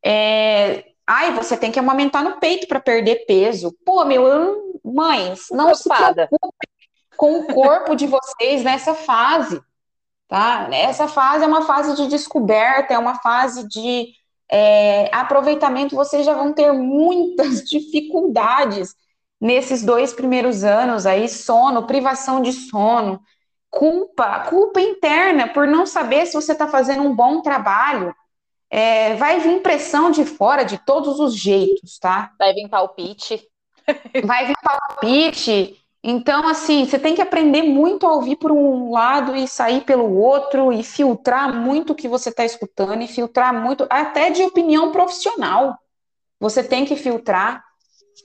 É, 0.04 0.84
ai, 1.04 1.32
você 1.32 1.56
tem 1.56 1.72
que 1.72 1.78
amamentar 1.80 2.22
no 2.22 2.38
peito 2.38 2.68
para 2.68 2.78
perder 2.78 3.26
peso. 3.26 3.76
Pô, 3.84 4.04
meu, 4.04 4.28
eu, 4.28 4.80
mães, 4.84 5.46
não 5.50 5.74
se 5.74 5.88
preocupe 5.88 6.68
com 7.16 7.40
o 7.40 7.46
corpo 7.52 7.96
de 7.96 8.06
vocês 8.06 8.62
nessa 8.62 8.94
fase 8.94 9.60
tá? 10.32 10.66
Essa 10.72 11.06
fase 11.06 11.44
é 11.44 11.46
uma 11.46 11.60
fase 11.66 11.94
de 11.94 12.08
descoberta, 12.08 12.94
é 12.94 12.98
uma 12.98 13.16
fase 13.16 13.68
de 13.68 14.14
é, 14.50 15.14
aproveitamento. 15.14 15.94
Vocês 15.94 16.24
já 16.24 16.32
vão 16.32 16.54
ter 16.54 16.72
muitas 16.72 17.60
dificuldades 17.68 18.94
nesses 19.38 19.84
dois 19.84 20.14
primeiros 20.14 20.64
anos 20.64 21.04
aí, 21.04 21.28
sono, 21.28 21.86
privação 21.86 22.40
de 22.40 22.50
sono, 22.50 23.20
culpa, 23.68 24.40
culpa 24.48 24.80
interna 24.80 25.48
por 25.48 25.66
não 25.66 25.84
saber 25.84 26.24
se 26.24 26.32
você 26.32 26.52
está 26.52 26.66
fazendo 26.66 27.02
um 27.02 27.14
bom 27.14 27.42
trabalho. 27.42 28.14
É, 28.70 29.14
vai 29.16 29.38
vir 29.38 29.60
pressão 29.60 30.10
de 30.10 30.24
fora 30.24 30.64
de 30.64 30.78
todos 30.78 31.20
os 31.20 31.36
jeitos, 31.36 31.98
tá? 31.98 32.32
Vai 32.38 32.54
vir 32.54 32.70
palpite. 32.70 33.46
Vai 34.24 34.46
vir 34.46 34.56
palpite. 34.62 35.76
Então, 36.04 36.48
assim, 36.48 36.84
você 36.84 36.98
tem 36.98 37.14
que 37.14 37.22
aprender 37.22 37.62
muito 37.62 38.06
a 38.06 38.12
ouvir 38.12 38.36
por 38.36 38.50
um 38.50 38.90
lado 38.90 39.36
e 39.36 39.46
sair 39.46 39.82
pelo 39.82 40.16
outro, 40.16 40.72
e 40.72 40.82
filtrar 40.82 41.54
muito 41.54 41.92
o 41.92 41.94
que 41.94 42.08
você 42.08 42.30
está 42.30 42.44
escutando, 42.44 43.02
e 43.02 43.06
filtrar 43.06 43.54
muito, 43.54 43.86
até 43.88 44.30
de 44.30 44.42
opinião 44.42 44.90
profissional. 44.90 45.78
Você 46.40 46.64
tem 46.64 46.84
que 46.84 46.96
filtrar. 46.96 47.62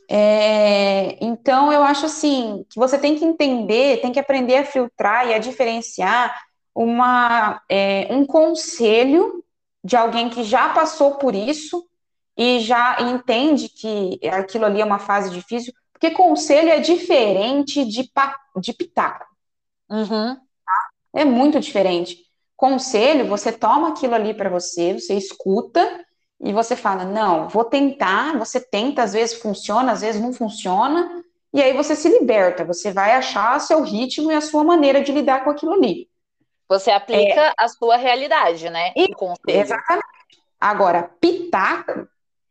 É, 0.09 1.17
então, 1.23 1.71
eu 1.71 1.83
acho 1.83 2.07
assim, 2.07 2.65
que 2.69 2.79
você 2.79 2.97
tem 2.97 3.15
que 3.15 3.23
entender, 3.23 4.01
tem 4.01 4.11
que 4.11 4.19
aprender 4.19 4.57
a 4.57 4.65
filtrar 4.65 5.27
e 5.27 5.33
a 5.35 5.37
diferenciar 5.37 6.35
uma, 6.73 7.61
é, 7.69 8.07
um 8.09 8.25
conselho 8.25 9.43
de 9.83 9.95
alguém 9.95 10.29
que 10.29 10.43
já 10.43 10.69
passou 10.69 11.15
por 11.15 11.35
isso 11.35 11.87
e 12.35 12.59
já 12.59 12.97
entende 13.01 13.69
que 13.69 14.19
aquilo 14.29 14.65
ali 14.65 14.81
é 14.81 14.85
uma 14.85 14.99
fase 14.99 15.29
difícil, 15.29 15.73
porque 15.97 16.11
conselho 16.11 16.69
é 16.69 16.79
diferente 16.79 17.83
de, 17.83 18.09
de 18.57 18.73
pitaco. 18.73 19.25
Uhum. 19.89 20.37
É 21.13 21.25
muito 21.25 21.59
diferente. 21.59 22.19
Conselho, 22.55 23.27
você 23.27 23.51
toma 23.51 23.89
aquilo 23.89 24.13
ali 24.13 24.33
para 24.33 24.49
você, 24.49 24.93
você 24.93 25.15
escuta 25.15 26.05
e 26.39 26.53
você 26.53 26.75
fala: 26.75 27.03
não, 27.03 27.49
vou 27.49 27.65
tentar. 27.65 28.37
Você 28.37 28.59
tenta, 28.59 29.01
às 29.01 29.13
vezes 29.13 29.41
funciona, 29.41 29.91
às 29.91 30.01
vezes 30.01 30.21
não 30.21 30.31
funciona. 30.31 31.23
E 31.51 31.61
aí 31.61 31.73
você 31.73 31.95
se 31.95 32.07
liberta, 32.09 32.63
você 32.63 32.91
vai 32.91 33.13
achar 33.13 33.59
seu 33.59 33.81
ritmo 33.81 34.31
e 34.31 34.35
a 34.35 34.41
sua 34.41 34.63
maneira 34.63 35.01
de 35.01 35.11
lidar 35.11 35.43
com 35.43 35.49
aquilo 35.49 35.73
ali. 35.73 36.07
Você 36.69 36.91
aplica 36.91 37.41
é, 37.41 37.53
a 37.57 37.67
sua 37.67 37.97
realidade, 37.97 38.69
né? 38.69 38.91
E, 38.95 39.07
exatamente. 39.47 40.05
Agora, 40.59 41.09
pitaco 41.19 42.07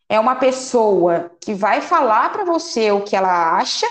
é 0.08 0.20
uma 0.20 0.36
pessoa 0.36 1.30
que 1.40 1.54
vai 1.54 1.80
falar 1.80 2.30
para 2.32 2.44
você 2.44 2.90
o 2.92 3.02
que 3.02 3.16
ela 3.16 3.56
acha. 3.56 3.86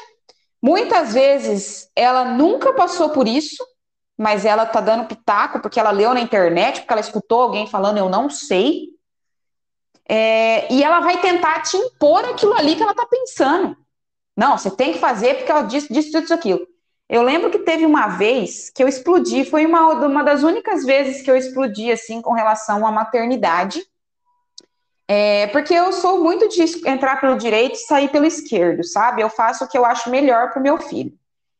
Muitas 0.61 1.13
vezes 1.13 1.89
ela 1.95 2.25
nunca 2.25 2.73
passou 2.73 3.09
por 3.09 3.27
isso, 3.27 3.63
mas 4.17 4.45
ela 4.45 4.65
tá 4.65 4.79
dando 4.79 5.07
pitaco 5.07 5.59
porque 5.59 5.79
ela 5.79 5.91
leu 5.91 6.13
na 6.13 6.21
internet, 6.21 6.79
porque 6.79 6.93
ela 6.93 7.01
escutou 7.01 7.41
alguém 7.41 7.67
falando, 7.67 7.97
eu 7.97 8.09
não 8.09 8.29
sei. 8.29 8.89
É, 10.07 10.71
e 10.71 10.83
ela 10.83 11.01
vai 11.01 11.19
tentar 11.19 11.61
te 11.61 11.75
impor 11.75 12.23
aquilo 12.25 12.53
ali 12.53 12.75
que 12.75 12.83
ela 12.83 12.93
tá 12.93 13.05
pensando. 13.05 13.75
Não, 14.37 14.57
você 14.57 14.71
tem 14.71 14.93
que 14.93 14.99
fazer 14.99 15.35
porque 15.35 15.51
ela 15.51 15.63
disse, 15.63 15.91
disse 15.91 16.11
tudo 16.11 16.23
isso 16.23 16.33
aquilo. 16.33 16.65
Eu 17.07 17.21
lembro 17.21 17.51
que 17.51 17.59
teve 17.59 17.85
uma 17.85 18.07
vez 18.07 18.69
que 18.69 18.81
eu 18.81 18.87
explodi, 18.87 19.45
foi 19.45 19.65
uma, 19.65 19.93
uma 20.05 20.23
das 20.23 20.43
únicas 20.43 20.83
vezes 20.83 21.21
que 21.21 21.29
eu 21.29 21.35
explodi 21.35 21.91
assim 21.91 22.21
com 22.21 22.33
relação 22.33 22.85
à 22.85 22.91
maternidade 22.91 23.85
é, 25.07 25.47
porque 25.47 25.73
eu 25.73 25.93
sou 25.93 26.23
muito 26.23 26.47
de 26.49 26.63
entrar 26.87 27.21
pelo 27.21 27.37
direito 27.37 27.75
e 27.75 27.85
sair 27.85 28.09
pelo 28.09 28.25
esquerdo, 28.25 28.83
sabe? 28.83 29.21
Eu 29.21 29.29
faço 29.29 29.63
o 29.63 29.67
que 29.67 29.77
eu 29.77 29.85
acho 29.85 30.09
melhor 30.09 30.51
para 30.51 30.59
o 30.59 30.63
meu 30.63 30.77
filho. 30.79 31.13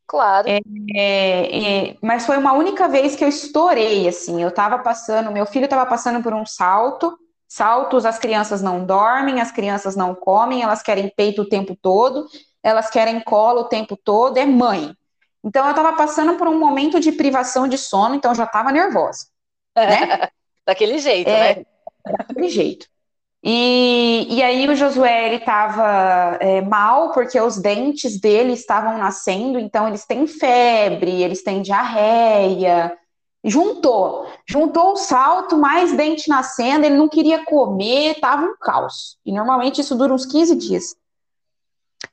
Claro. 0.07 0.47
É, 0.47 0.59
é, 0.95 1.89
é, 1.89 1.97
mas 2.01 2.25
foi 2.25 2.37
uma 2.37 2.53
única 2.53 2.87
vez 2.87 3.15
que 3.15 3.23
eu 3.23 3.29
estourei, 3.29 4.07
assim. 4.07 4.41
Eu 4.41 4.49
estava 4.49 4.79
passando, 4.79 5.31
meu 5.31 5.45
filho 5.45 5.65
estava 5.65 5.85
passando 5.85 6.21
por 6.21 6.33
um 6.33 6.45
salto. 6.45 7.17
Saltos, 7.47 8.05
as 8.05 8.17
crianças 8.17 8.61
não 8.61 8.83
dormem, 8.83 9.39
as 9.39 9.51
crianças 9.51 9.95
não 9.95 10.15
comem, 10.15 10.63
elas 10.63 10.81
querem 10.81 11.11
peito 11.15 11.43
o 11.43 11.47
tempo 11.47 11.77
todo, 11.79 12.27
elas 12.61 12.89
querem 12.89 13.19
colo 13.21 13.61
o 13.61 13.69
tempo 13.69 13.95
todo, 13.95 14.37
é 14.37 14.45
mãe. 14.45 14.95
Então 15.43 15.63
eu 15.63 15.69
estava 15.69 15.93
passando 15.93 16.37
por 16.37 16.47
um 16.47 16.57
momento 16.57 16.99
de 16.99 17.11
privação 17.11 17.67
de 17.67 17.77
sono, 17.77 18.15
então 18.15 18.31
eu 18.31 18.35
já 18.35 18.45
estava 18.45 18.71
nervosa. 18.71 19.27
Né? 19.77 20.27
Daquele 20.65 20.97
jeito, 20.97 21.29
é, 21.29 21.55
né? 21.57 21.65
Daquele 22.17 22.49
jeito. 22.49 22.87
E, 23.47 24.25
e 24.27 24.41
aí 24.41 24.67
o 24.67 24.75
Josué 24.75 25.27
ele 25.27 25.35
estava 25.35 26.35
é, 26.41 26.61
mal 26.61 27.11
porque 27.11 27.39
os 27.39 27.57
dentes 27.59 28.19
dele 28.19 28.53
estavam 28.53 28.97
nascendo, 28.97 29.59
então 29.59 29.87
eles 29.87 30.03
têm 30.03 30.25
febre, 30.25 31.21
eles 31.21 31.43
têm 31.43 31.61
diarreia. 31.61 32.97
Juntou, 33.43 34.27
juntou 34.47 34.93
o 34.93 34.95
salto, 34.95 35.59
mais 35.59 35.95
dente 35.95 36.27
nascendo, 36.27 36.87
ele 36.87 36.97
não 36.97 37.07
queria 37.07 37.45
comer, 37.45 38.19
tava 38.19 38.47
um 38.47 38.55
caos. 38.59 39.19
E 39.23 39.31
normalmente 39.31 39.79
isso 39.79 39.95
dura 39.95 40.11
uns 40.11 40.25
15 40.25 40.55
dias. 40.55 40.95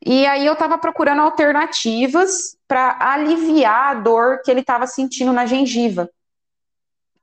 E 0.05 0.26
aí 0.26 0.45
eu 0.45 0.53
estava 0.53 0.76
procurando 0.76 1.22
alternativas 1.22 2.59
para 2.68 2.99
aliviar 3.01 3.93
a 3.93 3.95
dor 3.95 4.43
que 4.43 4.51
ele 4.51 4.61
estava 4.61 4.87
sentindo 4.87 5.33
na 5.33 5.47
gengiva. 5.47 6.11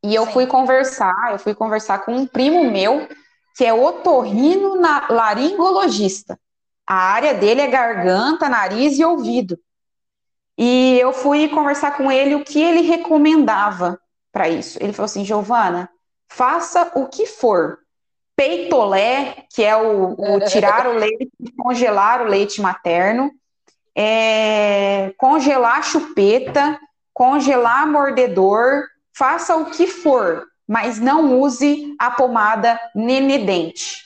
E 0.04 0.16
eu 0.16 0.26
Sim. 0.26 0.32
fui 0.32 0.48
conversar, 0.48 1.32
eu 1.32 1.38
fui 1.38 1.54
conversar 1.54 2.00
com 2.00 2.16
um 2.16 2.26
primo 2.26 2.64
meu 2.72 3.08
que 3.56 3.66
é 3.66 3.74
otorrino 3.74 4.76
laringologista. 5.10 6.40
A 6.88 6.96
área 6.96 7.34
dele 7.34 7.62
é 7.62 7.68
garganta, 7.68 8.50
nariz 8.50 8.98
e 8.98 9.06
ouvido. 9.06 9.60
E 10.58 10.98
eu 11.00 11.14
fui 11.14 11.48
conversar 11.48 11.96
com 11.96 12.12
ele 12.12 12.36
o 12.36 12.44
que 12.44 12.62
ele 12.62 12.82
recomendava 12.82 14.00
para 14.32 14.50
isso. 14.50 14.78
Ele 14.82 14.92
falou 14.92 15.06
assim: 15.06 15.24
Giovana, 15.24 15.90
faça 16.28 16.92
o 16.96 17.08
que 17.08 17.26
for. 17.26 17.80
Peitolé, 18.36 19.46
que 19.54 19.64
é 19.64 19.76
o, 19.76 20.14
o 20.14 20.40
tirar 20.50 20.88
o 20.88 20.94
leite, 20.94 21.30
congelar 21.58 22.22
o 22.22 22.30
leite 22.30 22.62
materno, 22.62 23.32
é, 23.96 25.14
congelar 25.18 25.84
chupeta, 25.84 26.80
congelar 27.14 27.86
mordedor, 27.86 28.86
faça 29.14 29.58
o 29.58 29.66
que 29.66 29.86
for, 29.88 30.46
mas 30.70 31.00
não 31.00 31.40
use 31.40 31.96
a 31.98 32.12
pomada 32.12 32.80
Nenedente, 32.94 34.04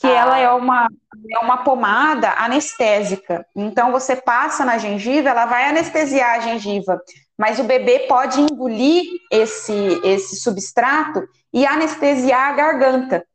que 0.00 0.06
ah. 0.06 0.10
ela 0.10 0.38
é 0.38 0.50
uma, 0.50 0.88
é 1.30 1.38
uma 1.38 1.58
pomada 1.58 2.32
anestésica. 2.38 3.46
Então 3.54 3.92
você 3.92 4.16
passa 4.16 4.64
na 4.64 4.78
gengiva, 4.78 5.28
ela 5.28 5.44
vai 5.44 5.68
anestesiar 5.68 6.36
a 6.36 6.40
gengiva, 6.40 6.98
mas 7.36 7.58
o 7.58 7.64
bebê 7.64 8.06
pode 8.08 8.40
engolir 8.40 9.04
esse, 9.30 10.00
esse 10.02 10.36
substrato 10.36 11.22
e 11.52 11.66
anestesiar 11.66 12.52
a 12.52 12.52
garganta. 12.54 13.26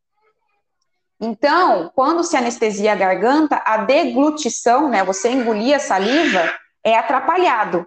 Então, 1.19 1.91
quando 1.93 2.23
se 2.23 2.35
anestesia 2.35 2.93
a 2.93 2.95
garganta, 2.95 3.61
a 3.63 3.77
deglutição, 3.77 4.89
né, 4.89 5.03
você 5.03 5.29
engolir 5.29 5.75
a 5.75 5.79
saliva, 5.79 6.51
é 6.83 6.97
atrapalhado. 6.97 7.85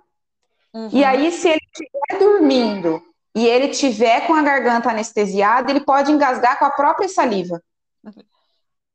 Uhum. 0.72 0.90
E 0.92 1.04
aí, 1.04 1.32
se 1.32 1.48
ele 1.48 1.60
estiver 1.72 2.18
dormindo 2.20 3.02
e 3.34 3.46
ele 3.46 3.68
tiver 3.68 4.26
com 4.26 4.34
a 4.34 4.42
garganta 4.42 4.90
anestesiada, 4.90 5.70
ele 5.70 5.80
pode 5.80 6.12
engasgar 6.12 6.58
com 6.58 6.64
a 6.64 6.70
própria 6.70 7.08
saliva. 7.08 7.60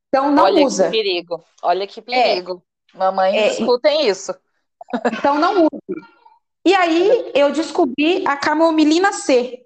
Então 0.07 0.31
não 0.31 0.45
Olha 0.45 0.65
usa. 0.65 0.83
Olha 0.83 0.91
que 0.91 0.97
perigo. 0.97 1.43
Olha 1.61 1.87
que 1.87 2.01
perigo. 2.01 2.63
É. 2.93 2.97
Mamãe, 2.97 3.37
é. 3.37 3.47
escutem 3.49 4.07
isso. 4.07 4.33
Então 5.13 5.37
não 5.37 5.65
use. 5.65 6.01
E 6.65 6.73
aí 6.73 7.31
eu 7.35 7.51
descobri 7.51 8.23
a 8.25 8.35
camomilina 8.35 9.13
C. 9.13 9.65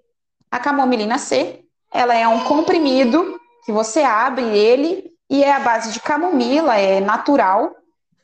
A 0.52 0.60
camomilina 0.60 1.18
C, 1.18 1.64
ela 1.92 2.14
é 2.16 2.28
um 2.28 2.44
comprimido 2.44 3.40
que 3.66 3.72
você 3.72 4.02
abre 4.02 4.46
ele 4.58 5.12
e 5.30 5.44
é 5.44 5.52
a 5.52 5.60
base 5.60 5.94
de 5.94 6.00
camomila, 6.00 6.78
é 6.78 7.00
natural. 7.00 7.76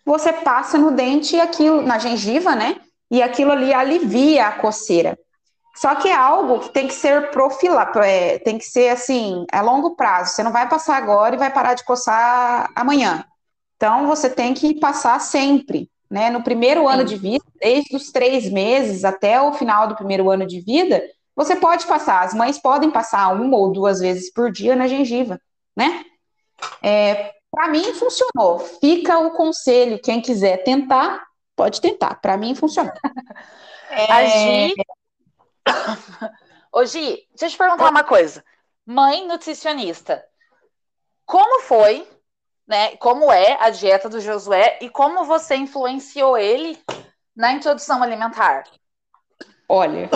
Você 0.06 0.34
passa 0.34 0.78
no 0.78 0.92
dente 0.92 1.36
e 1.36 1.42
aquilo 1.42 1.82
na 1.82 1.98
gengiva, 1.98 2.56
né? 2.56 2.82
E 3.10 3.22
aquilo 3.22 3.52
ali 3.52 3.74
alivia 3.74 4.48
a 4.48 4.52
coceira. 4.52 5.18
Só 5.80 5.96
que 5.96 6.10
é 6.10 6.14
algo 6.14 6.60
que 6.60 6.70
tem 6.74 6.88
que 6.88 6.94
ser 6.94 7.32
profilado, 7.32 8.00
é, 8.00 8.38
tem 8.40 8.58
que 8.58 8.66
ser 8.66 8.90
assim, 8.90 9.46
a 9.50 9.62
longo 9.62 9.96
prazo. 9.96 10.34
Você 10.34 10.44
não 10.44 10.52
vai 10.52 10.68
passar 10.68 10.98
agora 10.98 11.36
e 11.36 11.38
vai 11.38 11.50
parar 11.50 11.74
de 11.74 11.86
coçar 11.86 12.70
amanhã. 12.76 13.24
Então 13.78 14.06
você 14.06 14.30
tem 14.30 14.54
que 14.54 14.78
passar 14.78 15.22
sempre, 15.22 15.90
né? 16.12 16.30
No 16.30 16.44
primeiro 16.44 16.82
Sim. 16.82 16.88
ano 16.88 17.06
de 17.06 17.16
vida, 17.16 17.46
desde 17.62 17.96
os 17.96 18.12
três 18.12 18.52
meses 18.52 19.06
até 19.06 19.42
o 19.42 19.54
final 19.54 19.88
do 19.88 19.96
primeiro 19.96 20.30
ano 20.30 20.46
de 20.46 20.60
vida, 20.60 21.02
você 21.34 21.56
pode 21.56 21.88
passar. 21.88 22.26
As 22.26 22.34
mães 22.34 22.62
podem 22.62 22.92
passar 22.92 23.30
uma 23.30 23.56
ou 23.56 23.72
duas 23.72 24.00
vezes 24.02 24.34
por 24.34 24.52
dia 24.52 24.76
na 24.76 24.86
gengiva, 24.86 25.40
né? 25.78 26.04
É, 26.84 27.32
Para 27.50 27.70
mim 27.70 27.94
funcionou. 27.94 28.60
Fica 28.82 29.18
o 29.20 29.32
conselho, 29.32 30.02
quem 30.04 30.22
quiser 30.22 30.62
tentar, 30.62 31.24
pode 31.56 31.80
tentar. 31.80 32.16
Para 32.16 32.36
mim 32.36 32.54
funcionou. 32.54 32.92
É... 33.92 34.12
Agir 34.12 34.76
Ô, 36.72 36.86
Gi, 36.86 37.28
deixa 37.32 37.46
eu 37.46 37.50
te 37.50 37.58
perguntar 37.58 37.90
uma 37.90 38.04
coisa. 38.04 38.44
Mãe 38.86 39.28
nutricionista, 39.28 40.24
como 41.26 41.62
foi, 41.62 42.08
né? 42.68 42.96
Como 42.98 43.32
é 43.32 43.58
a 43.60 43.70
dieta 43.70 44.10
do 44.10 44.20
Josué 44.20 44.80
e 44.82 44.90
como 44.90 45.26
você 45.26 45.56
influenciou 45.56 46.38
ele 46.38 46.78
na 47.36 47.54
introdução 47.54 48.02
alimentar? 48.02 48.64
Olha, 49.68 50.10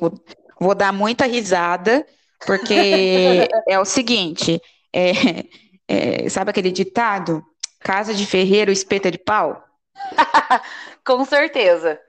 vou 0.58 0.74
dar 0.74 0.92
muita 0.92 1.26
risada, 1.26 2.06
porque 2.46 3.48
é 3.68 3.78
o 3.78 3.84
seguinte: 3.84 4.60
é, 4.90 5.44
é, 5.86 6.28
sabe 6.28 6.50
aquele 6.50 6.70
ditado? 6.70 7.44
Casa 7.80 8.14
de 8.14 8.24
ferreiro, 8.24 8.72
espeta 8.72 9.10
de 9.10 9.18
pau? 9.18 9.62
Com 11.04 11.24
certeza. 11.26 12.00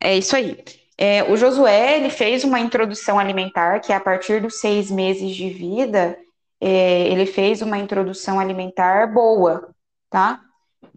É 0.00 0.16
isso 0.16 0.34
aí. 0.34 0.64
É, 1.02 1.24
o 1.24 1.34
Josué 1.34 1.96
ele 1.96 2.10
fez 2.10 2.44
uma 2.44 2.60
introdução 2.60 3.18
alimentar 3.18 3.80
que 3.80 3.90
a 3.90 3.98
partir 3.98 4.42
dos 4.42 4.60
seis 4.60 4.90
meses 4.90 5.34
de 5.34 5.48
vida 5.48 6.18
é, 6.60 7.08
ele 7.08 7.24
fez 7.24 7.62
uma 7.62 7.78
introdução 7.78 8.38
alimentar 8.38 9.10
boa, 9.10 9.70
tá? 10.10 10.42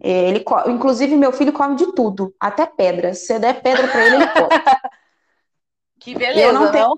É, 0.02 0.28
ele, 0.28 0.44
inclusive 0.66 1.16
meu 1.16 1.32
filho 1.32 1.54
come 1.54 1.74
de 1.76 1.90
tudo, 1.94 2.34
até 2.38 2.66
pedra. 2.66 3.14
Se 3.14 3.28
você 3.28 3.38
der 3.38 3.62
pedra 3.62 3.88
para 3.88 4.06
ele, 4.06 4.16
ele 4.16 4.26
come. 4.26 4.48
que 5.98 6.14
beleza, 6.14 6.40
eu 6.48 6.52
não, 6.52 6.70
tenho, 6.70 6.94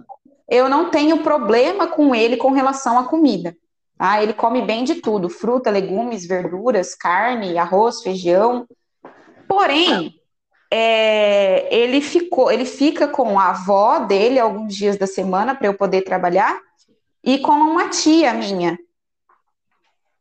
eu 0.48 0.68
não 0.68 0.90
tenho 0.90 1.22
problema 1.22 1.86
com 1.86 2.12
ele 2.12 2.36
com 2.36 2.50
relação 2.50 2.98
à 2.98 3.04
comida. 3.04 3.56
Tá? 3.96 4.20
Ele 4.20 4.32
come 4.32 4.62
bem 4.62 4.82
de 4.82 4.96
tudo: 4.96 5.28
fruta, 5.28 5.70
legumes, 5.70 6.26
verduras, 6.26 6.92
carne, 6.92 7.56
arroz, 7.56 8.02
feijão. 8.02 8.66
Porém, 9.46 10.12
é, 10.70 11.74
ele 11.74 12.00
ficou, 12.00 12.50
ele 12.50 12.64
fica 12.64 13.06
com 13.06 13.38
a 13.38 13.50
avó 13.50 14.00
dele 14.00 14.38
alguns 14.38 14.74
dias 14.74 14.96
da 14.96 15.06
semana 15.06 15.54
para 15.54 15.66
eu 15.66 15.74
poder 15.74 16.02
trabalhar 16.02 16.58
e 17.22 17.38
com 17.38 17.52
uma 17.52 17.88
tia 17.88 18.32
minha. 18.32 18.78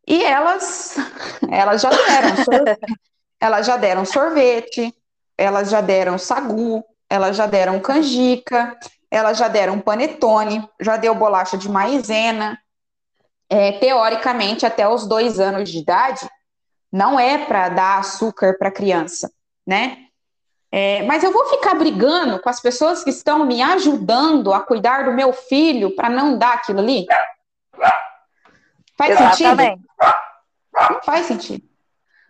E 0.07 0.23
elas, 0.23 0.95
elas 1.49 1.81
já 1.81 1.89
deram, 1.89 2.43
sorvete, 2.43 2.99
elas 3.39 3.65
já 3.65 3.77
deram 3.77 4.05
sorvete, 4.05 4.95
elas 5.37 5.69
já 5.69 5.81
deram 5.81 6.17
sagu, 6.17 6.83
elas 7.09 7.35
já 7.35 7.47
deram 7.47 7.79
canjica, 7.79 8.77
elas 9.09 9.37
já 9.37 9.47
deram 9.47 9.79
panetone, 9.79 10.67
já 10.79 10.97
deu 10.97 11.15
bolacha 11.15 11.57
de 11.57 11.69
maisena. 11.69 12.57
É, 13.49 13.73
teoricamente, 13.73 14.65
até 14.65 14.87
os 14.87 15.07
dois 15.07 15.39
anos 15.39 15.69
de 15.69 15.79
idade, 15.79 16.27
não 16.91 17.19
é 17.19 17.37
para 17.45 17.69
dar 17.69 17.99
açúcar 17.99 18.57
para 18.57 18.71
criança, 18.71 19.31
né? 19.65 20.04
É, 20.77 21.03
mas 21.03 21.23
eu 21.23 21.31
vou 21.31 21.45
ficar 21.45 21.73
brigando 21.75 22.37
com 22.41 22.49
as 22.49 22.59
pessoas 22.59 23.01
que 23.01 23.09
estão 23.09 23.45
me 23.45 23.61
ajudando 23.61 24.53
a 24.53 24.59
cuidar 24.59 25.05
do 25.05 25.13
meu 25.13 25.31
filho 25.31 25.95
para 25.95 26.09
não 26.09 26.37
dar 26.37 26.55
aquilo 26.55 26.79
ali? 26.79 27.05
Faz 28.97 29.11
Exatamente. 29.11 29.79
sentido? 29.79 29.85
Não 30.91 31.01
faz 31.01 31.25
sentido. 31.27 31.63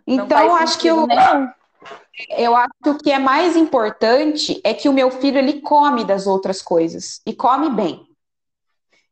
Então, 0.06 0.28
faz 0.28 0.62
acho 0.62 0.72
sentido 0.74 1.08
que 1.08 2.30
eu, 2.30 2.38
eu 2.38 2.54
acho 2.54 2.72
que 2.84 2.90
o 2.90 2.98
que 2.98 3.10
é 3.10 3.18
mais 3.18 3.56
importante 3.56 4.60
é 4.62 4.72
que 4.72 4.88
o 4.88 4.92
meu 4.92 5.10
filho 5.10 5.38
ele 5.38 5.60
come 5.60 6.04
das 6.04 6.28
outras 6.28 6.62
coisas 6.62 7.20
e 7.26 7.34
come 7.34 7.68
bem. 7.68 8.06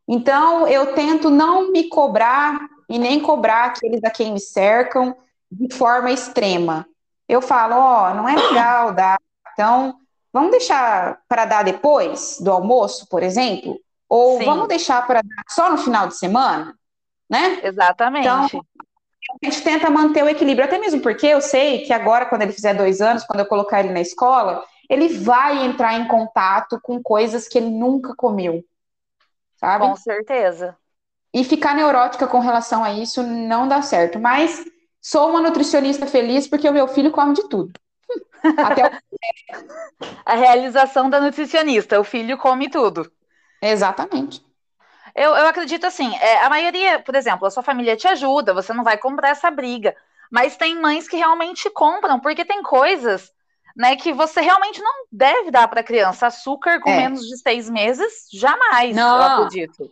Então, 0.07 0.65
eu 0.65 0.93
tento 0.93 1.29
não 1.29 1.73
me 1.73 1.89
cobrar 1.89 2.57
e 2.87 2.97
nem 2.97 3.19
cobrar 3.19 3.65
aqueles 3.65 4.01
a 4.01 4.09
quem 4.09 4.31
me 4.31 4.39
cercam 4.39 5.13
de 5.51 5.75
forma 5.75 6.09
extrema. 6.09 6.87
Eu 7.27 7.41
falo, 7.41 7.75
ó, 7.75 8.11
oh, 8.11 8.13
não 8.13 8.29
é 8.29 8.35
legal 8.35 8.93
dar 8.93 9.17
então, 9.55 9.95
vamos 10.31 10.51
deixar 10.51 11.21
para 11.27 11.45
dar 11.45 11.63
depois 11.63 12.37
do 12.39 12.51
almoço, 12.51 13.07
por 13.09 13.23
exemplo? 13.23 13.79
Ou 14.07 14.37
Sim. 14.37 14.45
vamos 14.45 14.67
deixar 14.67 15.07
para 15.07 15.21
dar 15.21 15.43
só 15.49 15.71
no 15.71 15.77
final 15.77 16.07
de 16.07 16.17
semana? 16.17 16.77
Né? 17.27 17.61
Exatamente. 17.63 18.27
Então, 18.27 18.61
a 19.41 19.45
gente 19.45 19.63
tenta 19.63 19.89
manter 19.89 20.23
o 20.23 20.29
equilíbrio, 20.29 20.65
até 20.65 20.77
mesmo 20.77 21.01
porque 21.01 21.25
eu 21.25 21.41
sei 21.41 21.81
que 21.83 21.91
agora, 21.91 22.27
quando 22.27 22.43
ele 22.43 22.51
fizer 22.51 22.75
dois 22.75 23.01
anos, 23.01 23.23
quando 23.23 23.39
eu 23.39 23.45
colocar 23.47 23.79
ele 23.79 23.91
na 23.91 24.01
escola, 24.01 24.63
ele 24.89 25.07
vai 25.17 25.65
entrar 25.65 25.95
em 25.95 26.07
contato 26.07 26.79
com 26.83 27.01
coisas 27.01 27.47
que 27.47 27.57
ele 27.57 27.69
nunca 27.69 28.13
comeu. 28.15 28.63
Sabe? 29.55 29.87
Com 29.87 29.95
certeza. 29.95 30.77
E 31.33 31.43
ficar 31.43 31.75
neurótica 31.75 32.27
com 32.27 32.39
relação 32.39 32.83
a 32.83 32.93
isso 32.93 33.23
não 33.23 33.67
dá 33.67 33.81
certo. 33.81 34.19
Mas 34.19 34.63
sou 35.01 35.29
uma 35.29 35.41
nutricionista 35.41 36.05
feliz 36.05 36.47
porque 36.47 36.69
o 36.69 36.73
meu 36.73 36.87
filho 36.87 37.11
come 37.11 37.33
de 37.33 37.49
tudo. 37.49 37.73
Até 38.57 38.87
o... 38.87 38.91
A 40.25 40.35
realização 40.35 41.09
da 41.09 41.19
nutricionista, 41.19 41.99
o 41.99 42.03
filho 42.03 42.37
come 42.37 42.69
tudo. 42.69 43.11
Exatamente. 43.61 44.43
Eu, 45.15 45.35
eu 45.35 45.47
acredito 45.47 45.85
assim, 45.85 46.13
é, 46.17 46.43
a 46.43 46.49
maioria, 46.49 46.99
por 46.99 47.15
exemplo, 47.15 47.47
a 47.47 47.51
sua 47.51 47.63
família 47.63 47.95
te 47.95 48.07
ajuda, 48.07 48.53
você 48.53 48.73
não 48.73 48.83
vai 48.83 48.97
comprar 48.97 49.29
essa 49.29 49.49
briga. 49.49 49.95
Mas 50.31 50.57
tem 50.57 50.79
mães 50.79 51.07
que 51.07 51.15
realmente 51.15 51.69
compram, 51.69 52.19
porque 52.19 52.43
tem 52.43 52.61
coisas 52.61 53.31
né, 53.75 53.95
que 53.95 54.13
você 54.13 54.41
realmente 54.41 54.81
não 54.81 55.05
deve 55.11 55.51
dar 55.51 55.67
para 55.67 55.83
criança. 55.83 56.27
Açúcar 56.27 56.79
com 56.79 56.89
é. 56.89 56.97
menos 56.97 57.21
de 57.21 57.37
seis 57.37 57.69
meses, 57.69 58.27
jamais, 58.33 58.95
não. 58.95 59.17
eu 59.17 59.23
acredito. 59.23 59.91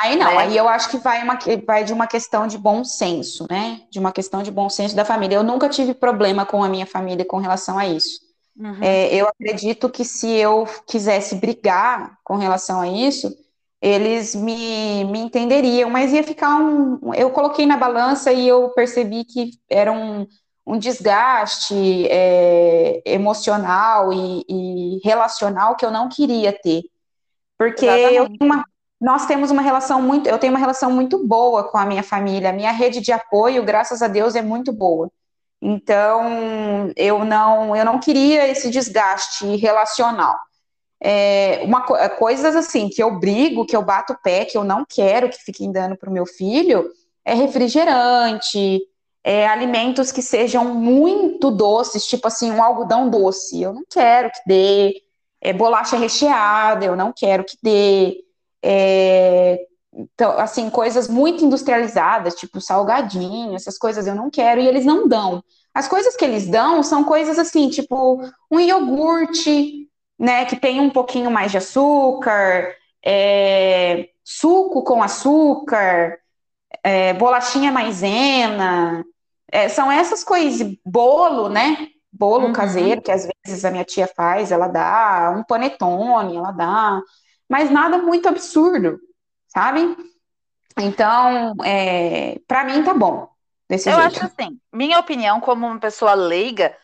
Aí 0.00 0.16
não, 0.16 0.30
né? 0.30 0.38
aí 0.38 0.56
eu 0.56 0.68
acho 0.68 0.88
que 0.88 0.96
vai, 0.96 1.22
uma, 1.22 1.38
vai 1.66 1.84
de 1.84 1.92
uma 1.92 2.06
questão 2.06 2.46
de 2.46 2.56
bom 2.56 2.84
senso, 2.84 3.46
né? 3.50 3.82
De 3.90 3.98
uma 3.98 4.12
questão 4.12 4.42
de 4.42 4.50
bom 4.50 4.68
senso 4.68 4.96
da 4.96 5.04
família. 5.04 5.36
Eu 5.36 5.42
nunca 5.42 5.68
tive 5.68 5.92
problema 5.92 6.46
com 6.46 6.64
a 6.64 6.68
minha 6.68 6.86
família 6.86 7.24
com 7.24 7.36
relação 7.36 7.78
a 7.78 7.86
isso. 7.86 8.20
Uhum. 8.56 8.82
É, 8.82 9.14
eu 9.14 9.28
acredito 9.28 9.88
que 9.88 10.04
se 10.04 10.28
eu 10.30 10.66
quisesse 10.86 11.34
brigar 11.36 12.18
com 12.24 12.36
relação 12.36 12.80
a 12.80 12.88
isso, 12.88 13.34
eles 13.80 14.34
me, 14.34 15.04
me 15.04 15.20
entenderiam, 15.20 15.88
mas 15.88 16.12
ia 16.12 16.22
ficar 16.22 16.56
um. 16.56 17.14
Eu 17.14 17.30
coloquei 17.30 17.64
na 17.64 17.76
balança 17.76 18.32
e 18.32 18.46
eu 18.46 18.68
percebi 18.70 19.24
que 19.24 19.52
era 19.68 19.90
um, 19.90 20.26
um 20.66 20.78
desgaste 20.78 22.06
é, 22.08 23.02
emocional 23.06 24.12
e, 24.12 24.44
e, 24.48 25.00
relacional 25.02 25.76
que 25.76 25.84
eu 25.84 25.90
não 25.90 26.08
queria 26.08 26.52
ter. 26.52 26.82
Porque 27.56 27.86
eu 27.86 28.28
uma, 28.40 28.64
nós 29.00 29.24
temos 29.26 29.50
uma 29.50 29.62
relação 29.62 30.02
muito, 30.02 30.28
eu 30.28 30.38
tenho 30.38 30.52
uma 30.52 30.58
relação 30.58 30.90
muito 30.90 31.26
boa 31.26 31.64
com 31.64 31.78
a 31.78 31.86
minha 31.86 32.02
família, 32.02 32.50
a 32.50 32.52
minha 32.52 32.70
rede 32.70 33.00
de 33.00 33.12
apoio, 33.12 33.64
graças 33.64 34.02
a 34.02 34.08
Deus, 34.08 34.36
é 34.36 34.42
muito 34.42 34.72
boa. 34.72 35.10
Então, 35.62 36.92
eu 36.96 37.24
não, 37.24 37.74
eu 37.74 37.84
não 37.84 37.98
queria 37.98 38.46
esse 38.48 38.70
desgaste 38.70 39.56
relacional. 39.56 40.34
É, 41.02 41.62
uma, 41.64 41.80
coisas 42.10 42.54
assim, 42.54 42.88
que 42.90 43.02
eu 43.02 43.18
brigo, 43.18 43.64
que 43.64 43.74
eu 43.74 43.82
bato 43.82 44.12
o 44.12 44.18
pé, 44.22 44.44
que 44.44 44.56
eu 44.56 44.64
não 44.64 44.84
quero 44.86 45.30
que 45.30 45.42
fiquem 45.42 45.72
dando 45.72 45.96
para 45.96 46.10
o 46.10 46.12
meu 46.12 46.26
filho, 46.26 46.90
é 47.24 47.32
refrigerante, 47.32 48.80
é, 49.24 49.46
alimentos 49.46 50.12
que 50.12 50.20
sejam 50.20 50.74
muito 50.74 51.50
doces, 51.50 52.06
tipo 52.06 52.26
assim, 52.26 52.50
um 52.50 52.62
algodão 52.62 53.08
doce, 53.08 53.62
eu 53.62 53.72
não 53.72 53.84
quero 53.88 54.30
que 54.30 54.40
dê, 54.46 55.02
é, 55.40 55.52
bolacha 55.52 55.96
recheada, 55.96 56.84
eu 56.84 56.96
não 56.96 57.12
quero 57.14 57.44
que 57.44 57.56
dê, 57.62 58.18
é, 58.62 59.58
então, 59.92 60.38
assim, 60.38 60.70
coisas 60.70 61.08
muito 61.08 61.44
industrializadas, 61.44 62.34
tipo 62.34 62.60
salgadinho, 62.60 63.54
essas 63.54 63.76
coisas 63.76 64.06
eu 64.06 64.14
não 64.14 64.30
quero, 64.30 64.60
e 64.60 64.66
eles 64.66 64.84
não 64.84 65.08
dão. 65.08 65.42
As 65.74 65.88
coisas 65.88 66.16
que 66.16 66.24
eles 66.24 66.48
dão 66.48 66.82
são 66.82 67.04
coisas 67.04 67.38
assim, 67.38 67.68
tipo 67.68 68.20
um 68.50 68.60
iogurte, 68.60 69.88
né, 70.18 70.44
que 70.44 70.56
tem 70.56 70.80
um 70.80 70.90
pouquinho 70.90 71.30
mais 71.30 71.50
de 71.50 71.58
açúcar, 71.58 72.74
é, 73.04 74.08
suco 74.24 74.84
com 74.84 75.02
açúcar, 75.02 76.18
é, 76.82 77.12
bolachinha 77.14 77.72
maisena, 77.72 79.04
é, 79.50 79.68
são 79.68 79.90
essas 79.90 80.22
coisas, 80.22 80.76
bolo, 80.84 81.48
né? 81.48 81.88
Bolo 82.12 82.46
uhum. 82.48 82.52
caseiro, 82.52 83.02
que 83.02 83.10
às 83.10 83.28
vezes 83.44 83.64
a 83.64 83.70
minha 83.70 83.84
tia 83.84 84.06
faz, 84.06 84.52
ela 84.52 84.68
dá, 84.68 85.34
um 85.36 85.44
panetone, 85.44 86.36
ela 86.36 86.52
dá, 86.52 87.00
mas 87.50 87.68
nada 87.68 87.98
muito 87.98 88.28
absurdo, 88.28 89.00
sabe? 89.48 89.96
Então, 90.78 91.52
é, 91.64 92.38
para 92.46 92.62
mim 92.62 92.84
tá 92.84 92.94
bom. 92.94 93.28
Desse 93.68 93.88
Eu 93.90 93.94
jeito. 93.94 94.06
acho 94.06 94.24
assim, 94.26 94.60
minha 94.72 94.98
opinião 95.00 95.40
como 95.40 95.66
uma 95.66 95.80
pessoa 95.80 96.14
leiga, 96.14 96.76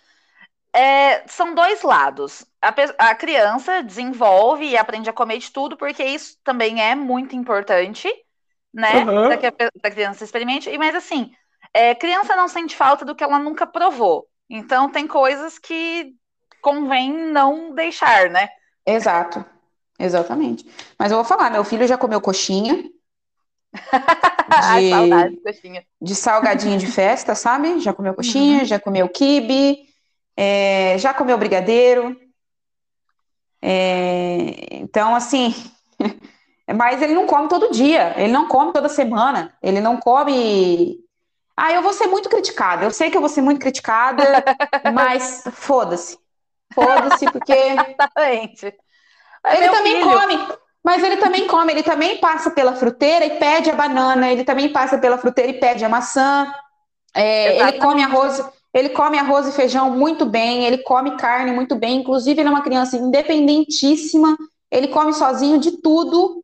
é, 0.72 1.26
são 1.28 1.54
dois 1.54 1.82
lados. 1.82 2.44
A, 2.60 2.74
a, 3.10 3.14
criança 3.14 3.80
desenvolve 3.80 4.66
e 4.66 4.76
aprende 4.76 5.08
a 5.08 5.12
comer 5.12 5.38
de 5.38 5.52
tudo, 5.52 5.76
porque 5.76 6.04
isso 6.04 6.36
também 6.42 6.82
é 6.82 6.96
muito 6.96 7.36
importante, 7.36 8.12
né? 8.74 9.04
Uhum. 9.04 9.28
Para 9.28 9.36
que 9.36 9.46
a, 9.46 9.52
a, 9.84 9.90
criança 9.90 10.24
experimente. 10.24 10.68
E, 10.68 10.76
mas 10.76 10.96
assim, 10.96 11.32
é, 11.72 11.94
criança 11.94 12.34
não 12.34 12.48
sente 12.48 12.74
falta 12.74 13.04
do 13.04 13.14
que 13.14 13.22
ela 13.22 13.38
nunca 13.38 13.66
provou. 13.66 14.26
Então 14.50 14.90
tem 14.90 15.06
coisas 15.06 15.58
que 15.58 16.12
convém 16.60 17.12
não 17.12 17.72
deixar, 17.72 18.30
né? 18.30 18.48
Exato. 18.84 19.44
Exatamente. 19.98 20.66
Mas 20.98 21.10
eu 21.10 21.16
vou 21.16 21.24
falar, 21.24 21.50
meu 21.50 21.64
filho 21.64 21.86
já 21.86 21.96
comeu 21.96 22.20
coxinha. 22.20 22.84
De, 24.46 24.92
Ai, 25.12 25.36
coxinha. 25.44 25.84
de 26.00 26.14
salgadinho 26.14 26.78
de 26.78 26.86
festa, 26.86 27.34
sabe? 27.34 27.80
Já 27.80 27.92
comeu 27.92 28.14
coxinha, 28.14 28.60
uhum. 28.60 28.64
já 28.64 28.78
comeu 28.78 29.08
quibe, 29.08 29.80
é, 30.36 30.96
já 30.98 31.12
comeu 31.12 31.36
brigadeiro. 31.36 32.16
É, 33.60 34.76
então, 34.76 35.16
assim, 35.16 35.52
mas 36.76 37.02
ele 37.02 37.12
não 37.12 37.26
come 37.26 37.48
todo 37.48 37.72
dia, 37.72 38.14
ele 38.16 38.32
não 38.32 38.46
come 38.46 38.72
toda 38.72 38.88
semana, 38.88 39.52
ele 39.60 39.80
não 39.80 39.96
come. 39.96 41.00
Ah, 41.56 41.72
eu 41.72 41.82
vou 41.82 41.92
ser 41.92 42.06
muito 42.06 42.28
criticada, 42.28 42.84
eu 42.84 42.90
sei 42.92 43.10
que 43.10 43.16
eu 43.16 43.20
vou 43.20 43.28
ser 43.28 43.40
muito 43.40 43.60
criticada, 43.60 44.22
mas 44.94 45.42
foda-se. 45.52 46.16
Foda-se, 46.72 47.24
porque. 47.30 47.52
Exatamente. 47.52 48.74
Ele 49.46 49.68
também 49.68 49.96
filho. 49.96 50.10
come, 50.10 50.48
mas 50.82 51.02
ele 51.02 51.16
também 51.16 51.46
come, 51.46 51.72
ele 51.72 51.82
também 51.82 52.18
passa 52.18 52.50
pela 52.50 52.74
fruteira 52.74 53.24
e 53.24 53.38
pede 53.38 53.70
a 53.70 53.74
banana, 53.74 54.30
ele 54.30 54.44
também 54.44 54.72
passa 54.72 54.98
pela 54.98 55.18
fruteira 55.18 55.50
e 55.50 55.60
pede 55.60 55.84
a 55.84 55.88
maçã. 55.88 56.52
É, 57.14 57.60
ele 57.60 57.78
come 57.78 58.02
arroz, 58.02 58.44
ele 58.74 58.90
come 58.90 59.18
arroz 59.18 59.48
e 59.48 59.52
feijão 59.52 59.90
muito 59.90 60.26
bem, 60.26 60.64
ele 60.64 60.78
come 60.78 61.16
carne 61.16 61.50
muito 61.50 61.74
bem, 61.76 62.00
inclusive 62.00 62.40
ele 62.40 62.48
é 62.48 62.52
uma 62.52 62.62
criança 62.62 62.96
independentíssima, 62.96 64.36
ele 64.70 64.88
come 64.88 65.12
sozinho 65.12 65.58
de 65.58 65.80
tudo, 65.80 66.42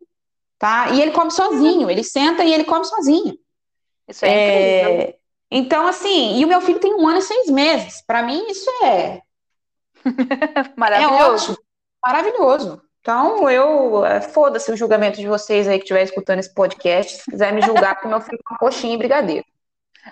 tá? 0.58 0.90
E 0.90 1.02
ele 1.02 1.10
come 1.10 1.30
sozinho, 1.30 1.90
ele 1.90 2.02
senta 2.02 2.42
e 2.44 2.52
ele 2.52 2.64
come 2.64 2.84
sozinho. 2.84 3.36
Isso 4.08 4.24
é, 4.24 4.30
é... 4.30 4.80
incrível. 4.80 5.14
Então, 5.54 5.86
assim, 5.86 6.38
e 6.38 6.44
o 6.46 6.48
meu 6.48 6.62
filho 6.62 6.78
tem 6.78 6.94
um 6.94 7.06
ano 7.06 7.18
e 7.18 7.22
seis 7.22 7.50
meses. 7.50 8.02
Para 8.06 8.22
mim, 8.22 8.42
isso 8.48 8.70
é. 8.82 9.20
Maravilhoso. 10.74 11.14
É 11.14 11.28
ótimo. 11.28 11.58
Maravilhoso. 12.02 12.82
Então, 13.02 13.50
eu. 13.50 14.06
É, 14.06 14.20
foda-se 14.20 14.70
o 14.70 14.76
julgamento 14.76 15.18
de 15.18 15.26
vocês 15.26 15.66
aí 15.66 15.76
que 15.76 15.84
estiver 15.84 16.04
escutando 16.04 16.38
esse 16.38 16.54
podcast. 16.54 17.18
Se 17.18 17.30
quiser 17.30 17.52
me 17.52 17.60
julgar, 17.60 17.96
porque 17.96 18.06
meu 18.08 18.20
filho 18.20 18.38
é 18.38 18.52
uma 18.52 18.58
coxinha 18.58 18.94
e 18.94 18.96
brigadeiro. 18.96 19.44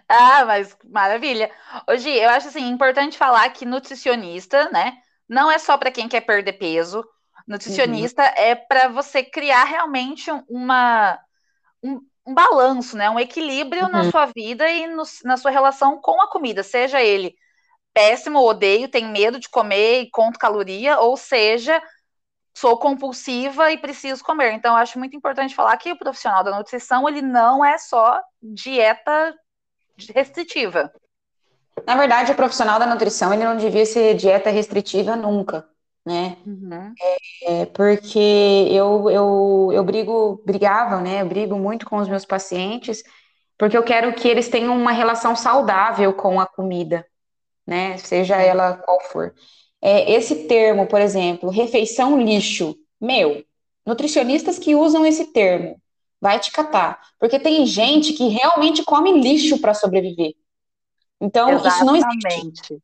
Ah, 0.09 0.45
mas 0.45 0.77
maravilha. 0.85 1.51
Hoje, 1.89 2.11
eu 2.11 2.29
acho 2.29 2.49
assim, 2.49 2.69
importante 2.69 3.17
falar 3.17 3.49
que 3.51 3.65
nutricionista, 3.65 4.69
né? 4.71 4.99
Não 5.29 5.51
é 5.51 5.59
só 5.59 5.79
para 5.79 5.93
quem 5.93 6.09
quer 6.09 6.23
perder 6.23 6.55
peso. 6.55 7.05
Nutricionista 7.47 8.23
uhum. 8.23 8.33
é 8.37 8.55
para 8.57 8.89
você 8.89 9.23
criar 9.23 9.65
realmente 9.65 10.29
uma, 10.49 11.17
um, 11.83 12.01
um, 12.27 12.35
balanço, 12.35 12.97
né? 12.97 13.09
Um 13.09 13.21
equilíbrio 13.21 13.85
uhum. 13.85 13.93
na 13.93 14.11
sua 14.11 14.27
vida 14.27 14.69
e 14.69 14.89
no, 14.89 15.05
na 15.25 15.37
sua 15.37 15.53
relação 15.53 16.01
com 16.01 16.21
a 16.21 16.29
comida, 16.29 16.65
seja 16.65 17.01
ele 17.01 17.37
péssimo, 17.93 18.41
odeio, 18.41 18.89
tenho 18.89 19.09
medo 19.09 19.39
de 19.39 19.49
comer 19.49 20.03
e 20.03 20.11
conto 20.11 20.39
caloria, 20.39 21.01
ou 21.01 21.17
seja, 21.17 21.83
sou 22.61 22.77
compulsiva 22.77 23.73
e 23.73 23.79
preciso 23.79 24.23
comer. 24.23 24.53
Então, 24.53 24.77
acho 24.77 24.99
muito 24.99 25.17
importante 25.17 25.55
falar 25.55 25.77
que 25.79 25.91
o 25.91 25.99
profissional 25.99 26.45
da 26.45 26.57
nutrição, 26.57 27.09
ele 27.09 27.23
não 27.23 27.65
é 27.65 27.79
só 27.79 28.21
dieta 28.43 29.35
restritiva. 30.15 30.93
Na 31.87 31.97
verdade, 31.97 32.33
o 32.33 32.37
profissional 32.37 32.79
da 32.79 32.87
nutrição, 32.87 33.33
ele 33.33 33.45
não 33.45 33.57
devia 33.57 33.87
ser 33.87 34.15
dieta 34.15 34.51
restritiva 34.51 35.17
nunca, 35.17 35.67
né? 36.05 36.37
Uhum. 36.47 36.93
É, 37.47 37.65
porque 37.67 38.69
eu, 38.71 39.09
eu, 39.11 39.71
eu 39.73 39.83
brigo, 39.83 40.43
brigava, 40.45 41.01
né? 41.01 41.23
Eu 41.23 41.27
brigo 41.27 41.57
muito 41.57 41.87
com 41.87 41.97
os 41.97 42.09
meus 42.09 42.27
pacientes, 42.27 43.03
porque 43.57 43.77
eu 43.77 43.83
quero 43.83 44.13
que 44.13 44.29
eles 44.29 44.51
tenham 44.51 44.77
uma 44.77 44.93
relação 44.93 45.35
saudável 45.35 46.13
com 46.13 46.39
a 46.39 46.47
comida, 46.47 47.07
né? 47.67 47.97
Seja 47.97 48.37
ela 48.37 48.75
qual 48.75 49.01
for. 49.01 49.35
É, 49.83 50.13
esse 50.13 50.47
termo, 50.47 50.87
por 50.87 51.01
exemplo, 51.01 51.49
refeição 51.51 52.21
lixo, 52.21 52.77
meu, 53.01 53.45
nutricionistas 53.87 54.59
que 54.59 54.75
usam 54.75 55.07
esse 55.07 55.33
termo, 55.33 55.81
vai 56.21 56.39
te 56.39 56.53
catar, 56.53 57.01
porque 57.19 57.39
tem 57.39 57.65
gente 57.65 58.13
que 58.13 58.29
realmente 58.29 58.85
come 58.85 59.21
lixo 59.21 59.59
para 59.59 59.73
sobreviver. 59.73 60.35
Então, 61.21 61.51
Exatamente. 61.51 61.75
isso 61.75 61.85
não 61.85 61.97
existe. 61.97 62.83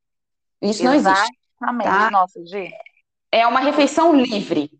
Isso 0.63 0.85
não 0.85 0.95
existe. 0.95 1.33
Exatamente. 1.61 1.89
Tá? 1.89 2.11
Nossa, 2.11 2.45
Gi. 2.47 2.71
É 3.31 3.47
uma 3.47 3.61
refeição 3.61 4.15
livre. 4.15 4.71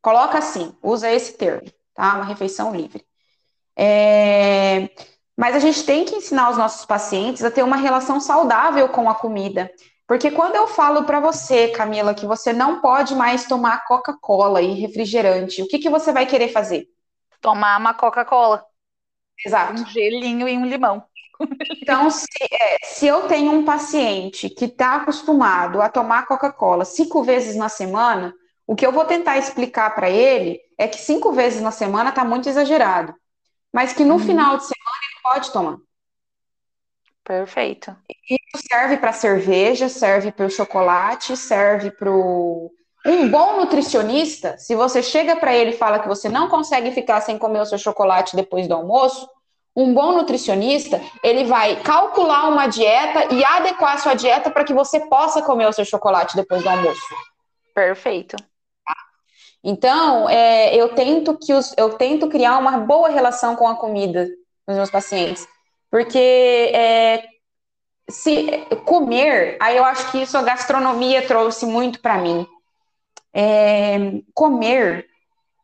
Coloca 0.00 0.38
assim, 0.38 0.74
usa 0.82 1.10
esse 1.10 1.32
termo, 1.34 1.70
tá? 1.94 2.16
Uma 2.16 2.24
refeição 2.24 2.74
livre. 2.74 3.04
É... 3.76 4.90
Mas 5.36 5.56
a 5.56 5.58
gente 5.58 5.82
tem 5.84 6.04
que 6.04 6.14
ensinar 6.14 6.50
os 6.50 6.56
nossos 6.56 6.84
pacientes 6.86 7.42
a 7.42 7.50
ter 7.50 7.62
uma 7.62 7.76
relação 7.76 8.20
saudável 8.20 8.88
com 8.88 9.08
a 9.08 9.14
comida. 9.14 9.70
Porque 10.06 10.30
quando 10.30 10.56
eu 10.56 10.66
falo 10.66 11.04
para 11.04 11.20
você, 11.20 11.68
Camila, 11.68 12.14
que 12.14 12.26
você 12.26 12.52
não 12.52 12.80
pode 12.80 13.14
mais 13.14 13.46
tomar 13.46 13.84
Coca-Cola 13.84 14.60
e 14.60 14.74
refrigerante, 14.74 15.62
o 15.62 15.66
que, 15.68 15.78
que 15.78 15.90
você 15.90 16.12
vai 16.12 16.26
querer 16.26 16.48
fazer? 16.48 16.86
Tomar 17.40 17.78
uma 17.78 17.94
Coca-Cola. 17.94 18.64
Exato. 19.44 19.82
Um 19.82 19.86
gelinho 19.86 20.48
e 20.48 20.56
um 20.58 20.66
limão. 20.66 21.04
Então, 21.82 22.10
se, 22.10 22.26
é, 22.42 22.78
se 22.84 23.06
eu 23.06 23.26
tenho 23.28 23.52
um 23.52 23.64
paciente 23.64 24.48
que 24.48 24.66
está 24.66 24.96
acostumado 24.96 25.82
a 25.82 25.88
tomar 25.88 26.26
Coca-Cola 26.26 26.84
cinco 26.84 27.22
vezes 27.22 27.56
na 27.56 27.68
semana, 27.68 28.34
O 28.66 28.74
que 28.74 28.86
eu 28.86 28.92
vou 28.92 29.04
tentar 29.04 29.36
explicar 29.38 29.94
para 29.94 30.08
ele 30.10 30.60
é 30.78 30.88
que 30.88 30.98
cinco 30.98 31.32
vezes 31.32 31.60
na 31.60 31.70
semana 31.70 32.10
está 32.10 32.24
muito 32.24 32.48
exagerado, 32.48 33.14
mas 33.72 33.92
que 33.92 34.04
no 34.04 34.14
uhum. 34.14 34.20
final 34.20 34.56
de 34.56 34.64
semana 34.64 34.98
ele 35.10 35.20
pode 35.22 35.52
tomar. 35.52 35.78
Perfeito. 37.22 37.96
Isso 38.28 38.64
serve 38.68 38.96
para 38.96 39.12
cerveja, 39.12 39.88
serve 39.88 40.32
para 40.32 40.46
o 40.46 40.50
chocolate, 40.50 41.36
serve 41.36 41.90
para 41.90 42.10
o. 42.10 42.70
Um 43.06 43.28
bom 43.28 43.58
nutricionista, 43.58 44.56
se 44.56 44.74
você 44.74 45.02
chega 45.02 45.36
para 45.36 45.54
ele 45.54 45.72
e 45.72 45.76
fala 45.76 45.98
que 45.98 46.08
você 46.08 46.26
não 46.26 46.48
consegue 46.48 46.90
ficar 46.90 47.20
sem 47.20 47.36
comer 47.36 47.60
o 47.60 47.66
seu 47.66 47.76
chocolate 47.76 48.34
depois 48.34 48.66
do 48.66 48.72
almoço, 48.72 49.28
um 49.76 49.92
bom 49.92 50.12
nutricionista, 50.12 51.00
ele 51.22 51.44
vai 51.44 51.82
calcular 51.82 52.48
uma 52.48 52.66
dieta 52.66 53.34
e 53.34 53.44
adequar 53.44 53.94
a 53.94 53.98
sua 53.98 54.14
dieta 54.14 54.50
para 54.50 54.64
que 54.64 54.72
você 54.72 55.00
possa 55.00 55.42
comer 55.42 55.68
o 55.68 55.72
seu 55.72 55.84
chocolate 55.84 56.34
depois 56.34 56.62
do 56.62 56.68
almoço. 56.70 57.02
Perfeito. 57.74 58.36
Então, 59.62 60.28
é, 60.28 60.74
eu 60.74 60.90
tento 60.90 61.36
que 61.38 61.52
os, 61.52 61.74
eu 61.76 61.94
tento 61.94 62.28
criar 62.28 62.58
uma 62.58 62.78
boa 62.78 63.08
relação 63.08 63.56
com 63.56 63.66
a 63.66 63.74
comida 63.74 64.28
dos 64.66 64.76
meus 64.76 64.90
pacientes, 64.90 65.46
porque 65.90 66.70
é, 66.72 67.33
se 68.08 68.66
comer, 68.84 69.56
aí 69.60 69.76
eu 69.76 69.84
acho 69.84 70.10
que 70.10 70.22
isso 70.22 70.36
a 70.36 70.42
gastronomia 70.42 71.26
trouxe 71.26 71.66
muito 71.66 72.00
para 72.00 72.18
mim. 72.18 72.46
É, 73.32 74.20
comer 74.32 75.06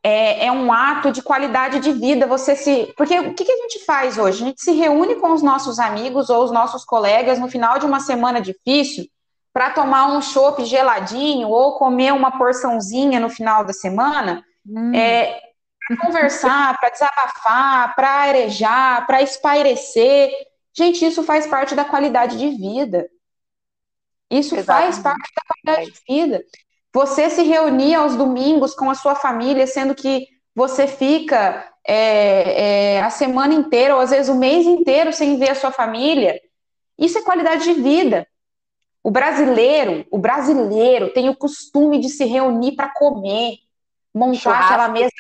é, 0.03 0.47
é, 0.47 0.53
um 0.53 0.73
ato 0.73 1.13
de 1.13 1.23
qualidade 1.23 1.81
de 1.81 1.93
vida. 1.93 2.27
Você 2.27 2.57
se. 2.57 2.93
Porque 2.97 3.19
o 3.19 3.35
que, 3.35 3.45
que, 3.45 3.53
a 3.53 3.57
gente 3.57 3.85
faz 3.85 4.19
hoje? 4.19 4.43
A 4.43 4.47
gente 4.47 4.63
se 4.63 4.73
reúne 4.73 5.17
com 5.17 5.33
os 5.33 5.43
nossos 5.43 5.79
amigos 5.79 6.31
ou 6.31 6.43
os 6.43 6.51
nossos 6.51 6.85
colegas 6.85 7.39
no 7.39 7.49
final 7.49 7.79
de 7.79 7.87
uma 7.87 8.01
semana 8.01 8.41
difícil 8.41 9.05
para 9.53 9.71
tomar 9.71 10.07
um 10.07 10.23
chopp 10.23 10.65
geladinho 10.65 11.49
ou 11.49 11.77
comer 11.77 12.13
uma 12.13 12.39
porçãozinha 12.39 13.21
no 13.21 13.29
final 13.29 13.65
da 13.65 13.73
semana. 13.73 14.43
Hum. 14.67 14.95
É, 14.95 15.41
para 15.87 15.97
conversar, 15.97 16.79
para 16.79 16.91
desabafar, 16.91 17.95
para 17.95 18.09
arejar, 18.09 19.07
para 19.07 19.23
espairecer. 19.23 20.31
Gente, 20.73 21.05
isso 21.05 21.23
faz 21.23 21.47
parte 21.47 21.75
da 21.75 21.85
qualidade 21.85 22.39
de 22.39 22.49
vida. 22.51 23.09
Isso 24.31 24.55
Exatamente. 24.57 24.93
faz 24.93 25.03
parte 25.03 25.31
da 25.35 25.43
qualidade 25.47 25.93
de 25.93 26.01
vida. 26.09 26.45
Você 26.93 27.31
se 27.31 27.43
reunir 27.43 27.95
aos 27.95 28.17
domingos 28.17 28.75
com 28.75 28.91
a 28.91 28.95
sua 28.95 29.15
família, 29.15 29.67
sendo 29.67 29.95
que 29.95 30.27
você 30.55 30.87
fica 30.87 31.69
é, 31.87 32.97
é, 32.97 33.03
a 33.03 33.11
semana 33.11 33.55
inteira, 33.55 33.95
ou 33.95 34.01
às 34.01 34.11
vezes 34.11 34.29
o 34.29 34.35
mês 34.35 34.67
inteiro 34.67 35.13
sem 35.13 35.39
ver 35.39 35.51
a 35.51 35.55
sua 35.55 35.73
família, 35.73 36.41
isso 36.99 37.19
é 37.19 37.23
qualidade 37.23 37.65
de 37.65 37.81
vida. 37.81 38.27
O 39.03 39.11
brasileiro, 39.11 40.07
o 40.11 40.19
brasileiro 40.19 41.13
tem 41.13 41.29
o 41.29 41.37
costume 41.37 41.99
de 41.99 42.11
se 42.11 42.25
reunir 42.25 42.77
para 42.77 42.93
comer, 42.93 43.55
montar 44.15 44.39
Churrasco. 44.39 44.65
aquela 44.65 44.89
mesa, 44.89 45.13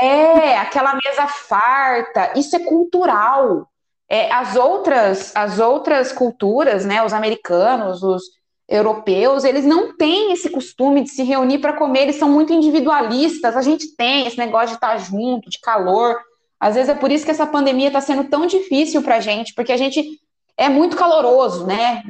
é, 0.00 0.58
aquela 0.58 0.94
mesa 0.94 1.28
farta. 1.28 2.32
Isso 2.36 2.56
é 2.56 2.60
cultural. 2.60 3.70
É, 4.12 4.32
as 4.32 4.56
outras, 4.56 5.30
as 5.36 5.60
outras 5.60 6.10
culturas, 6.10 6.84
né, 6.84 7.00
os 7.04 7.12
americanos, 7.12 8.02
os 8.02 8.24
europeus, 8.68 9.44
eles 9.44 9.64
não 9.64 9.96
têm 9.96 10.32
esse 10.32 10.50
costume 10.50 11.02
de 11.02 11.10
se 11.10 11.22
reunir 11.22 11.60
para 11.60 11.72
comer, 11.72 12.02
eles 12.02 12.16
são 12.16 12.28
muito 12.28 12.52
individualistas. 12.52 13.56
A 13.56 13.62
gente 13.62 13.94
tem 13.96 14.26
esse 14.26 14.36
negócio 14.36 14.68
de 14.68 14.74
estar 14.74 14.96
junto, 14.98 15.48
de 15.48 15.60
calor. 15.60 16.20
Às 16.58 16.74
vezes 16.74 16.90
é 16.90 16.94
por 16.94 17.12
isso 17.12 17.24
que 17.24 17.30
essa 17.30 17.46
pandemia 17.46 17.86
está 17.86 18.00
sendo 18.00 18.24
tão 18.24 18.46
difícil 18.46 19.00
para 19.00 19.16
a 19.16 19.20
gente, 19.20 19.54
porque 19.54 19.72
a 19.72 19.76
gente 19.76 20.20
é 20.56 20.68
muito 20.68 20.96
caloroso, 20.96 21.66
né? 21.66 22.02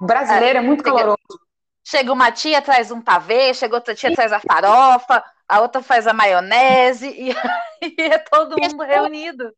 O 0.00 0.04
brasileiro 0.04 0.58
é, 0.58 0.62
é 0.62 0.64
muito 0.64 0.82
caloroso. 0.82 1.16
Chega 1.86 2.12
uma 2.12 2.32
tia, 2.32 2.62
traz 2.62 2.90
um 2.90 3.02
pavê, 3.02 3.52
chega 3.52 3.74
outra 3.74 3.94
tia, 3.94 4.14
traz 4.14 4.32
a 4.32 4.40
farofa, 4.40 5.22
a 5.46 5.60
outra 5.60 5.82
faz 5.82 6.06
a 6.06 6.12
maionese, 6.14 7.06
e, 7.06 7.30
e 7.84 8.02
é 8.02 8.18
todo 8.18 8.56
mundo 8.58 8.82
reunido. 8.82 9.52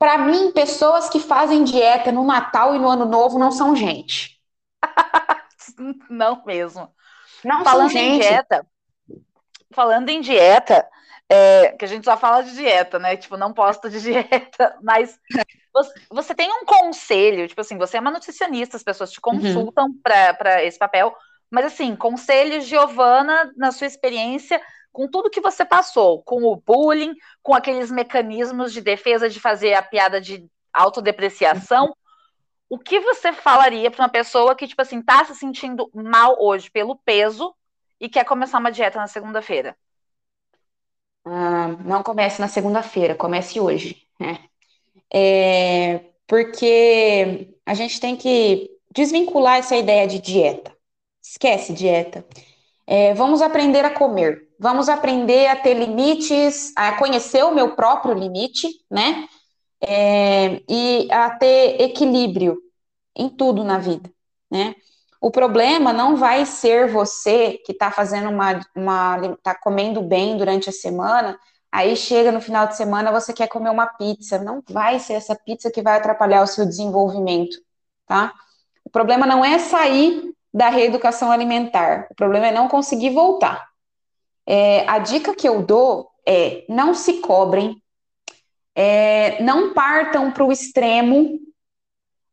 Para 0.00 0.16
mim, 0.16 0.50
pessoas 0.50 1.10
que 1.10 1.20
fazem 1.20 1.62
dieta 1.62 2.10
no 2.10 2.24
Natal 2.24 2.74
e 2.74 2.78
no 2.78 2.88
Ano 2.88 3.04
Novo 3.04 3.38
não 3.38 3.52
são 3.52 3.76
gente. 3.76 4.40
Não 6.08 6.42
mesmo. 6.44 6.90
Não 7.44 7.62
falando 7.62 7.94
em 7.94 8.18
dieta, 8.18 8.66
falando 9.72 10.08
em 10.08 10.20
dieta, 10.20 10.86
é, 11.28 11.72
que 11.72 11.84
a 11.84 11.88
gente 11.88 12.04
só 12.04 12.16
fala 12.16 12.42
de 12.42 12.54
dieta, 12.54 12.98
né? 12.98 13.16
Tipo, 13.16 13.36
não 13.36 13.52
posta 13.52 13.88
de 13.88 14.00
dieta, 14.02 14.76
mas 14.82 15.18
você, 15.72 15.92
você, 16.10 16.34
tem 16.34 16.50
um 16.50 16.64
conselho, 16.64 17.46
tipo 17.46 17.60
assim, 17.60 17.78
você 17.78 17.96
é 17.96 18.00
uma 18.00 18.10
nutricionista, 18.10 18.76
as 18.76 18.82
pessoas 18.82 19.12
te 19.12 19.20
uhum. 19.24 19.38
consultam 19.38 19.86
uhum. 19.86 20.00
para 20.02 20.64
esse 20.64 20.78
papel, 20.78 21.14
mas 21.50 21.66
assim, 21.66 21.94
conselhos, 21.94 22.64
Giovana, 22.64 23.52
na 23.56 23.70
sua 23.70 23.86
experiência, 23.86 24.60
com 24.92 25.08
tudo 25.08 25.30
que 25.30 25.40
você 25.40 25.64
passou, 25.64 26.22
com 26.22 26.42
o 26.44 26.56
bullying, 26.56 27.14
com 27.42 27.54
aqueles 27.54 27.90
mecanismos 27.90 28.72
de 28.72 28.80
defesa 28.80 29.28
de 29.28 29.40
fazer 29.40 29.74
a 29.74 29.82
piada 29.82 30.20
de 30.20 30.46
autodepreciação, 30.72 31.94
o 32.68 32.78
que 32.78 33.00
você 33.00 33.32
falaria 33.32 33.90
para 33.90 34.04
uma 34.04 34.08
pessoa 34.08 34.54
que, 34.54 34.66
tipo 34.66 34.80
assim, 34.80 35.02
tá 35.02 35.24
se 35.24 35.34
sentindo 35.34 35.90
mal 35.92 36.36
hoje 36.40 36.70
pelo 36.70 36.96
peso 36.96 37.54
e 38.00 38.08
quer 38.08 38.24
começar 38.24 38.58
uma 38.58 38.70
dieta 38.70 38.98
na 38.98 39.08
segunda-feira? 39.08 39.76
Ah, 41.24 41.68
não 41.84 42.02
comece 42.02 42.40
na 42.40 42.48
segunda-feira, 42.48 43.14
comece 43.14 43.60
hoje, 43.60 44.06
né? 44.18 44.38
É, 45.12 46.12
porque 46.26 47.56
a 47.66 47.74
gente 47.74 48.00
tem 48.00 48.16
que 48.16 48.70
desvincular 48.94 49.58
essa 49.58 49.76
ideia 49.76 50.06
de 50.06 50.20
dieta. 50.20 50.72
Esquece 51.22 51.72
dieta. 51.72 52.24
É, 52.86 53.14
vamos 53.14 53.42
aprender 53.42 53.84
a 53.84 53.90
comer. 53.90 54.49
Vamos 54.60 54.88
aprender 54.88 55.48
a 55.48 55.56
ter 55.56 55.74
limites, 55.74 56.72
a 56.76 56.92
conhecer 56.92 57.42
o 57.44 57.54
meu 57.54 57.74
próprio 57.74 58.14
limite, 58.14 58.68
né? 58.90 59.26
é, 59.80 60.62
e 60.68 61.08
a 61.10 61.30
ter 61.30 61.80
equilíbrio 61.80 62.58
em 63.16 63.28
tudo 63.28 63.64
na 63.64 63.78
vida, 63.78 64.10
né? 64.50 64.74
O 65.20 65.30
problema 65.30 65.92
não 65.92 66.16
vai 66.16 66.46
ser 66.46 66.90
você 66.90 67.58
que 67.64 67.72
está 67.72 67.90
fazendo 67.90 68.30
uma, 68.30 68.60
uma, 68.74 69.36
tá 69.42 69.54
comendo 69.54 70.02
bem 70.02 70.36
durante 70.36 70.70
a 70.70 70.72
semana, 70.72 71.38
aí 71.70 71.94
chega 71.96 72.32
no 72.32 72.40
final 72.40 72.66
de 72.66 72.76
semana 72.76 73.12
você 73.12 73.32
quer 73.32 73.48
comer 73.48 73.70
uma 73.70 73.86
pizza, 73.86 74.38
não 74.38 74.62
vai 74.68 74.98
ser 74.98 75.14
essa 75.14 75.34
pizza 75.34 75.70
que 75.70 75.82
vai 75.82 75.98
atrapalhar 75.98 76.42
o 76.42 76.46
seu 76.46 76.64
desenvolvimento, 76.66 77.58
tá? 78.06 78.32
O 78.84 78.90
problema 78.90 79.26
não 79.26 79.44
é 79.44 79.58
sair 79.58 80.34
da 80.52 80.68
reeducação 80.68 81.30
alimentar, 81.30 82.08
o 82.10 82.14
problema 82.14 82.46
é 82.48 82.52
não 82.52 82.68
conseguir 82.68 83.10
voltar. 83.10 83.69
É, 84.52 84.84
a 84.88 84.98
dica 84.98 85.32
que 85.32 85.48
eu 85.48 85.62
dou 85.62 86.10
é 86.26 86.64
não 86.68 86.92
se 86.92 87.20
cobrem, 87.20 87.80
é, 88.74 89.40
não 89.40 89.72
partam 89.72 90.32
para 90.32 90.44
o 90.44 90.50
extremo. 90.50 91.38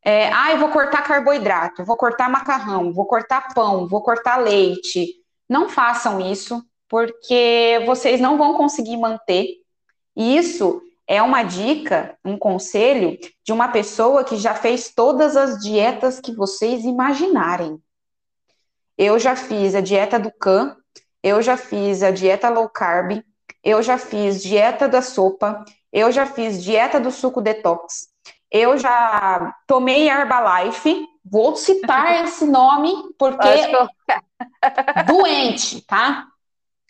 É, 0.04 0.34
ah, 0.34 0.52
eu 0.52 0.58
vou 0.58 0.70
cortar 0.70 1.04
carboidrato, 1.04 1.86
vou 1.86 1.96
cortar 1.96 2.28
macarrão, 2.28 2.92
vou 2.92 3.06
cortar 3.06 3.54
pão, 3.54 3.88
vou 3.88 4.02
cortar 4.02 4.38
leite. 4.38 5.14
Não 5.48 5.70
façam 5.70 6.20
isso, 6.20 6.66
porque 6.90 7.84
vocês 7.86 8.20
não 8.20 8.36
vão 8.36 8.56
conseguir 8.56 8.98
manter. 8.98 9.50
Isso 10.16 10.82
é 11.06 11.22
uma 11.22 11.44
dica, 11.44 12.18
um 12.26 12.36
conselho 12.36 13.16
de 13.46 13.54
uma 13.54 13.68
pessoa 13.68 14.24
que 14.24 14.38
já 14.38 14.56
fez 14.56 14.92
todas 14.92 15.38
as 15.38 15.60
dietas 15.60 16.20
que 16.20 16.34
vocês 16.34 16.84
imaginarem. 16.84 17.80
Eu 18.98 19.20
já 19.20 19.36
fiz 19.36 19.76
a 19.76 19.82
dieta 19.82 20.20
do 20.20 20.32
CAN, 20.32 20.76
eu 21.28 21.42
já 21.42 21.58
fiz 21.58 22.02
a 22.02 22.12
dieta 22.12 22.50
low 22.50 22.70
carb, 22.70 23.22
eu 23.64 23.84
já 23.84 23.98
fiz 23.98 24.42
dieta 24.42 24.88
da 24.88 25.02
sopa, 25.02 25.66
eu 25.92 26.12
já 26.12 26.26
fiz 26.26 26.64
dieta 26.64 27.00
do 27.00 27.12
suco 27.12 27.42
detox. 27.42 28.08
Eu 28.50 28.78
já 28.78 29.54
tomei 29.68 30.10
Herbalife. 30.10 31.06
Vou 31.26 31.56
citar 31.58 32.24
esse 32.24 32.46
nome 32.46 32.94
porque 33.20 33.48
doente, 35.06 35.82
tá? 35.82 36.28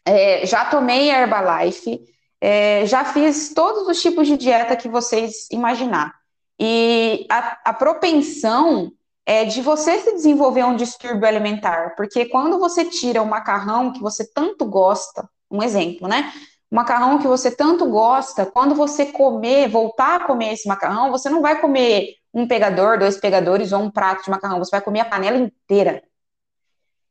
É, 0.05 0.45
já 0.45 0.65
tomei 0.65 1.09
Herbalife. 1.09 1.99
É, 2.39 2.85
já 2.85 3.03
fiz 3.03 3.53
todos 3.55 3.87
os 3.87 3.99
tipos 3.99 4.27
de 4.27 4.37
dieta 4.37 4.75
que 4.75 4.87
vocês 4.87 5.49
imaginar. 5.51 6.13
E 6.59 7.25
a, 7.29 7.57
a 7.65 7.73
propensão 7.73 8.91
é 9.27 9.43
de 9.43 9.61
você 9.61 9.99
se 9.99 10.13
desenvolver 10.13 10.63
um 10.63 10.77
distúrbio 10.77 11.27
alimentar, 11.27 11.93
porque 11.97 12.25
quando 12.25 12.57
você 12.57 12.85
tira 12.85 13.21
o 13.21 13.27
macarrão 13.27 13.91
que 13.91 13.99
você 13.99 14.25
tanto 14.25 14.65
gosta, 14.65 15.29
um 15.51 15.61
exemplo, 15.61 16.07
né? 16.07 16.31
macarrão 16.71 17.19
que 17.19 17.27
você 17.27 17.51
tanto 17.51 17.85
gosta, 17.89 18.45
quando 18.45 18.73
você 18.73 19.07
comer, 19.07 19.69
voltar 19.69 20.21
a 20.21 20.23
comer 20.25 20.53
esse 20.53 20.67
macarrão, 20.67 21.11
você 21.11 21.29
não 21.29 21.41
vai 21.41 21.59
comer 21.59 22.15
um 22.33 22.47
pegador, 22.47 22.97
dois 22.97 23.17
pegadores 23.17 23.71
ou 23.71 23.81
um 23.81 23.91
prato 23.91 24.23
de 24.23 24.29
macarrão, 24.29 24.59
você 24.59 24.71
vai 24.71 24.81
comer 24.81 25.01
a 25.01 25.05
panela 25.05 25.37
inteira. 25.37 26.03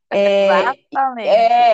É, 0.09 0.61
Exatamente. 0.61 1.29
É, 1.29 1.73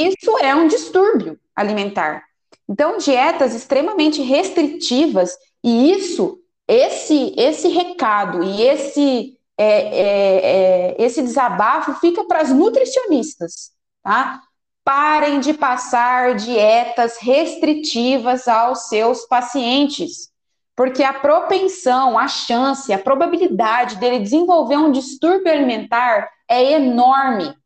isso 0.00 0.38
é 0.38 0.54
um 0.54 0.66
distúrbio 0.66 1.38
alimentar. 1.54 2.24
Então, 2.68 2.98
dietas 2.98 3.54
extremamente 3.54 4.22
restritivas, 4.22 5.36
e 5.62 5.92
isso, 5.92 6.40
esse, 6.66 7.34
esse 7.36 7.68
recado 7.68 8.42
e 8.42 8.62
esse, 8.62 9.38
é, 9.58 9.64
é, 9.64 10.94
é 10.96 11.02
esse 11.02 11.22
desabafo 11.22 11.94
fica 11.94 12.24
para 12.24 12.40
as 12.40 12.50
nutricionistas, 12.50 13.72
tá? 14.02 14.42
parem 14.84 15.40
de 15.40 15.54
passar 15.54 16.34
dietas 16.34 17.16
restritivas 17.18 18.46
aos 18.46 18.88
seus 18.88 19.24
pacientes, 19.26 20.30
porque 20.76 21.02
a 21.02 21.14
propensão, 21.14 22.18
a 22.18 22.28
chance, 22.28 22.92
a 22.92 22.98
probabilidade 22.98 23.96
dele 23.96 24.18
desenvolver 24.18 24.76
um 24.76 24.92
distúrbio 24.92 25.50
alimentar 25.50 26.28
é 26.46 26.72
enorme. 26.72 27.56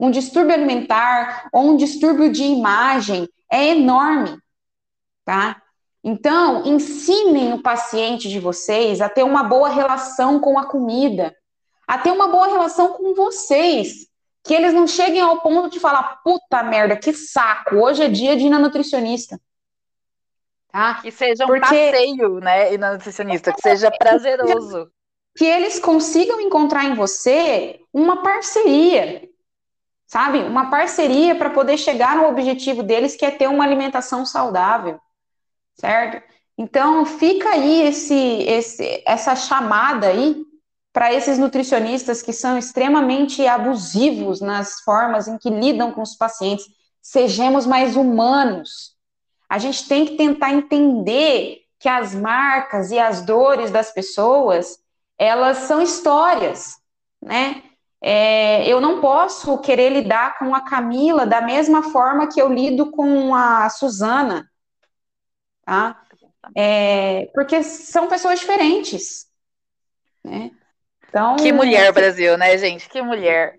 Um 0.00 0.10
distúrbio 0.10 0.54
alimentar 0.54 1.48
ou 1.52 1.70
um 1.70 1.76
distúrbio 1.76 2.32
de 2.32 2.42
imagem 2.42 3.28
é 3.50 3.68
enorme, 3.68 4.36
tá? 5.24 5.62
Então, 6.06 6.66
ensinem 6.66 7.54
o 7.54 7.62
paciente 7.62 8.28
de 8.28 8.38
vocês 8.38 9.00
a 9.00 9.08
ter 9.08 9.22
uma 9.22 9.42
boa 9.42 9.70
relação 9.70 10.38
com 10.38 10.58
a 10.58 10.66
comida, 10.66 11.34
a 11.88 11.96
ter 11.96 12.10
uma 12.10 12.28
boa 12.28 12.46
relação 12.46 12.92
com 12.92 13.14
vocês, 13.14 14.06
que 14.44 14.52
eles 14.52 14.74
não 14.74 14.86
cheguem 14.86 15.22
ao 15.22 15.40
ponto 15.40 15.70
de 15.70 15.80
falar, 15.80 16.20
puta 16.22 16.62
merda, 16.62 16.94
que 16.94 17.14
saco, 17.14 17.76
hoje 17.76 18.02
é 18.02 18.08
dia 18.08 18.36
de 18.36 18.44
ir 18.44 18.50
na 18.50 18.58
nutricionista. 18.58 19.40
Tá? 20.70 21.00
Que 21.00 21.10
seja 21.10 21.44
um 21.44 21.46
Porque... 21.46 21.60
passeio, 21.60 22.38
né, 22.38 22.74
ir 22.74 22.78
na 22.78 22.92
nutricionista, 22.92 23.54
que 23.54 23.62
seja 23.62 23.90
prazeroso. 23.90 24.90
Que 25.34 25.46
eles 25.46 25.80
consigam 25.80 26.38
encontrar 26.38 26.84
em 26.84 26.94
você 26.94 27.80
uma 27.90 28.22
parceria, 28.22 29.26
sabe? 30.06 30.40
Uma 30.40 30.68
parceria 30.68 31.34
para 31.34 31.48
poder 31.48 31.78
chegar 31.78 32.14
no 32.14 32.28
objetivo 32.28 32.82
deles, 32.82 33.16
que 33.16 33.24
é 33.24 33.30
ter 33.30 33.48
uma 33.48 33.64
alimentação 33.64 34.26
saudável, 34.26 35.00
certo? 35.74 36.22
Então, 36.56 37.04
fica 37.04 37.50
aí 37.50 37.82
esse, 37.82 38.14
esse, 38.14 39.02
essa 39.06 39.34
chamada 39.34 40.06
aí 40.06 40.36
para 40.92 41.12
esses 41.12 41.38
nutricionistas 41.38 42.22
que 42.22 42.32
são 42.32 42.56
extremamente 42.56 43.44
abusivos 43.46 44.40
nas 44.40 44.80
formas 44.82 45.26
em 45.26 45.36
que 45.36 45.50
lidam 45.50 45.90
com 45.90 46.02
os 46.02 46.14
pacientes. 46.14 46.66
Sejamos 47.02 47.66
mais 47.66 47.96
humanos. 47.96 48.94
A 49.48 49.58
gente 49.58 49.88
tem 49.88 50.06
que 50.06 50.16
tentar 50.16 50.52
entender 50.52 51.58
que 51.80 51.88
as 51.88 52.14
marcas 52.14 52.92
e 52.92 52.98
as 52.98 53.20
dores 53.22 53.70
das 53.72 53.92
pessoas, 53.92 54.78
elas 55.18 55.58
são 55.58 55.82
histórias, 55.82 56.76
né? 57.20 57.62
É, 58.00 58.66
eu 58.68 58.80
não 58.80 59.00
posso 59.00 59.58
querer 59.58 59.90
lidar 59.90 60.38
com 60.38 60.54
a 60.54 60.60
Camila 60.60 61.26
da 61.26 61.40
mesma 61.40 61.82
forma 61.84 62.28
que 62.28 62.40
eu 62.40 62.52
lido 62.52 62.90
com 62.90 63.34
a 63.34 63.68
Suzana, 63.70 64.48
tá? 65.64 66.00
É, 66.54 67.26
porque 67.34 67.62
são 67.62 68.08
pessoas 68.08 68.40
diferentes, 68.40 69.26
né? 70.22 70.50
Então, 71.08 71.36
que 71.36 71.52
mulher, 71.52 71.92
Brasil, 71.92 72.36
né, 72.36 72.58
gente? 72.58 72.88
Que 72.88 73.00
mulher. 73.00 73.58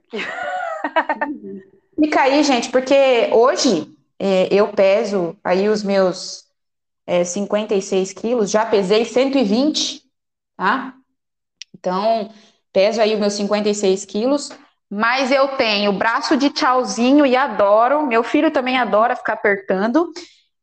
Fica 1.98 2.22
aí, 2.24 2.44
gente, 2.44 2.70
porque 2.70 3.30
hoje 3.32 3.90
é, 4.20 4.54
eu 4.54 4.68
peso 4.68 5.38
aí 5.44 5.70
os 5.70 5.82
meus 5.82 6.44
é, 7.08 7.24
56 7.24 8.14
quilos, 8.14 8.52
já 8.52 8.66
pesei 8.66 9.06
120, 9.06 10.04
tá? 10.58 10.94
Então, 11.74 12.30
peso 12.74 13.02
aí 13.02 13.14
os 13.14 13.20
meus 13.20 13.34
56 13.34 14.06
quilos, 14.06 14.50
mas 14.90 15.32
eu 15.32 15.50
tenho 15.56 15.94
braço 15.94 16.36
de 16.38 16.50
tchauzinho 16.50 17.26
e 17.26 17.36
adoro. 17.36 18.06
Meu 18.06 18.24
filho 18.24 18.52
também 18.52 18.78
adora 18.78 19.16
ficar 19.16 19.34
apertando. 19.34 20.12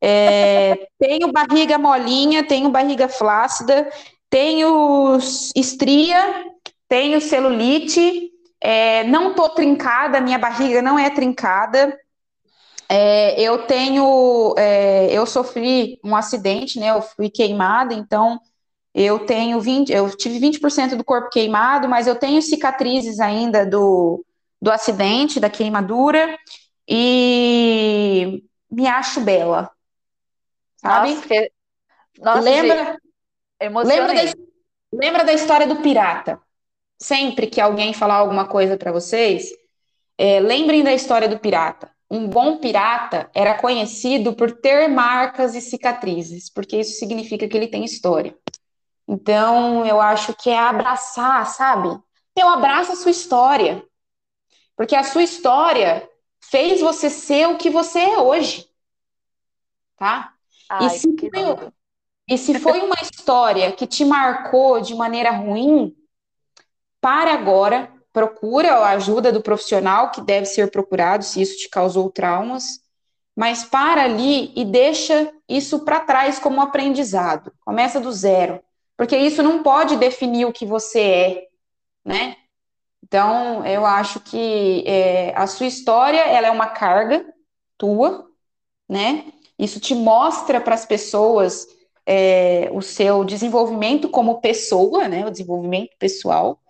É, 0.02 0.88
tenho 0.98 1.30
barriga 1.30 1.78
molinha, 1.78 2.42
tenho 2.42 2.68
barriga 2.70 3.08
flácida, 3.08 3.88
tenho 4.28 5.16
estria 5.54 6.52
tenho 6.92 7.22
celulite, 7.22 8.30
é, 8.60 9.02
não 9.04 9.32
tô 9.32 9.48
trincada, 9.48 10.20
minha 10.20 10.38
barriga 10.38 10.82
não 10.82 10.98
é 10.98 11.08
trincada. 11.08 11.98
É, 12.86 13.40
eu 13.40 13.66
tenho, 13.66 14.54
é, 14.58 15.10
eu 15.10 15.24
sofri 15.24 15.98
um 16.04 16.14
acidente, 16.14 16.78
né? 16.78 16.90
Eu 16.90 17.00
fui 17.00 17.30
queimada, 17.30 17.94
então 17.94 18.38
eu 18.94 19.20
tenho 19.20 19.58
20, 19.58 19.90
eu 19.90 20.14
tive 20.14 20.38
20% 20.38 20.94
do 20.94 21.02
corpo 21.02 21.30
queimado, 21.30 21.88
mas 21.88 22.06
eu 22.06 22.14
tenho 22.14 22.42
cicatrizes 22.42 23.20
ainda 23.20 23.64
do, 23.64 24.22
do 24.60 24.70
acidente, 24.70 25.40
da 25.40 25.48
queimadura, 25.48 26.38
e 26.86 28.42
me 28.70 28.86
acho 28.86 29.22
bela. 29.22 29.70
Sabe? 30.82 31.14
Nossa, 31.14 31.28
que... 31.28 31.52
Nossa, 32.18 32.40
lembra, 32.40 32.98
lembra, 33.60 34.14
da, 34.14 34.32
lembra 34.92 35.24
da 35.24 35.32
história 35.32 35.66
do 35.66 35.76
pirata? 35.76 36.40
sempre 37.02 37.48
que 37.48 37.60
alguém 37.60 37.92
falar 37.92 38.16
alguma 38.16 38.46
coisa 38.46 38.76
para 38.76 38.92
vocês, 38.92 39.50
é, 40.16 40.38
lembrem 40.40 40.84
da 40.84 40.94
história 40.94 41.28
do 41.28 41.38
pirata. 41.38 41.90
Um 42.08 42.28
bom 42.28 42.58
pirata 42.58 43.30
era 43.34 43.58
conhecido 43.58 44.34
por 44.34 44.52
ter 44.52 44.88
marcas 44.88 45.54
e 45.54 45.60
cicatrizes, 45.60 46.48
porque 46.50 46.76
isso 46.78 46.98
significa 46.98 47.48
que 47.48 47.56
ele 47.56 47.66
tem 47.66 47.84
história. 47.84 48.36
Então, 49.08 49.84
eu 49.84 50.00
acho 50.00 50.34
que 50.34 50.48
é 50.50 50.58
abraçar, 50.58 51.44
sabe? 51.46 51.88
Eu 52.36 52.48
abraço 52.48 52.92
a 52.92 52.96
sua 52.96 53.10
história. 53.10 53.84
Porque 54.76 54.94
a 54.94 55.04
sua 55.04 55.22
história 55.22 56.08
fez 56.40 56.80
você 56.80 57.10
ser 57.10 57.48
o 57.48 57.56
que 57.56 57.68
você 57.68 57.98
é 57.98 58.18
hoje. 58.18 58.68
Tá? 59.96 60.31
Ai, 60.74 60.86
e, 60.86 60.98
se 60.98 61.30
foi, 61.30 61.72
e 62.28 62.38
se 62.38 62.58
foi 62.58 62.80
uma 62.80 62.96
história 63.02 63.72
que 63.72 63.86
te 63.86 64.04
marcou 64.04 64.80
de 64.80 64.94
maneira 64.94 65.30
ruim, 65.30 65.94
para 67.00 67.34
agora, 67.34 67.92
procura 68.12 68.74
a 68.74 68.90
ajuda 68.90 69.30
do 69.30 69.42
profissional 69.42 70.10
que 70.10 70.20
deve 70.22 70.46
ser 70.46 70.70
procurado 70.70 71.24
se 71.24 71.42
isso 71.42 71.58
te 71.58 71.68
causou 71.68 72.10
traumas, 72.10 72.80
mas 73.36 73.64
para 73.64 74.04
ali 74.04 74.52
e 74.54 74.64
deixa 74.64 75.32
isso 75.48 75.80
para 75.84 76.00
trás 76.00 76.38
como 76.38 76.60
aprendizado. 76.60 77.52
Começa 77.60 78.00
do 78.00 78.12
zero, 78.12 78.62
porque 78.96 79.16
isso 79.16 79.42
não 79.42 79.62
pode 79.62 79.96
definir 79.96 80.46
o 80.46 80.52
que 80.52 80.64
você 80.64 81.00
é, 81.00 81.48
né? 82.04 82.36
Então, 83.02 83.66
eu 83.66 83.84
acho 83.84 84.20
que 84.20 84.84
é, 84.86 85.34
a 85.36 85.46
sua 85.46 85.66
história 85.66 86.20
ela 86.20 86.46
é 86.46 86.50
uma 86.50 86.68
carga 86.68 87.26
tua, 87.76 88.26
né? 88.88 89.26
Isso 89.62 89.78
te 89.78 89.94
mostra 89.94 90.60
para 90.60 90.74
as 90.74 90.84
pessoas 90.84 91.68
é, 92.04 92.68
o 92.72 92.82
seu 92.82 93.24
desenvolvimento 93.24 94.08
como 94.08 94.40
pessoa, 94.40 95.06
né? 95.06 95.24
O 95.24 95.30
desenvolvimento 95.30 95.96
pessoal. 96.00 96.60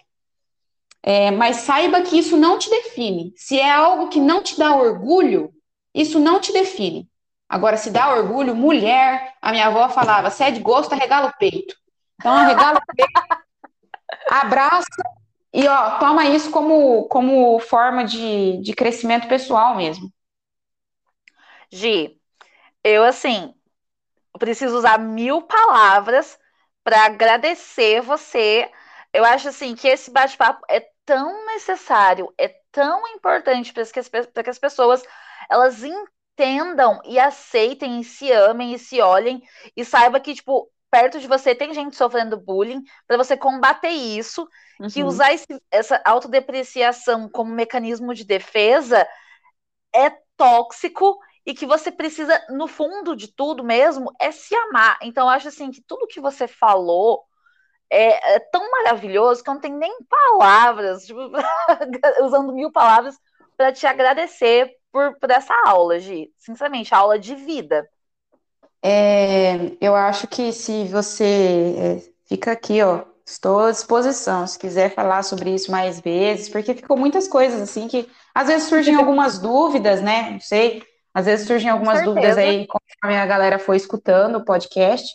É, 1.03 1.31
mas 1.31 1.57
saiba 1.57 2.03
que 2.03 2.19
isso 2.19 2.37
não 2.37 2.59
te 2.59 2.69
define. 2.69 3.33
Se 3.35 3.59
é 3.59 3.71
algo 3.71 4.11
que 4.11 4.21
não 4.21 4.43
te 4.43 4.59
dá 4.59 4.77
orgulho, 4.77 5.51
isso 5.95 6.21
não 6.21 6.39
te 6.39 6.53
define. 6.53 7.09
Agora, 7.49 7.79
se 7.79 7.91
dá 7.91 8.15
orgulho, 8.15 8.55
mulher, 8.55 9.37
a 9.41 9.53
minha 9.53 9.69
avó 9.69 9.89
falava, 9.89 10.29
se 10.29 10.45
é 10.45 10.51
de 10.51 10.61
gosto, 10.61 10.93
arregala 10.93 11.31
o 11.31 11.39
peito. 11.39 11.75
Então, 12.21 12.33
arregala 12.33 12.79
o 12.79 12.95
peito, 12.95 13.11
abraça 14.31 15.03
e, 15.51 15.67
ó, 15.67 15.99
toma 15.99 16.27
isso 16.27 16.51
como, 16.51 17.05
como 17.09 17.59
forma 17.59 18.05
de, 18.05 18.59
de 18.59 18.75
crescimento 18.75 19.29
pessoal 19.29 19.75
mesmo. 19.75 20.13
Gi, 21.71 22.21
eu, 22.85 23.05
assim, 23.05 23.55
preciso 24.39 24.77
usar 24.77 24.99
mil 24.99 25.43
palavras 25.43 26.39
para 26.83 27.05
agradecer 27.05 28.01
você. 28.01 28.71
Eu 29.13 29.25
acho, 29.25 29.49
assim, 29.49 29.75
que 29.75 29.89
esse 29.89 30.11
bate-papo 30.11 30.65
é 30.69 30.81
tão 31.05 31.47
necessário, 31.47 32.33
é 32.39 32.49
tão 32.71 33.07
importante 33.09 33.73
para 33.73 33.85
que, 33.85 33.99
as, 33.99 34.09
que 34.09 34.51
as 34.51 34.59
pessoas 34.59 35.03
elas 35.51 35.83
entendam 35.83 37.01
e 37.05 37.19
aceitem 37.19 38.01
e 38.01 38.05
se 38.05 38.33
amem 38.33 38.75
e 38.75 38.79
se 38.79 39.01
olhem 39.01 39.43
e 39.77 39.85
saiba 39.85 40.21
que, 40.21 40.35
tipo, 40.35 40.71
perto 40.91 41.19
de 41.19 41.27
você 41.27 41.55
tem 41.55 41.73
gente 41.73 41.97
sofrendo 41.97 42.37
bullying, 42.37 42.83
para 43.07 43.17
você 43.17 43.37
combater 43.37 43.89
isso, 43.89 44.47
uhum. 44.79 44.89
que 44.89 45.03
usar 45.03 45.33
esse, 45.33 45.47
essa 45.71 46.01
autodepreciação 46.05 47.29
como 47.29 47.51
mecanismo 47.51 48.15
de 48.15 48.25
defesa 48.25 49.07
é 49.95 50.11
tóxico 50.37 51.19
e 51.45 51.55
que 51.55 51.67
você 51.67 51.91
precisa, 51.91 52.41
no 52.51 52.69
fundo 52.69 53.17
de 53.17 53.29
tudo 53.29 53.65
mesmo, 53.65 54.13
é 54.21 54.31
se 54.31 54.55
amar. 54.55 54.99
Então, 55.03 55.25
eu 55.25 55.31
acho 55.31 55.49
assim 55.49 55.71
que 55.71 55.83
tudo 55.83 56.07
que 56.07 56.21
você 56.21 56.47
falou 56.47 57.25
é, 57.91 58.37
é, 58.37 58.39
tão 58.39 58.71
maravilhoso 58.71 59.43
que 59.43 59.51
eu 59.51 59.55
não 59.55 59.61
tenho 59.61 59.77
nem 59.77 59.99
palavras, 60.05 61.07
tipo, 61.07 61.21
usando 62.25 62.53
mil 62.53 62.71
palavras, 62.71 63.19
para 63.57 63.73
te 63.73 63.87
agradecer 63.87 64.71
por, 64.91 65.19
por 65.19 65.31
essa 65.31 65.55
aula, 65.67 65.99
Gi. 65.99 66.33
Sinceramente, 66.39 66.95
aula 66.95 67.19
de 67.19 67.35
vida. 67.35 67.89
É, 68.83 69.77
eu 69.81 69.95
acho 69.95 70.27
que 70.27 70.53
se 70.53 70.85
você 70.87 71.75
é, 71.79 72.13
fica 72.25 72.53
aqui, 72.53 72.83
ó, 72.83 73.05
estou 73.25 73.61
à 73.61 73.71
disposição, 73.71 74.47
se 74.47 74.59
quiser 74.59 74.95
falar 74.95 75.23
sobre 75.23 75.55
isso 75.55 75.71
mais 75.71 76.01
vezes, 76.01 76.49
porque 76.49 76.75
ficou 76.75 76.97
muitas 76.97 77.29
coisas 77.29 77.61
assim 77.61 77.87
que 77.89 78.09
às 78.35 78.49
vezes 78.49 78.69
surgem 78.69 78.95
algumas 78.97 79.39
dúvidas, 79.39 80.01
né? 80.01 80.31
Não 80.31 80.41
sei, 80.41 80.83
às 81.15 81.27
vezes 81.27 81.47
surgem 81.47 81.71
algumas 81.71 82.03
dúvidas 82.05 82.39
aí 82.39 82.67
conforme 82.67 83.17
a 83.17 83.27
galera 83.27 83.59
foi 83.59 83.77
escutando 83.77 84.37
o 84.37 84.45
podcast 84.45 85.07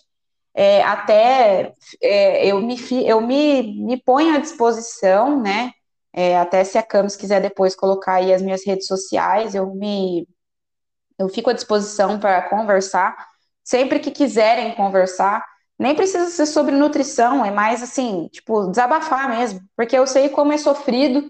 é, 0.54 0.82
até 0.84 1.74
é, 2.02 2.48
eu, 2.48 2.60
me, 2.62 2.76
eu 3.06 3.22
me, 3.22 3.62
me 3.86 4.02
ponho 4.02 4.36
à 4.36 4.40
disposição, 4.40 5.40
né, 5.42 5.72
É, 6.14 6.38
até 6.38 6.64
se 6.64 6.78
a 6.80 6.84
Camis 6.84 7.16
quiser 7.16 7.42
depois 7.42 7.76
colocar 7.76 8.16
aí 8.16 8.34
as 8.34 8.42
minhas 8.42 8.66
redes 8.66 8.88
sociais, 8.88 9.54
eu 9.56 9.74
me 9.76 10.28
eu 11.20 11.30
fico 11.30 11.50
à 11.50 11.54
disposição 11.54 12.20
para 12.20 12.42
conversar. 12.50 13.16
Sempre 13.64 14.00
que 14.00 14.12
quiserem 14.12 14.76
conversar, 14.76 15.46
nem 15.78 15.96
precisa 15.96 16.28
ser 16.30 16.46
sobre 16.46 16.76
nutrição, 16.76 17.44
é 17.46 17.52
mais 17.52 17.84
assim, 17.84 18.28
tipo, 18.32 18.68
desabafar 18.68 19.30
mesmo, 19.30 19.62
porque 19.76 19.98
eu 19.98 20.08
sei 20.08 20.30
como 20.30 20.54
é 20.54 20.58
sofrido, 20.58 21.30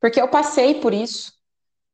porque 0.00 0.20
eu 0.20 0.28
passei 0.28 0.80
por 0.80 0.92
isso. 0.92 1.32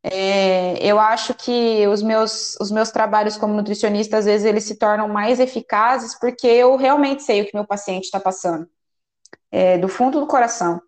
É, 0.05 0.85
eu 0.85 0.99
acho 0.99 1.33
que 1.35 1.87
os 1.87 2.03
meus, 2.03 2.57
os 2.61 2.73
meus 2.73 2.91
trabalhos 2.91 3.37
como 3.37 3.55
nutricionista, 3.55 4.19
às 4.19 4.25
vezes, 4.25 4.45
eles 4.45 4.65
se 4.65 4.77
tornam 4.77 5.09
mais 5.09 5.39
eficazes 5.39 6.19
porque 6.19 6.47
eu 6.47 6.77
realmente 6.77 7.23
sei 7.23 7.43
o 7.43 7.47
que 7.47 7.55
meu 7.55 7.67
paciente 7.67 8.05
está 8.05 8.19
passando, 8.19 8.69
é, 9.51 9.79
do 9.79 9.89
fundo 9.89 10.21
do 10.21 10.27
coração. 10.27 10.81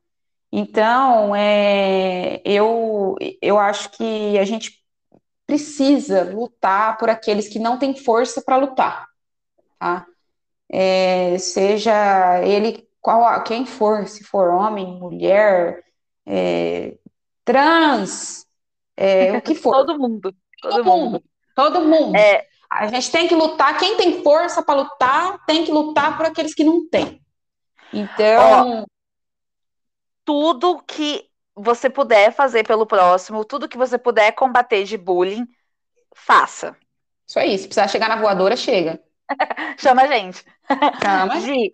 Então, 0.50 1.34
é, 1.34 2.40
eu, 2.44 3.16
eu 3.40 3.58
acho 3.58 3.90
que 3.90 4.38
a 4.38 4.44
gente 4.44 4.84
precisa 5.46 6.24
lutar 6.24 6.96
por 6.96 7.10
aqueles 7.10 7.48
que 7.48 7.58
não 7.58 7.78
têm 7.78 7.96
força 7.96 8.42
para 8.42 8.56
lutar, 8.56 9.06
tá? 9.78 10.06
É, 10.70 11.36
seja 11.38 12.40
ele 12.44 12.88
qual 13.00 13.42
quem 13.44 13.66
for, 13.66 14.08
se 14.08 14.24
for 14.24 14.48
homem, 14.48 14.98
mulher, 14.98 15.84
é, 16.26 16.96
trans, 17.44 18.43
é, 18.97 19.36
o 19.36 19.42
que 19.42 19.55
for. 19.55 19.72
todo 19.72 19.99
mundo. 19.99 20.34
Todo, 20.61 20.72
todo 20.72 20.84
mundo. 20.84 21.11
mundo. 21.11 21.24
Todo 21.55 21.80
mundo. 21.82 22.16
É, 22.16 22.47
a 22.70 22.86
gente 22.88 23.11
tem 23.11 23.28
que 23.28 23.34
lutar. 23.34 23.78
Quem 23.78 23.97
tem 23.97 24.22
força 24.22 24.62
para 24.62 24.80
lutar, 24.80 25.45
tem 25.47 25.64
que 25.64 25.72
lutar 25.72 26.16
por 26.16 26.26
aqueles 26.26 26.55
que 26.55 26.64
não 26.64 26.88
têm. 26.88 27.20
Então. 27.92 28.82
Ó, 28.82 28.84
tudo 30.24 30.82
que 30.86 31.28
você 31.55 31.88
puder 31.88 32.32
fazer 32.32 32.66
pelo 32.66 32.86
próximo, 32.86 33.45
tudo 33.45 33.68
que 33.68 33.78
você 33.78 33.97
puder 33.97 34.32
combater 34.32 34.84
de 34.84 34.97
bullying, 34.97 35.47
faça. 36.14 36.76
Isso 37.26 37.38
aí, 37.38 37.57
se 37.57 37.66
precisar 37.66 37.88
chegar 37.88 38.09
na 38.09 38.16
voadora, 38.16 38.57
chega. 38.57 39.01
Chama 39.78 40.03
a 40.03 40.07
gente. 40.07 40.45
Chama. 41.03 41.40
Gi, 41.40 41.72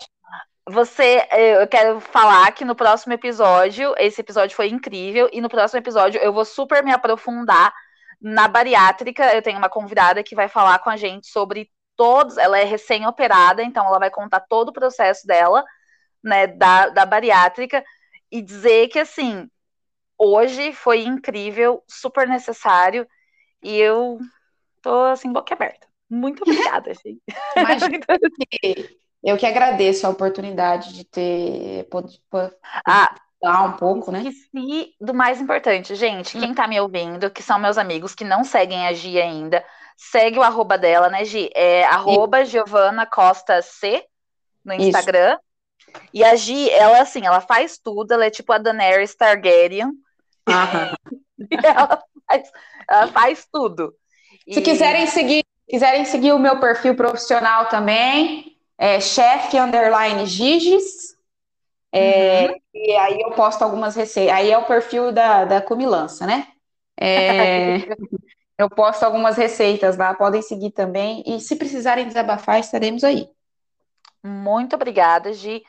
você, 0.69 1.27
eu 1.61 1.67
quero 1.67 2.01
falar 2.01 2.53
que 2.53 2.65
no 2.65 2.75
próximo 2.75 3.13
episódio, 3.13 3.95
esse 3.99 4.21
episódio 4.21 4.55
foi 4.55 4.69
incrível, 4.69 5.29
e 5.33 5.41
no 5.41 5.49
próximo 5.49 5.79
episódio 5.79 6.21
eu 6.21 6.33
vou 6.33 6.45
super 6.45 6.85
me 6.85 6.93
aprofundar 6.93 7.73
na 8.21 8.47
bariátrica. 8.47 9.35
Eu 9.35 9.43
tenho 9.43 9.59
uma 9.59 9.69
convidada 9.69 10.23
que 10.23 10.35
vai 10.35 10.49
falar 10.49 10.79
com 10.81 10.91
a 10.91 10.97
gente 10.97 11.27
sobre 11.27 11.71
todos. 11.97 12.37
Ela 12.37 12.59
é 12.59 12.65
recém-operada, 12.65 13.63
então 13.63 13.87
ela 13.87 13.99
vai 13.99 14.11
contar 14.11 14.41
todo 14.41 14.69
o 14.69 14.73
processo 14.73 15.27
dela, 15.27 15.65
né, 16.23 16.47
da, 16.47 16.89
da 16.89 17.07
bariátrica, 17.07 17.85
e 18.31 18.43
dizer 18.43 18.89
que 18.89 18.99
assim, 18.99 19.49
hoje 20.19 20.73
foi 20.73 21.03
incrível, 21.03 21.83
super 21.89 22.29
necessário, 22.29 23.07
e 23.63 23.77
eu 23.77 24.19
tô 24.83 25.05
assim, 25.07 25.33
boca 25.33 25.55
aberta. 25.55 25.89
Muito 26.09 26.43
obrigada, 26.43 26.93
gente. 27.05 27.23
Imagina 27.57 27.99
eu 29.23 29.37
que 29.37 29.47
agradeço 29.47 30.07
a 30.07 30.11
oportunidade 30.11 30.95
de 30.95 31.05
ter 31.05 31.85
podido 31.91 32.23
ah, 32.87 33.15
falar 33.41 33.65
um 33.65 33.73
pouco, 33.73 34.11
né? 34.11 34.21
Esqueci 34.21 34.95
do 35.01 35.15
mais 35.15 35.41
importante, 35.41 35.95
gente. 35.95 36.39
Quem 36.39 36.55
tá 36.55 36.67
me 36.67 36.81
ouvindo, 36.81 37.31
que 37.31 37.43
são 37.43 37.59
meus 37.59 37.79
amigos 37.79 38.15
que 38.15 38.25
não 38.25 38.45
seguem 38.45 38.87
a 38.87 38.93
Gi 38.93 39.21
ainda, 39.21 39.65
segue 39.97 40.39
o 40.39 40.43
arroba 40.43 40.79
dela, 40.79 41.09
né, 41.09 41.25
Gi? 41.25 41.51
É 41.55 41.85
arroba 41.85 42.45
Giovana 42.45 43.07
Costa 43.07 43.61
C 43.63 44.05
no 44.65 44.75
Instagram. 44.75 45.33
Isso. 45.33 45.51
E 46.15 46.25
a 46.25 46.35
Gi, 46.37 46.71
ela 46.71 47.03
assim, 47.03 47.27
ela 47.27 47.41
faz 47.41 47.79
tudo, 47.79 48.13
ela 48.13 48.25
é 48.25 48.31
tipo 48.31 48.53
a 48.53 48.59
Daenerys 48.59 49.15
Targaryen. 49.15 49.91
ela, 51.65 52.03
faz, 52.27 52.51
ela 52.89 53.07
faz 53.09 53.49
tudo. 53.53 53.95
Se 54.51 54.61
e... 54.61 54.63
quiserem 54.63 55.07
seguir, 55.07 55.45
quiserem 55.69 56.05
seguir 56.05 56.33
o 56.33 56.39
meu 56.39 56.59
perfil 56.59 56.95
profissional 56.95 57.67
também, 57.67 58.50
é 58.81 58.99
chefe 58.99 59.59
underline 59.59 60.25
Giges. 60.25 61.15
É, 61.93 62.47
uhum. 62.47 62.57
E 62.73 62.93
aí 62.97 63.21
eu 63.21 63.33
posto 63.33 63.63
algumas 63.63 63.95
receitas. 63.95 64.35
Aí 64.35 64.51
é 64.51 64.57
o 64.57 64.65
perfil 64.65 65.13
da, 65.13 65.45
da 65.45 65.61
Comilança, 65.61 66.27
né? 66.27 66.47
É, 66.99 67.77
eu 68.57 68.71
posto 68.71 69.03
algumas 69.03 69.37
receitas 69.37 69.99
lá, 69.99 70.15
podem 70.15 70.41
seguir 70.41 70.71
também. 70.71 71.23
E 71.27 71.39
se 71.41 71.57
precisarem 71.57 72.07
desabafar, 72.07 72.59
estaremos 72.59 73.05
aí. 73.05 73.29
Muito 74.25 74.77
obrigada, 74.77 75.31
Gi. 75.35 75.63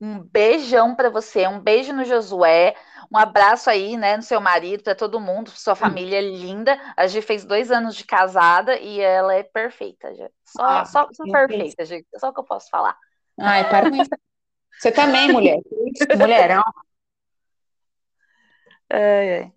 Um 0.00 0.18
beijão 0.18 0.96
para 0.96 1.08
você, 1.08 1.46
um 1.46 1.60
beijo 1.60 1.92
no 1.92 2.04
Josué, 2.04 2.74
um 3.10 3.16
abraço 3.16 3.70
aí, 3.70 3.96
né, 3.96 4.16
no 4.16 4.22
seu 4.22 4.40
marido, 4.40 4.82
para 4.82 4.94
todo 4.94 5.20
mundo, 5.20 5.50
sua 5.50 5.72
hum. 5.72 5.76
família 5.76 6.20
linda. 6.20 6.78
A 6.96 7.06
Gi 7.06 7.22
fez 7.22 7.44
dois 7.44 7.70
anos 7.70 7.94
de 7.94 8.04
casada 8.04 8.76
e 8.76 9.00
ela 9.00 9.34
é 9.34 9.44
perfeita, 9.44 10.12
já. 10.16 10.28
Só, 10.46 10.62
ah, 10.62 10.84
só, 10.84 11.08
só 11.12 11.24
perfeita, 11.24 11.84
Gi. 11.84 12.06
É 12.14 12.18
só 12.18 12.28
o 12.28 12.32
que 12.32 12.40
eu 12.40 12.44
posso 12.44 12.70
falar. 12.70 12.96
Ai, 13.38 13.68
para 13.68 13.90
com 13.90 13.96
isso. 13.96 14.10
Você 14.78 14.92
também, 14.92 15.30
mulher. 15.32 15.60
Mulherão. 16.16 16.62
Ai, 18.90 19.34
ai. 19.34 19.52